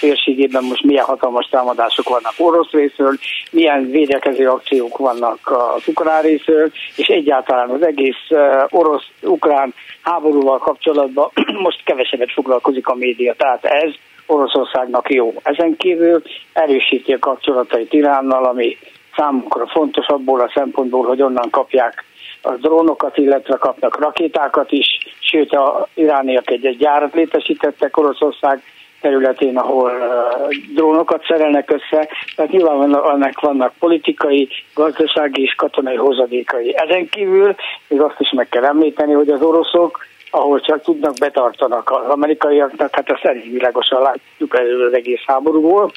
térségében 0.00 0.64
most 0.64 0.84
milyen 0.84 1.04
hatalmas 1.04 1.48
támadások 1.50 2.08
vannak 2.08 2.32
orosz 2.36 2.70
részről, 2.70 3.16
milyen 3.50 3.90
védekező 3.90 4.48
akciók 4.48 4.98
vannak 4.98 5.38
az 5.74 5.82
ukrán 5.86 6.22
részről, 6.22 6.70
és 6.96 7.06
egyáltalán 7.06 7.70
az 7.70 7.82
egész 7.82 8.28
orosz-ukrán 8.68 9.74
háborúval 10.02 10.58
kapcsolatban 10.58 11.30
most 11.66 11.84
kevesebbet 11.84 12.32
foglalkozik 12.32 12.86
a 12.86 12.94
média. 12.94 13.34
Tehát 13.34 13.64
ez 13.64 13.92
Oroszországnak 14.26 15.12
jó. 15.12 15.34
Ezen 15.42 15.76
kívül 15.76 16.22
erősíti 16.52 17.12
a 17.12 17.18
kapcsolatait 17.18 17.92
Iránnal, 17.92 18.44
ami 18.44 18.76
számukra 19.16 19.66
fontos 19.66 20.06
abból 20.06 20.40
a 20.40 20.50
szempontból, 20.54 21.06
hogy 21.06 21.22
onnan 21.22 21.50
kapják 21.50 22.04
a 22.42 22.50
drónokat, 22.50 23.18
illetve 23.18 23.56
kapnak 23.56 24.00
rakétákat 24.00 24.72
is, 24.72 24.86
sőt 25.18 25.52
a 25.52 25.88
irániak 25.94 26.50
egy, 26.50 26.66
egy 26.66 26.76
gyárat 26.76 27.14
létesítettek 27.14 27.96
Oroszország 27.96 28.62
területén, 29.00 29.56
ahol 29.56 29.90
uh, 29.90 30.54
drónokat 30.74 31.24
szerelnek 31.28 31.70
össze, 31.70 32.08
tehát 32.36 32.50
nyilván 32.50 32.96
ennek 33.12 33.40
vannak 33.40 33.72
politikai, 33.78 34.48
gazdasági 34.74 35.42
és 35.42 35.54
katonai 35.54 35.96
hozadékai. 35.96 36.74
Ezen 36.76 37.08
kívül 37.08 37.54
még 37.88 38.00
azt 38.00 38.20
is 38.20 38.30
meg 38.30 38.48
kell 38.48 38.64
említeni, 38.64 39.12
hogy 39.12 39.28
az 39.28 39.42
oroszok 39.42 40.06
ahol 40.34 40.60
csak 40.60 40.82
tudnak, 40.82 41.14
betartanak 41.18 41.90
az 41.90 42.08
amerikaiaknak, 42.08 42.94
hát 42.94 43.10
ezt 43.10 43.24
elég 43.24 43.52
világosan 43.52 44.02
látjuk 44.02 44.58
előre 44.58 44.84
az 44.84 44.92
egész 44.92 45.22
háborúból. 45.26 45.92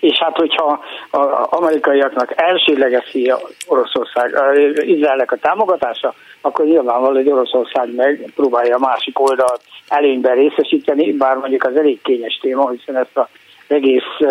És 0.00 0.18
hát, 0.18 0.36
hogyha 0.36 0.84
az 1.10 1.46
amerikaiaknak 1.50 2.32
elsőleges 2.36 3.10
célja 3.10 3.38
Oroszország, 3.66 4.34
Izraelnek 4.74 5.32
a 5.32 5.36
támogatása, 5.36 6.14
akkor 6.40 6.64
nyilvánvaló, 6.64 7.14
hogy 7.14 7.30
Oroszország 7.30 7.94
meg 7.94 8.32
próbálja 8.34 8.76
a 8.76 8.78
másik 8.78 9.20
oldalt 9.20 9.60
előnyben 9.88 10.34
részesíteni, 10.36 11.12
bár 11.12 11.36
mondjuk 11.36 11.64
az 11.64 11.76
elég 11.76 12.02
kényes 12.02 12.38
téma, 12.42 12.70
hiszen 12.70 12.96
ezt 12.96 13.16
a 13.16 13.28
egész 13.68 14.28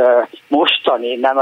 mostani, 0.47 1.15
nem 1.15 1.37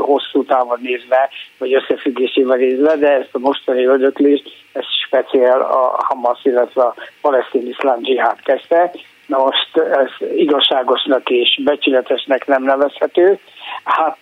hosszú 0.00 0.44
távon 0.44 0.78
nézve, 0.82 1.30
vagy 1.58 1.74
összefüggésével 1.74 2.56
nézve, 2.56 2.96
de 2.96 3.10
ezt 3.10 3.34
a 3.34 3.38
mostani 3.38 3.84
ödöklést, 3.84 4.64
ez 4.72 4.84
speciál 5.06 5.60
a 5.60 6.04
Hamas, 6.08 6.40
illetve 6.42 6.82
a 6.82 6.94
palesztin 7.20 7.66
iszlám 7.66 8.00
dzsihád 8.00 8.42
kezdte. 8.42 8.90
Na 9.26 9.38
most 9.38 9.76
ez 9.76 10.28
igazságosnak 10.36 11.30
és 11.30 11.60
becsületesnek 11.64 12.46
nem 12.46 12.62
nevezhető. 12.62 13.38
Hát 13.84 14.18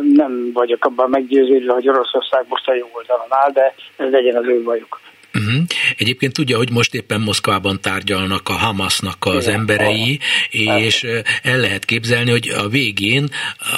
nem 0.00 0.50
vagyok 0.52 0.84
abban 0.84 1.10
meggyőződve, 1.10 1.72
hogy 1.72 1.88
Oroszország 1.88 2.44
most 2.48 2.68
a 2.68 2.74
jó 2.74 2.86
oldalon 2.92 3.26
áll, 3.28 3.50
de 3.50 3.74
ez 3.96 4.10
legyen 4.10 4.36
az 4.36 4.46
ő 4.46 4.62
bajuk. 4.62 5.00
Uh-huh. 5.36 5.62
Egyébként 5.96 6.32
tudja, 6.32 6.56
hogy 6.56 6.70
most 6.72 6.94
éppen 6.94 7.20
Moszkvában 7.20 7.80
tárgyalnak 7.80 8.48
a 8.48 8.52
Hamasnak 8.52 9.16
az 9.20 9.46
Igen, 9.46 9.58
emberei, 9.58 10.18
a... 10.50 10.78
és 10.78 11.06
el 11.42 11.58
lehet 11.58 11.84
képzelni, 11.84 12.30
hogy 12.30 12.48
a 12.48 12.68
végén 12.68 13.28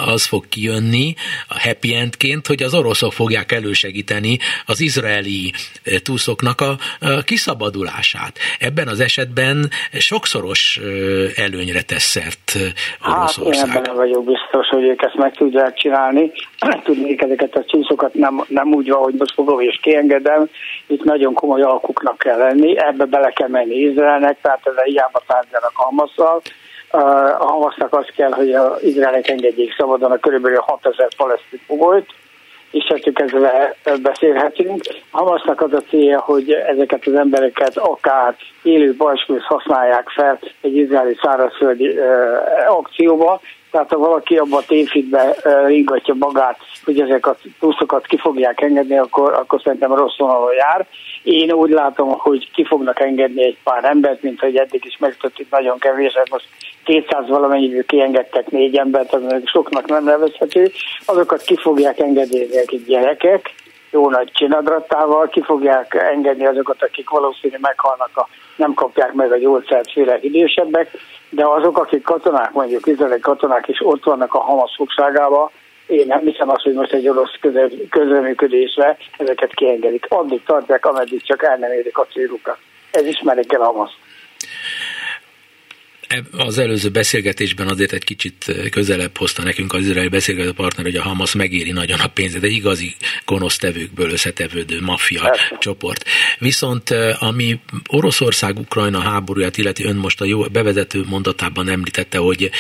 az 0.07 0.27
fog 0.27 0.49
kijönni 0.49 1.15
a 1.49 1.61
happy 1.61 1.95
endként, 1.95 2.47
hogy 2.47 2.63
az 2.63 2.75
oroszok 2.75 3.13
fogják 3.13 3.53
elősegíteni 3.53 4.39
az 4.67 4.81
izraeli 4.81 5.53
túszoknak 6.03 6.61
a, 6.61 6.77
kiszabadulását. 7.25 8.39
Ebben 8.59 8.89
az 8.89 9.01
esetben 9.01 9.71
sokszoros 9.93 10.81
előnyre 11.37 11.83
tesz 11.83 12.03
szert 12.03 12.57
Oroszország. 13.07 13.69
Hát 13.69 13.77
én 13.77 13.83
ebben 13.83 13.97
vagyok 13.97 14.25
biztos, 14.25 14.69
hogy 14.69 14.85
ők 14.85 15.03
ezt 15.03 15.15
meg 15.15 15.37
tudják 15.37 15.75
csinálni. 15.75 16.33
Tudnék 16.85 17.23
ezeket 17.23 17.55
a 17.55 17.65
túszokat 17.65 18.15
nem, 18.15 18.45
nem 18.49 18.73
úgy, 18.73 18.91
ahogy 18.91 19.15
most 19.19 19.35
fogom 19.35 19.61
és 19.61 19.79
kiengedem. 19.83 20.49
Itt 20.87 21.05
nagyon 21.05 21.35
komoly 21.35 21.48
komoly 21.49 21.63
alkuknak 21.63 22.19
kell 22.19 22.39
lenni, 22.39 22.79
ebbe 22.79 23.05
bele 23.05 23.31
kell 23.31 23.49
menni 23.49 23.75
Izraelnek, 23.75 24.41
tehát 24.41 24.67
ezzel 24.67 24.85
hiába 24.85 25.23
tárgyalnak 25.27 25.73
Hamasszal. 25.75 26.41
A 27.39 27.45
Hamasznak 27.45 27.95
az 27.95 28.07
kell, 28.17 28.33
hogy 28.33 28.53
az 28.53 28.83
Izraelnek 28.83 29.29
engedjék 29.29 29.75
szabadon 29.75 30.11
a 30.11 30.19
körülbelül 30.19 30.59
6000 30.61 31.09
palesztin 31.17 31.61
fogolyt, 31.67 32.07
és 32.71 32.85
ettől 32.85 33.47
ezzel 33.47 33.75
beszélhetünk. 34.03 34.83
Hamasznak 35.11 35.61
az 35.61 35.73
a 35.73 35.83
célja, 35.89 36.21
hogy 36.21 36.51
ezeket 36.51 37.07
az 37.07 37.15
embereket 37.15 37.77
akár 37.77 38.37
élő 38.63 38.95
bajskulsz 38.97 39.45
használják 39.45 40.09
fel 40.09 40.39
egy 40.61 40.77
izraeli 40.77 41.19
szárazföldi 41.23 41.99
akcióba, 42.69 43.41
tehát 43.71 43.89
ha 43.89 43.99
valaki 43.99 44.37
abban 44.37 44.59
a 44.59 44.67
tévhitbe 44.67 45.37
ringatja 45.67 46.15
magát, 46.15 46.59
hogy 46.89 47.01
ezek 47.01 47.27
a 47.27 47.37
túszokat 47.61 48.07
ki 48.07 48.17
fogják 48.17 48.61
engedni, 48.61 48.99
akkor, 48.99 49.33
akkor 49.33 49.61
szerintem 49.65 49.95
rossz 49.95 50.17
vonalon 50.17 50.55
jár. 50.55 50.87
Én 51.23 51.53
úgy 51.53 51.71
látom, 51.71 52.09
hogy 52.19 52.51
ki 52.53 52.65
fognak 52.65 53.01
engedni 53.01 53.45
egy 53.45 53.57
pár 53.65 53.85
embert, 53.85 54.23
mint 54.23 54.41
hogy 54.41 54.57
eddig 54.57 54.85
is 54.85 54.97
megtörtént 54.99 55.51
nagyon 55.51 55.79
kevés, 55.79 56.13
hát 56.13 56.31
most 56.31 56.49
200 56.85 57.29
valamennyiből 57.29 57.85
kiengedtek 57.85 58.51
négy 58.51 58.77
embert, 58.77 59.13
az 59.13 59.23
soknak 59.45 59.87
nem 59.87 60.05
nevezhető, 60.05 60.71
azokat 61.05 61.43
ki 61.43 61.57
fogják 61.57 61.99
engedni, 61.99 62.59
akik 62.63 62.87
gyerekek, 62.87 63.55
jó 63.91 64.11
nagy 64.11 64.31
csinadrattával, 64.33 65.29
ki 65.29 65.43
fogják 65.43 65.95
engedni 65.95 66.47
azokat, 66.47 66.83
akik 66.83 67.11
valószínű 67.11 67.57
meghalnak, 67.61 68.11
a, 68.15 68.29
nem 68.57 68.75
kapják 68.75 69.13
meg 69.13 69.33
a 69.33 69.39
gyógyszert, 69.39 69.93
főleg 69.93 70.25
idősebbek, 70.25 70.91
de 71.31 71.47
azok, 71.47 71.79
akik 71.79 72.03
katonák, 72.03 72.53
mondjuk 72.53 72.87
izraeli 72.87 73.21
katonák 73.21 73.69
is 73.69 73.79
ott 73.83 74.05
vannak 74.05 74.35
a 74.35 74.41
Hamas 74.41 74.75
fogságában, 74.77 75.51
én 75.89 76.07
nem 76.07 76.21
hiszem 76.21 76.49
azt, 76.49 76.63
hogy 76.63 76.73
most 76.73 76.93
egy 76.93 77.09
orosz 77.09 77.39
közreműködésre 77.91 78.97
ezeket 79.19 79.55
kiengedik. 79.55 80.07
Addig 80.09 80.43
tartják, 80.43 80.87
ameddig 80.87 81.23
csak 81.23 81.43
el 81.43 81.57
nem 81.57 81.73
érik 81.73 81.99
a 81.99 82.07
célukat. 82.13 82.59
Ez 82.91 83.07
ismerik 83.07 83.53
el 83.53 83.61
Hamas 83.61 83.99
az 86.31 86.59
előző 86.59 86.89
beszélgetésben 86.89 87.69
azért 87.69 87.93
egy 87.93 88.05
kicsit 88.05 88.55
közelebb 88.71 89.17
hozta 89.17 89.43
nekünk 89.43 89.73
az 89.73 89.81
izraeli 89.81 90.09
beszélgető 90.09 90.53
partner, 90.53 90.85
hogy 90.85 90.97
a 90.97 91.03
Hamas 91.03 91.35
megéri 91.35 91.71
nagyon 91.71 92.01
a 92.01 92.07
pénzet, 92.07 92.43
egy 92.43 92.53
igazi 92.53 92.95
gonosztevőkből 93.25 94.11
összetevődő 94.11 94.81
maffia 94.81 95.23
Persze. 95.23 95.57
csoport. 95.59 96.05
Viszont 96.39 96.91
ami 97.19 97.61
Oroszország-Ukrajna 97.87 99.01
háborúját 99.01 99.57
illeti, 99.57 99.85
ön 99.85 99.97
most 99.97 100.21
a 100.21 100.25
jó 100.25 100.43
bevezető 100.43 101.05
mondatában 101.07 101.69
említette, 101.69 102.19
hogy 102.19 102.51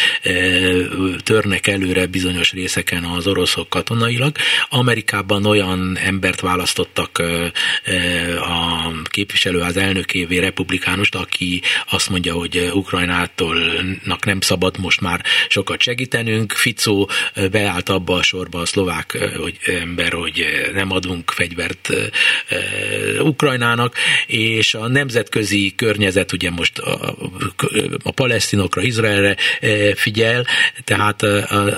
törnek 1.22 1.66
előre 1.66 2.06
bizonyos 2.06 2.52
részeken 2.52 3.04
az 3.04 3.26
oroszok 3.26 3.68
katonailag. 3.68 4.36
Amerikában 4.68 5.46
olyan 5.46 5.98
embert 6.04 6.40
választottak 6.40 7.22
a 8.40 8.90
képviselőház 9.04 9.76
elnökévé 9.76 10.38
republikánust, 10.38 11.14
aki 11.14 11.62
azt 11.90 12.10
mondja, 12.10 12.32
hogy 12.34 12.70
Ukrajnát 12.72 13.37
Fiatolnak 13.38 14.24
nem 14.24 14.40
szabad 14.40 14.78
most 14.78 15.00
már 15.00 15.24
sokat 15.48 15.80
segítenünk. 15.80 16.52
Ficó 16.52 17.10
beállt 17.50 17.88
abba 17.88 18.14
a 18.14 18.22
sorba 18.22 18.60
a 18.60 18.66
szlovák 18.66 19.18
hogy 19.36 19.58
ember, 19.64 20.12
hogy 20.12 20.44
nem 20.72 20.90
adunk 20.90 21.30
fegyvert 21.30 21.90
Ukrajnának, 23.20 23.94
és 24.26 24.74
a 24.74 24.88
nemzetközi 24.88 25.72
környezet 25.76 26.32
ugye 26.32 26.50
most 26.50 26.78
a, 26.78 27.16
a 28.02 28.10
palesztinokra, 28.10 28.82
Izraelre 28.82 29.36
figyel, 29.94 30.46
tehát 30.84 31.22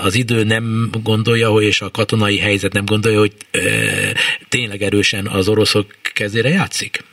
az 0.01 0.15
idő 0.15 0.43
nem 0.43 0.89
gondolja, 1.03 1.49
hogy 1.49 1.63
és 1.63 1.81
a 1.81 1.91
katonai 1.91 2.37
helyzet 2.37 2.73
nem 2.73 2.85
gondolja, 2.85 3.19
hogy 3.19 3.33
tényleg 4.49 4.81
erősen 4.81 5.27
az 5.27 5.47
oroszok 5.47 5.85
kezére 6.13 6.49
játszik? 6.49 7.03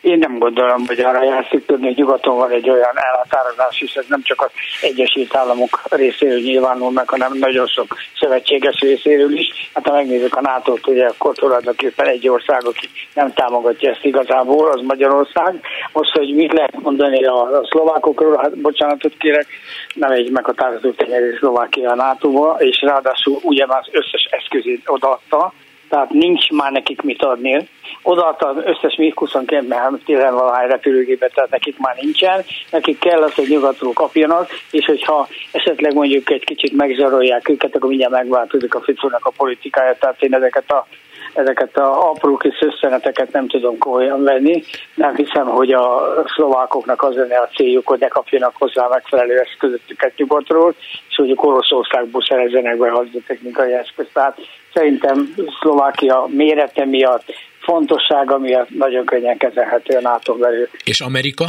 Én 0.00 0.18
nem 0.18 0.38
gondolom, 0.38 0.86
hogy 0.86 1.00
arra 1.00 1.24
játszik 1.24 1.66
tudni, 1.66 1.86
hogy 1.86 1.96
nyugaton 1.96 2.36
van 2.36 2.50
egy 2.50 2.70
olyan 2.70 2.94
elhatározás, 2.94 3.80
és 3.80 3.94
ez 3.94 4.04
nem 4.08 4.22
csak 4.22 4.42
az 4.42 4.50
Egyesült 4.80 5.36
Államok 5.36 5.82
részéről 5.90 6.40
nyilvánul 6.40 6.90
meg, 6.90 7.08
hanem 7.08 7.32
nagyon 7.34 7.66
sok 7.66 7.96
szövetséges 8.18 8.80
részéről 8.80 9.32
is. 9.32 9.70
Hát 9.74 9.86
ha 9.86 9.92
megnézzük 9.92 10.36
a 10.36 10.40
NATO-t, 10.40 10.86
ugye 10.86 11.06
akkor 11.06 11.34
tulajdonképpen 11.34 12.06
egy 12.06 12.28
ország, 12.28 12.64
aki 12.64 12.88
nem 13.14 13.32
támogatja 13.32 13.90
ezt 13.90 14.04
igazából, 14.04 14.70
az 14.70 14.80
Magyarország. 14.80 15.60
Most, 15.92 16.10
hogy 16.10 16.34
mit 16.34 16.52
lehet 16.52 16.80
mondani 16.80 17.24
a, 17.24 17.42
a 17.42 17.66
szlovákokról, 17.70 18.36
hát 18.36 18.58
bocsánatot 18.58 19.16
kérek, 19.18 19.46
nem 19.94 20.10
egy 20.10 20.30
meghatározó 20.30 20.90
tényező 20.90 21.36
Szlovákia 21.38 21.90
a 21.90 21.94
NATO-ba, 21.94 22.56
és 22.58 22.80
ráadásul 22.80 23.38
ugye 23.42 23.66
már 23.66 23.78
az 23.78 23.88
összes 23.92 24.28
eszközét 24.30 24.82
odaadta, 24.86 25.52
tehát 25.88 26.10
nincs 26.10 26.50
már 26.50 26.72
nekik 26.72 27.02
mit 27.02 27.22
adni. 27.22 27.68
Odaadta 28.02 28.48
az 28.48 28.56
összes 28.64 28.94
MiG-22, 28.96 29.66
mert 29.68 30.04
10 30.04 30.16
valahány 30.16 30.68
repülőgépet, 30.68 31.34
tehát 31.34 31.50
nekik 31.50 31.78
már 31.78 31.96
nincsen, 32.00 32.44
nekik 32.70 32.98
kell 32.98 33.22
az, 33.22 33.34
hogy 33.34 33.48
nyugatról 33.48 33.92
kapjanak, 33.92 34.48
és 34.70 34.84
hogyha 34.84 35.28
esetleg 35.52 35.94
mondjuk 35.94 36.30
egy 36.30 36.44
kicsit 36.44 36.76
megzsarolják 36.76 37.48
őket, 37.48 37.74
akkor 37.74 37.88
mindjárt 37.88 38.12
megváltozik 38.12 38.74
a 38.74 38.80
Ficónak 38.80 39.26
a 39.26 39.32
politikája, 39.36 39.96
tehát 40.00 40.22
én 40.22 40.34
ezeket 40.34 40.70
a 40.70 40.86
ezeket 41.34 41.76
a 41.76 42.10
apró 42.10 42.36
kis 42.36 42.58
összeneteket 42.60 43.32
nem 43.32 43.48
tudom 43.48 43.78
komolyan 43.78 44.22
venni. 44.22 44.62
Nem 44.94 45.14
hiszem, 45.14 45.46
hogy 45.46 45.72
a 45.72 46.14
szlovákoknak 46.34 47.02
az 47.02 47.14
lenne 47.14 47.38
a 47.38 47.48
céljuk, 47.54 47.86
hogy 47.86 48.00
ne 48.00 48.08
kapjanak 48.08 48.54
hozzá 48.58 48.86
megfelelő 48.90 49.38
eszközöket 49.38 50.12
nyugatról, 50.16 50.74
és 51.08 51.16
hogy 51.16 51.32
Oroszországból 51.36 52.22
szerezzenek 52.28 52.78
be 52.78 52.90
technikai 53.26 53.72
eszközt. 53.72 54.10
Tehát 54.12 54.38
szerintem 54.74 55.34
Szlovákia 55.60 56.26
mérete 56.30 56.84
miatt, 56.84 57.24
fontossága 57.60 58.38
miatt 58.38 58.70
nagyon 58.70 59.04
könnyen 59.04 59.36
kezelhető 59.36 59.96
a 59.96 60.00
NATO 60.00 60.34
belül. 60.34 60.68
És 60.84 61.00
Amerika? 61.00 61.44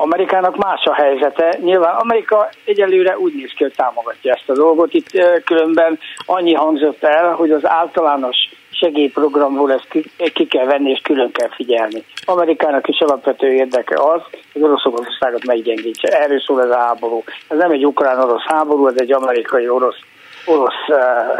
Amerikának 0.00 0.56
más 0.56 0.84
a 0.84 0.94
helyzete. 0.94 1.58
Nyilván 1.60 1.94
Amerika 1.94 2.48
egyelőre 2.64 3.18
úgy 3.18 3.34
néz 3.34 3.50
ki, 3.56 3.62
hogy 3.62 3.74
támogatja 3.76 4.32
ezt 4.32 4.50
a 4.50 4.52
dolgot. 4.52 4.94
Itt 4.94 5.10
különben 5.44 5.98
annyi 6.26 6.54
hangzott 6.54 7.02
el, 7.02 7.32
hogy 7.32 7.50
az 7.50 7.66
általános 7.66 8.36
segélyprogramból 8.70 9.72
ezt 9.72 9.88
ki, 9.88 10.10
ki 10.32 10.46
kell 10.46 10.64
venni 10.64 10.90
és 10.90 11.00
külön 11.02 11.32
kell 11.32 11.48
figyelni. 11.48 12.04
Amerikának 12.24 12.88
is 12.88 13.00
alapvető 13.00 13.52
érdeke 13.52 14.02
az, 14.02 14.20
hogy 14.52 14.62
Oroszországot 14.62 15.44
meggyengítse. 15.44 16.08
Erről 16.08 16.40
szól 16.40 16.62
ez 16.62 16.70
a 16.70 16.78
háború. 16.78 17.22
Ez 17.48 17.58
nem 17.58 17.70
egy 17.70 17.86
ukrán-orosz 17.86 18.44
háború, 18.44 18.86
ez 18.86 18.94
egy 18.96 19.12
amerikai-orosz 19.12 19.98
orosz 20.46 20.88
eh, 20.88 20.96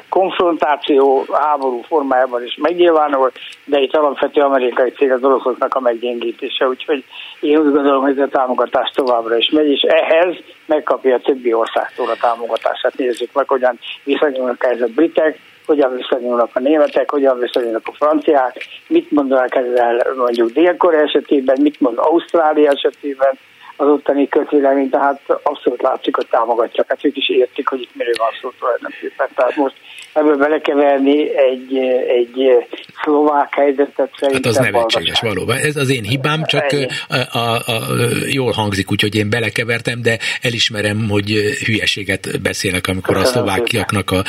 konfrontáció 0.08 1.24
háború 1.32 1.80
formájában 1.80 2.44
is 2.44 2.56
megnyilvánul, 2.56 3.32
de 3.64 3.80
itt 3.80 3.96
alapvető 3.96 4.40
amerikai 4.40 4.90
cég 4.90 5.12
az 5.12 5.24
oroszoknak 5.24 5.74
a 5.74 5.80
meggyengítése, 5.80 6.68
úgyhogy 6.68 7.04
én 7.40 7.58
úgy 7.58 7.72
gondolom, 7.72 8.02
hogy 8.02 8.18
ez 8.18 8.26
a 8.26 8.38
támogatás 8.38 8.90
továbbra 8.94 9.36
is 9.36 9.50
megy, 9.50 9.70
és 9.70 9.80
ehhez 9.80 10.34
megkapja 10.66 11.14
a 11.14 11.20
többi 11.20 11.52
országtól 11.52 12.08
a 12.08 12.16
támogatását. 12.20 12.96
Nézzük 12.96 13.32
meg, 13.32 13.48
hogyan 13.48 13.78
viszonyulnak 14.04 14.64
ez 14.64 14.80
a 14.80 14.86
britek, 14.94 15.38
hogyan 15.66 15.96
viszonyulnak 15.96 16.50
a 16.52 16.60
németek, 16.60 17.10
hogyan 17.10 17.38
viszonyulnak 17.38 17.86
a 17.86 17.92
franciák, 17.92 18.66
mit 18.86 19.10
mondanak 19.10 19.54
ezzel 19.54 20.06
mondjuk 20.16 20.50
Dél-Korea 20.50 21.00
esetében, 21.00 21.56
mit 21.60 21.80
mond 21.80 21.98
Ausztrália 21.98 22.70
esetében, 22.70 23.38
az 23.80 23.88
ottani 23.88 24.28
közvélemény, 24.28 24.90
tehát 24.90 25.20
abszolút 25.42 25.82
látszik, 25.82 26.16
hogy 26.16 26.26
támogatják. 26.30 26.86
Hát 26.88 27.04
ők 27.04 27.16
is 27.16 27.28
értik, 27.28 27.68
hogy 27.68 27.80
itt 27.80 27.94
miről 27.94 28.14
van 28.18 28.28
szó 28.40 28.52
tulajdonképpen. 28.58 29.28
Tehát 29.34 29.56
most 29.56 29.74
ebből 30.12 30.36
belekeverni 30.36 31.36
egy, 31.36 31.76
egy 32.08 32.66
szlovák 33.02 33.54
helyzetet 33.54 34.10
szerintem... 34.18 34.52
Hát 34.52 34.64
az 34.64 34.72
nevetséges 34.72 35.20
valóban. 35.20 35.56
Ez 35.56 35.76
az 35.76 35.90
én 35.90 36.02
hibám, 36.02 36.44
csak 36.44 36.64
a, 37.08 37.38
a, 37.38 37.54
a, 37.54 37.80
jól 38.26 38.52
hangzik, 38.52 38.90
úgyhogy 38.90 39.14
én 39.14 39.30
belekevertem, 39.30 40.02
de 40.02 40.18
elismerem, 40.42 41.08
hogy 41.08 41.30
hülyeséget 41.64 42.40
beszélek, 42.42 42.86
amikor 42.86 43.16
a 43.16 43.24
szlovákiaknak 43.24 44.10
a 44.10 44.22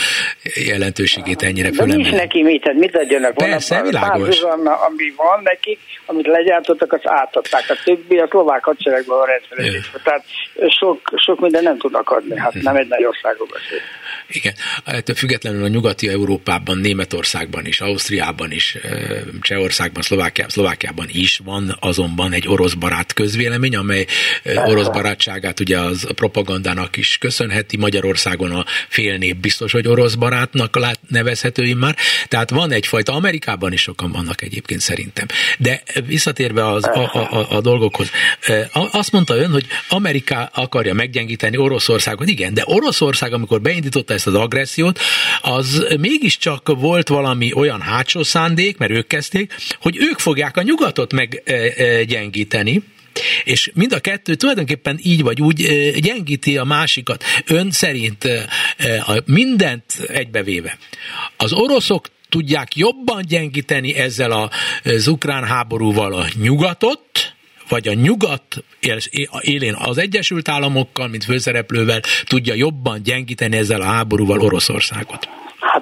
jelentőségét 0.66 1.42
ennyire 1.42 1.72
fölemel. 1.72 1.98
De 1.98 2.02
nincs 2.02 2.16
neki 2.16 2.44
mit, 2.44 2.62
tehát 2.62 2.80
mit 2.80 2.98
adjanak? 2.98 3.34
Persze, 3.34 3.76
van, 3.76 3.84
világos. 3.84 4.42
ami 4.42 5.14
van 5.16 5.40
nekik, 5.44 5.80
amit 6.06 6.28
legyártottak, 6.28 6.94
azt 6.94 7.08
átadták. 7.08 7.64
A 7.68 7.76
többi 7.84 8.18
a 8.18 8.28
szlovák 8.30 8.64
hadseregben 8.64 9.18
van 9.18 9.28
rendszerezésben. 9.50 10.02
Tehát 10.04 10.24
sok, 10.80 11.02
sok 11.16 11.40
minden 11.40 11.64
nem 11.64 11.78
tudnak 11.78 12.10
adni, 12.10 12.38
hát 12.38 12.54
nem 12.54 12.76
egy 12.76 12.88
nagy 12.88 13.04
országról 13.04 13.48
beszélünk. 13.52 13.88
Igen, 14.32 14.54
ettől 14.86 15.16
függetlenül 15.16 15.64
a 15.64 15.68
nyugati 15.68 16.10
Európában, 16.10 16.78
Németországban 16.78 17.66
is, 17.66 17.82
Ausztriában 17.82 18.52
is, 18.52 18.78
Csehországban, 19.42 20.02
Szlovákiában, 20.02 20.52
Szlovákiában 20.52 21.08
is 21.12 21.42
van 21.44 21.78
azonban 21.80 22.34
egy 22.34 22.48
orosz 22.48 22.74
barát 22.74 23.14
közvélemény, 23.14 23.76
amely 23.76 24.06
orosz 24.44 24.88
barátságát 24.88 25.60
ugye 25.60 25.80
az 25.80 26.06
a 26.10 26.14
propagandának 26.14 26.98
is 26.98 27.18
köszönheti. 27.18 27.78
Magyarországon 27.78 28.52
a 28.52 28.66
fél 28.90 29.18
nép 29.18 29.38
biztos, 29.38 29.72
hogy 29.72 29.88
orosz 29.88 30.14
barátnak 30.14 30.80
nevezhető 31.08 31.76
már. 31.76 31.96
Tehát 32.28 32.50
van 32.50 32.72
egyfajta, 32.72 33.14
Amerikában 33.14 33.74
is 33.74 33.82
sokan 33.82 34.12
vannak 34.12 34.42
egyébként 34.42 34.82
szerintem. 34.82 35.26
De 35.58 35.84
visszatérve 36.06 36.68
az, 36.68 36.84
a, 36.84 37.10
a, 37.14 37.38
a, 37.38 37.56
a 37.56 37.62
dolgokhoz, 37.62 38.10
azt 38.92 39.12
mondta 39.12 39.36
ön, 39.36 39.52
hogy 39.52 39.66
Amerika 39.90 40.50
akarja 40.54 40.94
meggyengíteni 40.94 41.58
Oroszországot. 41.58 42.28
Igen, 42.28 42.54
de 42.54 42.62
Oroszország, 42.66 43.34
amikor 43.34 43.62
beindította 43.62 44.14
ezt 44.26 44.36
az 44.36 44.42
agressziót, 44.42 45.00
az 45.42 45.86
mégiscsak 46.00 46.70
volt 46.80 47.08
valami 47.08 47.54
olyan 47.54 47.82
hátsó 47.82 48.24
szándék, 48.24 48.78
mert 48.78 48.92
ők 48.92 49.08
kezdték, 49.08 49.56
hogy 49.82 49.98
ők 49.98 50.20
fogják 50.20 50.58
a 50.58 50.62
nyugatot 50.62 51.14
meggyengíteni, 51.14 52.84
és 53.44 53.72
mind 53.74 53.94
a 53.94 54.00
kettő 54.00 54.36
tulajdonképpen 54.36 55.00
így 55.04 55.22
vagy 55.22 55.42
úgy 55.42 55.56
gyengíti 56.00 56.58
a 56.58 56.64
másikat. 56.64 57.24
Ön 57.46 57.72
szerint 57.72 58.28
mindent 59.26 59.94
egybevéve. 60.08 60.78
Az 61.38 61.54
oroszok 61.54 62.06
tudják 62.30 62.76
jobban 62.76 63.24
gyengíteni 63.28 63.96
ezzel 63.96 64.50
az 64.84 65.08
ukrán 65.08 65.44
háborúval 65.44 66.14
a 66.14 66.28
nyugatot, 66.42 67.31
vagy 67.72 67.88
a 67.88 67.94
nyugat 67.94 68.64
élén 69.42 69.74
az 69.74 69.98
Egyesült 69.98 70.50
Államokkal, 70.50 71.08
mint 71.08 71.24
főszereplővel 71.24 72.02
tudja 72.24 72.54
jobban 72.54 73.04
gyengíteni 73.04 73.58
ezzel 73.58 73.82
a 73.82 73.86
háborúval 73.86 74.40
Oroszországot? 74.40 75.41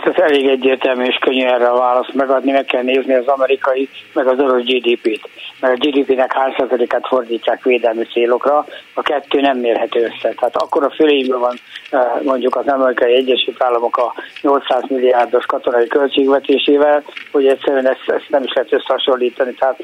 Ez 0.10 0.24
elég 0.24 0.47
egyértelmű 0.47 1.03
és 1.03 1.16
könnyű 1.16 1.45
erre 1.45 1.68
a 1.68 1.78
választ 1.78 2.14
megadni, 2.14 2.51
meg 2.51 2.66
kell 2.66 2.84
nézni 2.84 3.14
az 3.14 3.28
amerikai, 3.28 3.89
meg 4.14 4.28
az 4.28 4.39
orosz 4.39 4.64
GDP-t. 4.64 5.30
Mert 5.60 5.74
a 5.74 5.88
GDP-nek 5.88 6.34
hány 6.34 6.53
százalékát 6.57 7.07
fordítják 7.07 7.64
védelmi 7.64 8.03
célokra, 8.03 8.66
a 8.93 9.01
kettő 9.01 9.41
nem 9.41 9.57
mérhető 9.57 9.99
össze. 9.99 10.34
Tehát 10.34 10.55
akkor 10.55 10.84
a 10.84 10.89
fölényből 10.89 11.39
van 11.39 11.55
eh, 11.89 12.01
mondjuk 12.24 12.55
az 12.55 12.68
amerikai 12.68 13.14
Egyesült 13.14 13.64
Államok 13.64 13.97
a 13.97 14.14
800 14.41 14.84
milliárdos 14.88 15.45
katonai 15.45 15.88
költségvetésével, 15.88 17.03
hogy 17.32 17.47
egyszerűen 17.47 17.89
ezt, 17.89 18.03
ezt 18.05 18.30
nem 18.30 18.43
is 18.43 18.53
lehet 18.53 18.74
összehasonlítani. 18.74 19.53
Tehát 19.53 19.80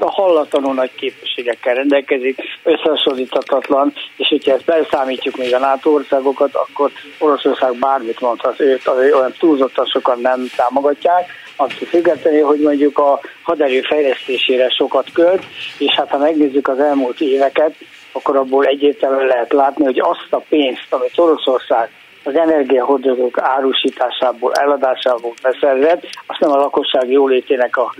hallatlanul 0.00 0.74
nagy 0.74 0.94
képességekkel 0.94 1.74
rendelkezik, 1.74 2.38
összehasonlíthatatlan, 2.62 3.92
és 4.16 4.28
hogyha 4.28 4.52
ezt 4.52 4.64
beszámítjuk 4.64 5.36
még 5.36 5.54
a 5.54 5.58
NATO 5.58 5.90
országokat, 5.90 6.54
akkor 6.54 6.90
Oroszország 7.18 7.74
bármit 7.78 8.20
mondhat, 8.20 8.60
őt 8.60 8.86
olyan 9.24 9.36
túlzottan 9.38 9.86
sokan 9.86 10.20
nem 10.20 10.46
támogatják, 10.56 11.30
attól 11.56 11.86
függetlenül, 11.88 12.44
hogy 12.44 12.60
mondjuk 12.60 12.98
a 12.98 13.20
haderő 13.42 13.80
fejlesztésére 13.80 14.68
sokat 14.70 15.12
költ, 15.12 15.42
és 15.78 15.94
hát 15.94 16.08
ha 16.08 16.18
megnézzük 16.18 16.68
az 16.68 16.78
elmúlt 16.78 17.20
éveket, 17.20 17.74
akkor 18.12 18.36
abból 18.36 18.64
egyértelműen 18.64 19.26
lehet 19.26 19.52
látni, 19.52 19.84
hogy 19.84 20.00
azt 20.00 20.28
a 20.30 20.44
pénzt, 20.48 20.86
amit 20.90 21.18
Oroszország 21.18 21.90
az 22.24 22.36
energiahordozók 22.36 23.38
árusításából, 23.40 24.52
eladásából 24.52 25.34
beszerzett, 25.42 26.06
azt 26.26 26.40
nem 26.40 26.50
a 26.50 26.56
lakosság 26.56 27.10
jólétének 27.10 27.76
a 27.76 27.94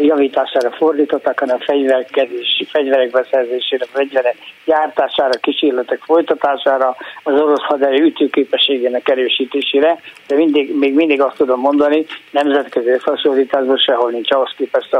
javítására 0.00 0.70
fordították, 0.70 1.38
hanem 1.40 1.58
fegyverkezés, 1.58 2.64
fegyverek 2.68 3.10
beszerzésére, 3.10 3.86
fegyverek 3.92 4.36
gyártására, 4.64 5.38
kísérletek 5.40 6.00
folytatására, 6.02 6.96
az 7.22 7.40
orosz 7.40 7.62
haderő 7.62 8.04
ütőképességének 8.04 9.08
erősítésére, 9.08 10.00
de 10.26 10.36
mindig, 10.36 10.74
még 10.76 10.94
mindig 10.94 11.20
azt 11.20 11.36
tudom 11.36 11.60
mondani, 11.60 12.06
nemzetközi 12.30 12.88
összehasonlításban 12.88 13.76
sehol 13.76 14.10
nincs 14.10 14.30
ahhoz 14.30 14.52
képest, 14.56 14.94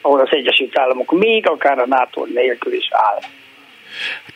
ahol 0.00 0.20
az 0.20 0.28
Egyesült 0.30 0.78
Államok 0.78 1.12
még 1.12 1.48
akár 1.48 1.78
a 1.78 1.86
NATO 1.86 2.24
nélkül 2.24 2.72
is 2.72 2.88
áll. 2.90 3.18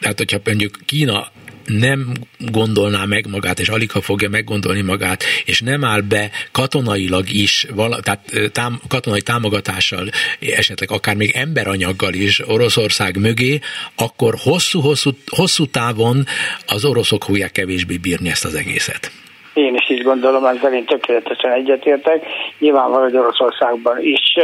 Tehát, 0.00 0.18
hogyha 0.18 0.38
mondjuk 0.44 0.72
Kína 0.86 1.22
nem 1.64 2.12
gondolná 2.38 3.04
meg 3.04 3.26
magát, 3.30 3.58
és 3.58 3.68
alig 3.68 3.90
ha 3.90 4.00
fogja 4.00 4.28
meggondolni 4.28 4.80
magát, 4.80 5.22
és 5.44 5.60
nem 5.60 5.84
áll 5.84 6.00
be 6.00 6.30
katonailag 6.52 7.30
is, 7.30 7.66
vala, 7.74 8.00
tehát 8.00 8.52
tám, 8.52 8.80
katonai 8.88 9.20
támogatással, 9.20 10.08
esetleg 10.40 10.90
akár 10.90 11.16
még 11.16 11.30
emberanyaggal 11.34 12.12
is 12.12 12.48
Oroszország 12.48 13.16
mögé, 13.16 13.58
akkor 13.96 14.34
hosszú-hosszú 14.42 15.10
hosszú 15.36 15.66
távon 15.66 16.24
az 16.66 16.84
oroszok 16.84 17.24
fogják 17.24 17.52
kevésbé 17.52 17.96
bírni 17.96 18.28
ezt 18.28 18.44
az 18.44 18.54
egészet. 18.54 19.10
Én 19.54 19.74
is 19.74 19.90
így 19.90 20.02
gondolom, 20.02 20.44
ezzel 20.44 20.74
én 20.74 20.84
tökéletesen 20.84 21.52
egyetértek. 21.52 22.24
Nyilvánvaló, 22.58 23.02
hogy 23.02 23.16
Oroszországban 23.16 23.98
is 24.00 24.36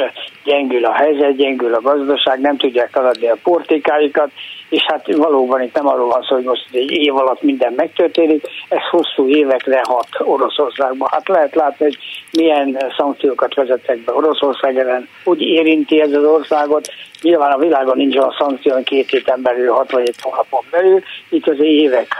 gyengül 0.44 0.84
a 0.84 0.92
helyzet, 0.92 1.36
gyengül 1.36 1.74
a 1.74 1.80
gazdaság, 1.80 2.40
nem 2.40 2.56
tudják 2.56 2.90
eladni 2.96 3.28
a 3.28 3.36
portékáikat, 3.42 4.30
és 4.68 4.82
hát 4.82 5.16
valóban 5.16 5.62
itt 5.62 5.74
nem 5.74 5.86
arról 5.86 6.08
van 6.08 6.22
szó, 6.22 6.34
hogy 6.34 6.44
most 6.44 6.66
egy 6.72 6.90
év 6.90 7.16
alatt 7.16 7.42
minden 7.42 7.72
megtörténik, 7.72 8.46
ez 8.68 8.88
hosszú 8.90 9.28
évekre 9.28 9.80
hat 9.84 10.08
Oroszországban. 10.18 11.08
Hát 11.12 11.28
lehet 11.28 11.54
látni, 11.54 11.84
hogy 11.84 11.98
milyen 12.32 12.78
szankciókat 12.96 13.54
vezettek 13.54 13.98
be 13.98 14.14
Oroszország 14.14 14.78
ellen, 14.78 15.08
úgy 15.24 15.40
érinti 15.40 16.00
ez 16.00 16.12
az 16.12 16.24
országot. 16.24 16.88
Nyilván 17.22 17.52
a 17.52 17.58
világon 17.58 17.96
nincs 17.96 18.16
olyan 18.16 18.34
szankció, 18.38 18.82
két 18.84 19.10
héten 19.10 19.42
belül, 19.42 19.72
hat 19.72 19.90
vagy 19.90 20.08
egy 20.08 20.20
hónapon 20.20 20.62
belül, 20.70 21.02
itt 21.28 21.46
az 21.46 21.60
évek 21.60 22.14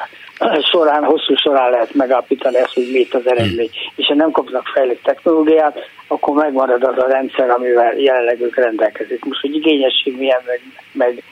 során, 0.71 1.05
hosszú 1.05 1.35
során 1.35 1.71
lehet 1.71 1.95
megállapítani 1.95 2.57
ezt, 2.57 2.75
hogy 2.75 2.89
mit 2.93 3.15
az 3.15 3.27
eredmény. 3.27 3.71
És 3.97 4.07
ha 4.07 4.15
nem 4.15 4.31
kapnak 4.31 4.67
fejlett 4.75 5.03
technológiát, 5.03 5.79
akkor 6.07 6.35
megmarad 6.35 6.83
az 6.83 6.99
a 6.99 7.07
rendszer, 7.09 7.51
amivel 7.51 7.99
jelenleg 7.99 8.41
ők 8.41 8.57
rendelkezik. 8.57 9.25
Most, 9.25 9.41
hogy 9.41 9.55
igényesség 9.55 10.17
milyen, 10.19 10.41
meg, 10.47 10.61
meg 10.93 11.23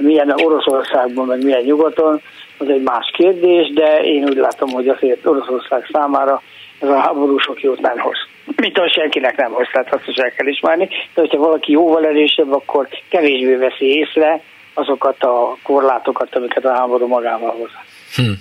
milyen 0.00 0.30
Oroszországban, 0.30 1.26
meg 1.26 1.44
milyen 1.44 1.62
nyugaton, 1.62 2.20
az 2.58 2.68
egy 2.68 2.82
más 2.82 3.10
kérdés, 3.16 3.72
de 3.72 3.96
én 3.96 4.24
úgy 4.24 4.36
látom, 4.36 4.70
hogy 4.70 4.88
azért 4.88 5.26
Oroszország 5.26 5.88
számára 5.92 6.42
ez 6.80 6.88
a 6.88 7.00
háború 7.00 7.38
sok 7.38 7.62
jót 7.62 7.80
nem 7.80 7.98
hoz. 7.98 8.16
Mint 8.56 8.78
ahogy 8.78 8.92
senkinek 8.92 9.36
nem 9.36 9.52
hoz, 9.52 9.66
tehát 9.72 9.94
azt 9.94 10.08
is 10.08 10.16
el 10.16 10.30
kell 10.30 10.46
ismerni. 10.46 10.88
De 11.14 11.20
hogyha 11.20 11.38
valaki 11.38 11.72
jóval 11.72 12.06
erősebb, 12.06 12.52
akkor 12.52 12.88
kevésbé 13.08 13.54
veszi 13.54 13.84
észre 13.84 14.42
azokat 14.74 15.22
a 15.22 15.56
korlátokat, 15.62 16.36
amiket 16.36 16.64
a 16.64 16.74
háború 16.74 17.06
magával 17.06 17.50
hoz. 17.50 17.70
Hm. 18.16 18.32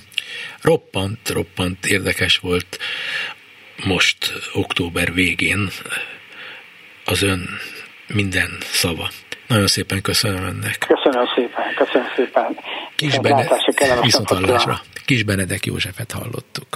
Roppant, 0.62 1.30
roppant 1.34 1.86
érdekes 1.86 2.38
volt 2.38 2.78
most 3.86 4.34
október 4.54 5.14
végén 5.14 5.70
az 7.06 7.24
ön 7.24 7.42
minden 8.14 8.50
szava. 8.60 9.10
Nagyon 9.50 9.68
szépen 9.68 10.02
köszönöm 10.02 10.46
ennek. 10.46 10.88
Köszönöm 10.88 11.28
szépen, 11.36 11.64
köszönöm 11.76 12.08
szépen. 12.16 12.58
Kis, 12.96 13.20
Bene... 13.20 13.48
Viszontlátásra. 14.02 14.82
Kis 15.06 15.24
Benedek 15.24 15.66
Józsefet 15.66 16.12
hallottuk. 16.12 16.68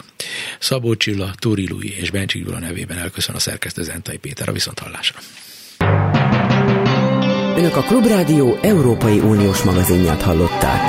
Szabó 0.59 0.95
Csilla, 0.95 1.29
Túri 1.39 1.67
Lui 1.69 1.95
és 1.99 2.11
Bencsik 2.11 2.45
Gyula 2.45 2.59
nevében 2.59 2.97
elköszön 2.97 3.35
a 3.35 3.39
szerkesztő 3.39 3.81
Zentai 3.81 4.17
Péter 4.17 4.49
a 4.49 4.51
viszonthallásra. 4.51 5.19
Önök 7.55 7.75
a 7.75 7.81
Klubrádió 7.81 8.57
Európai 8.61 9.19
Uniós 9.19 9.61
magazinját 9.61 10.21
hallották. 10.21 10.81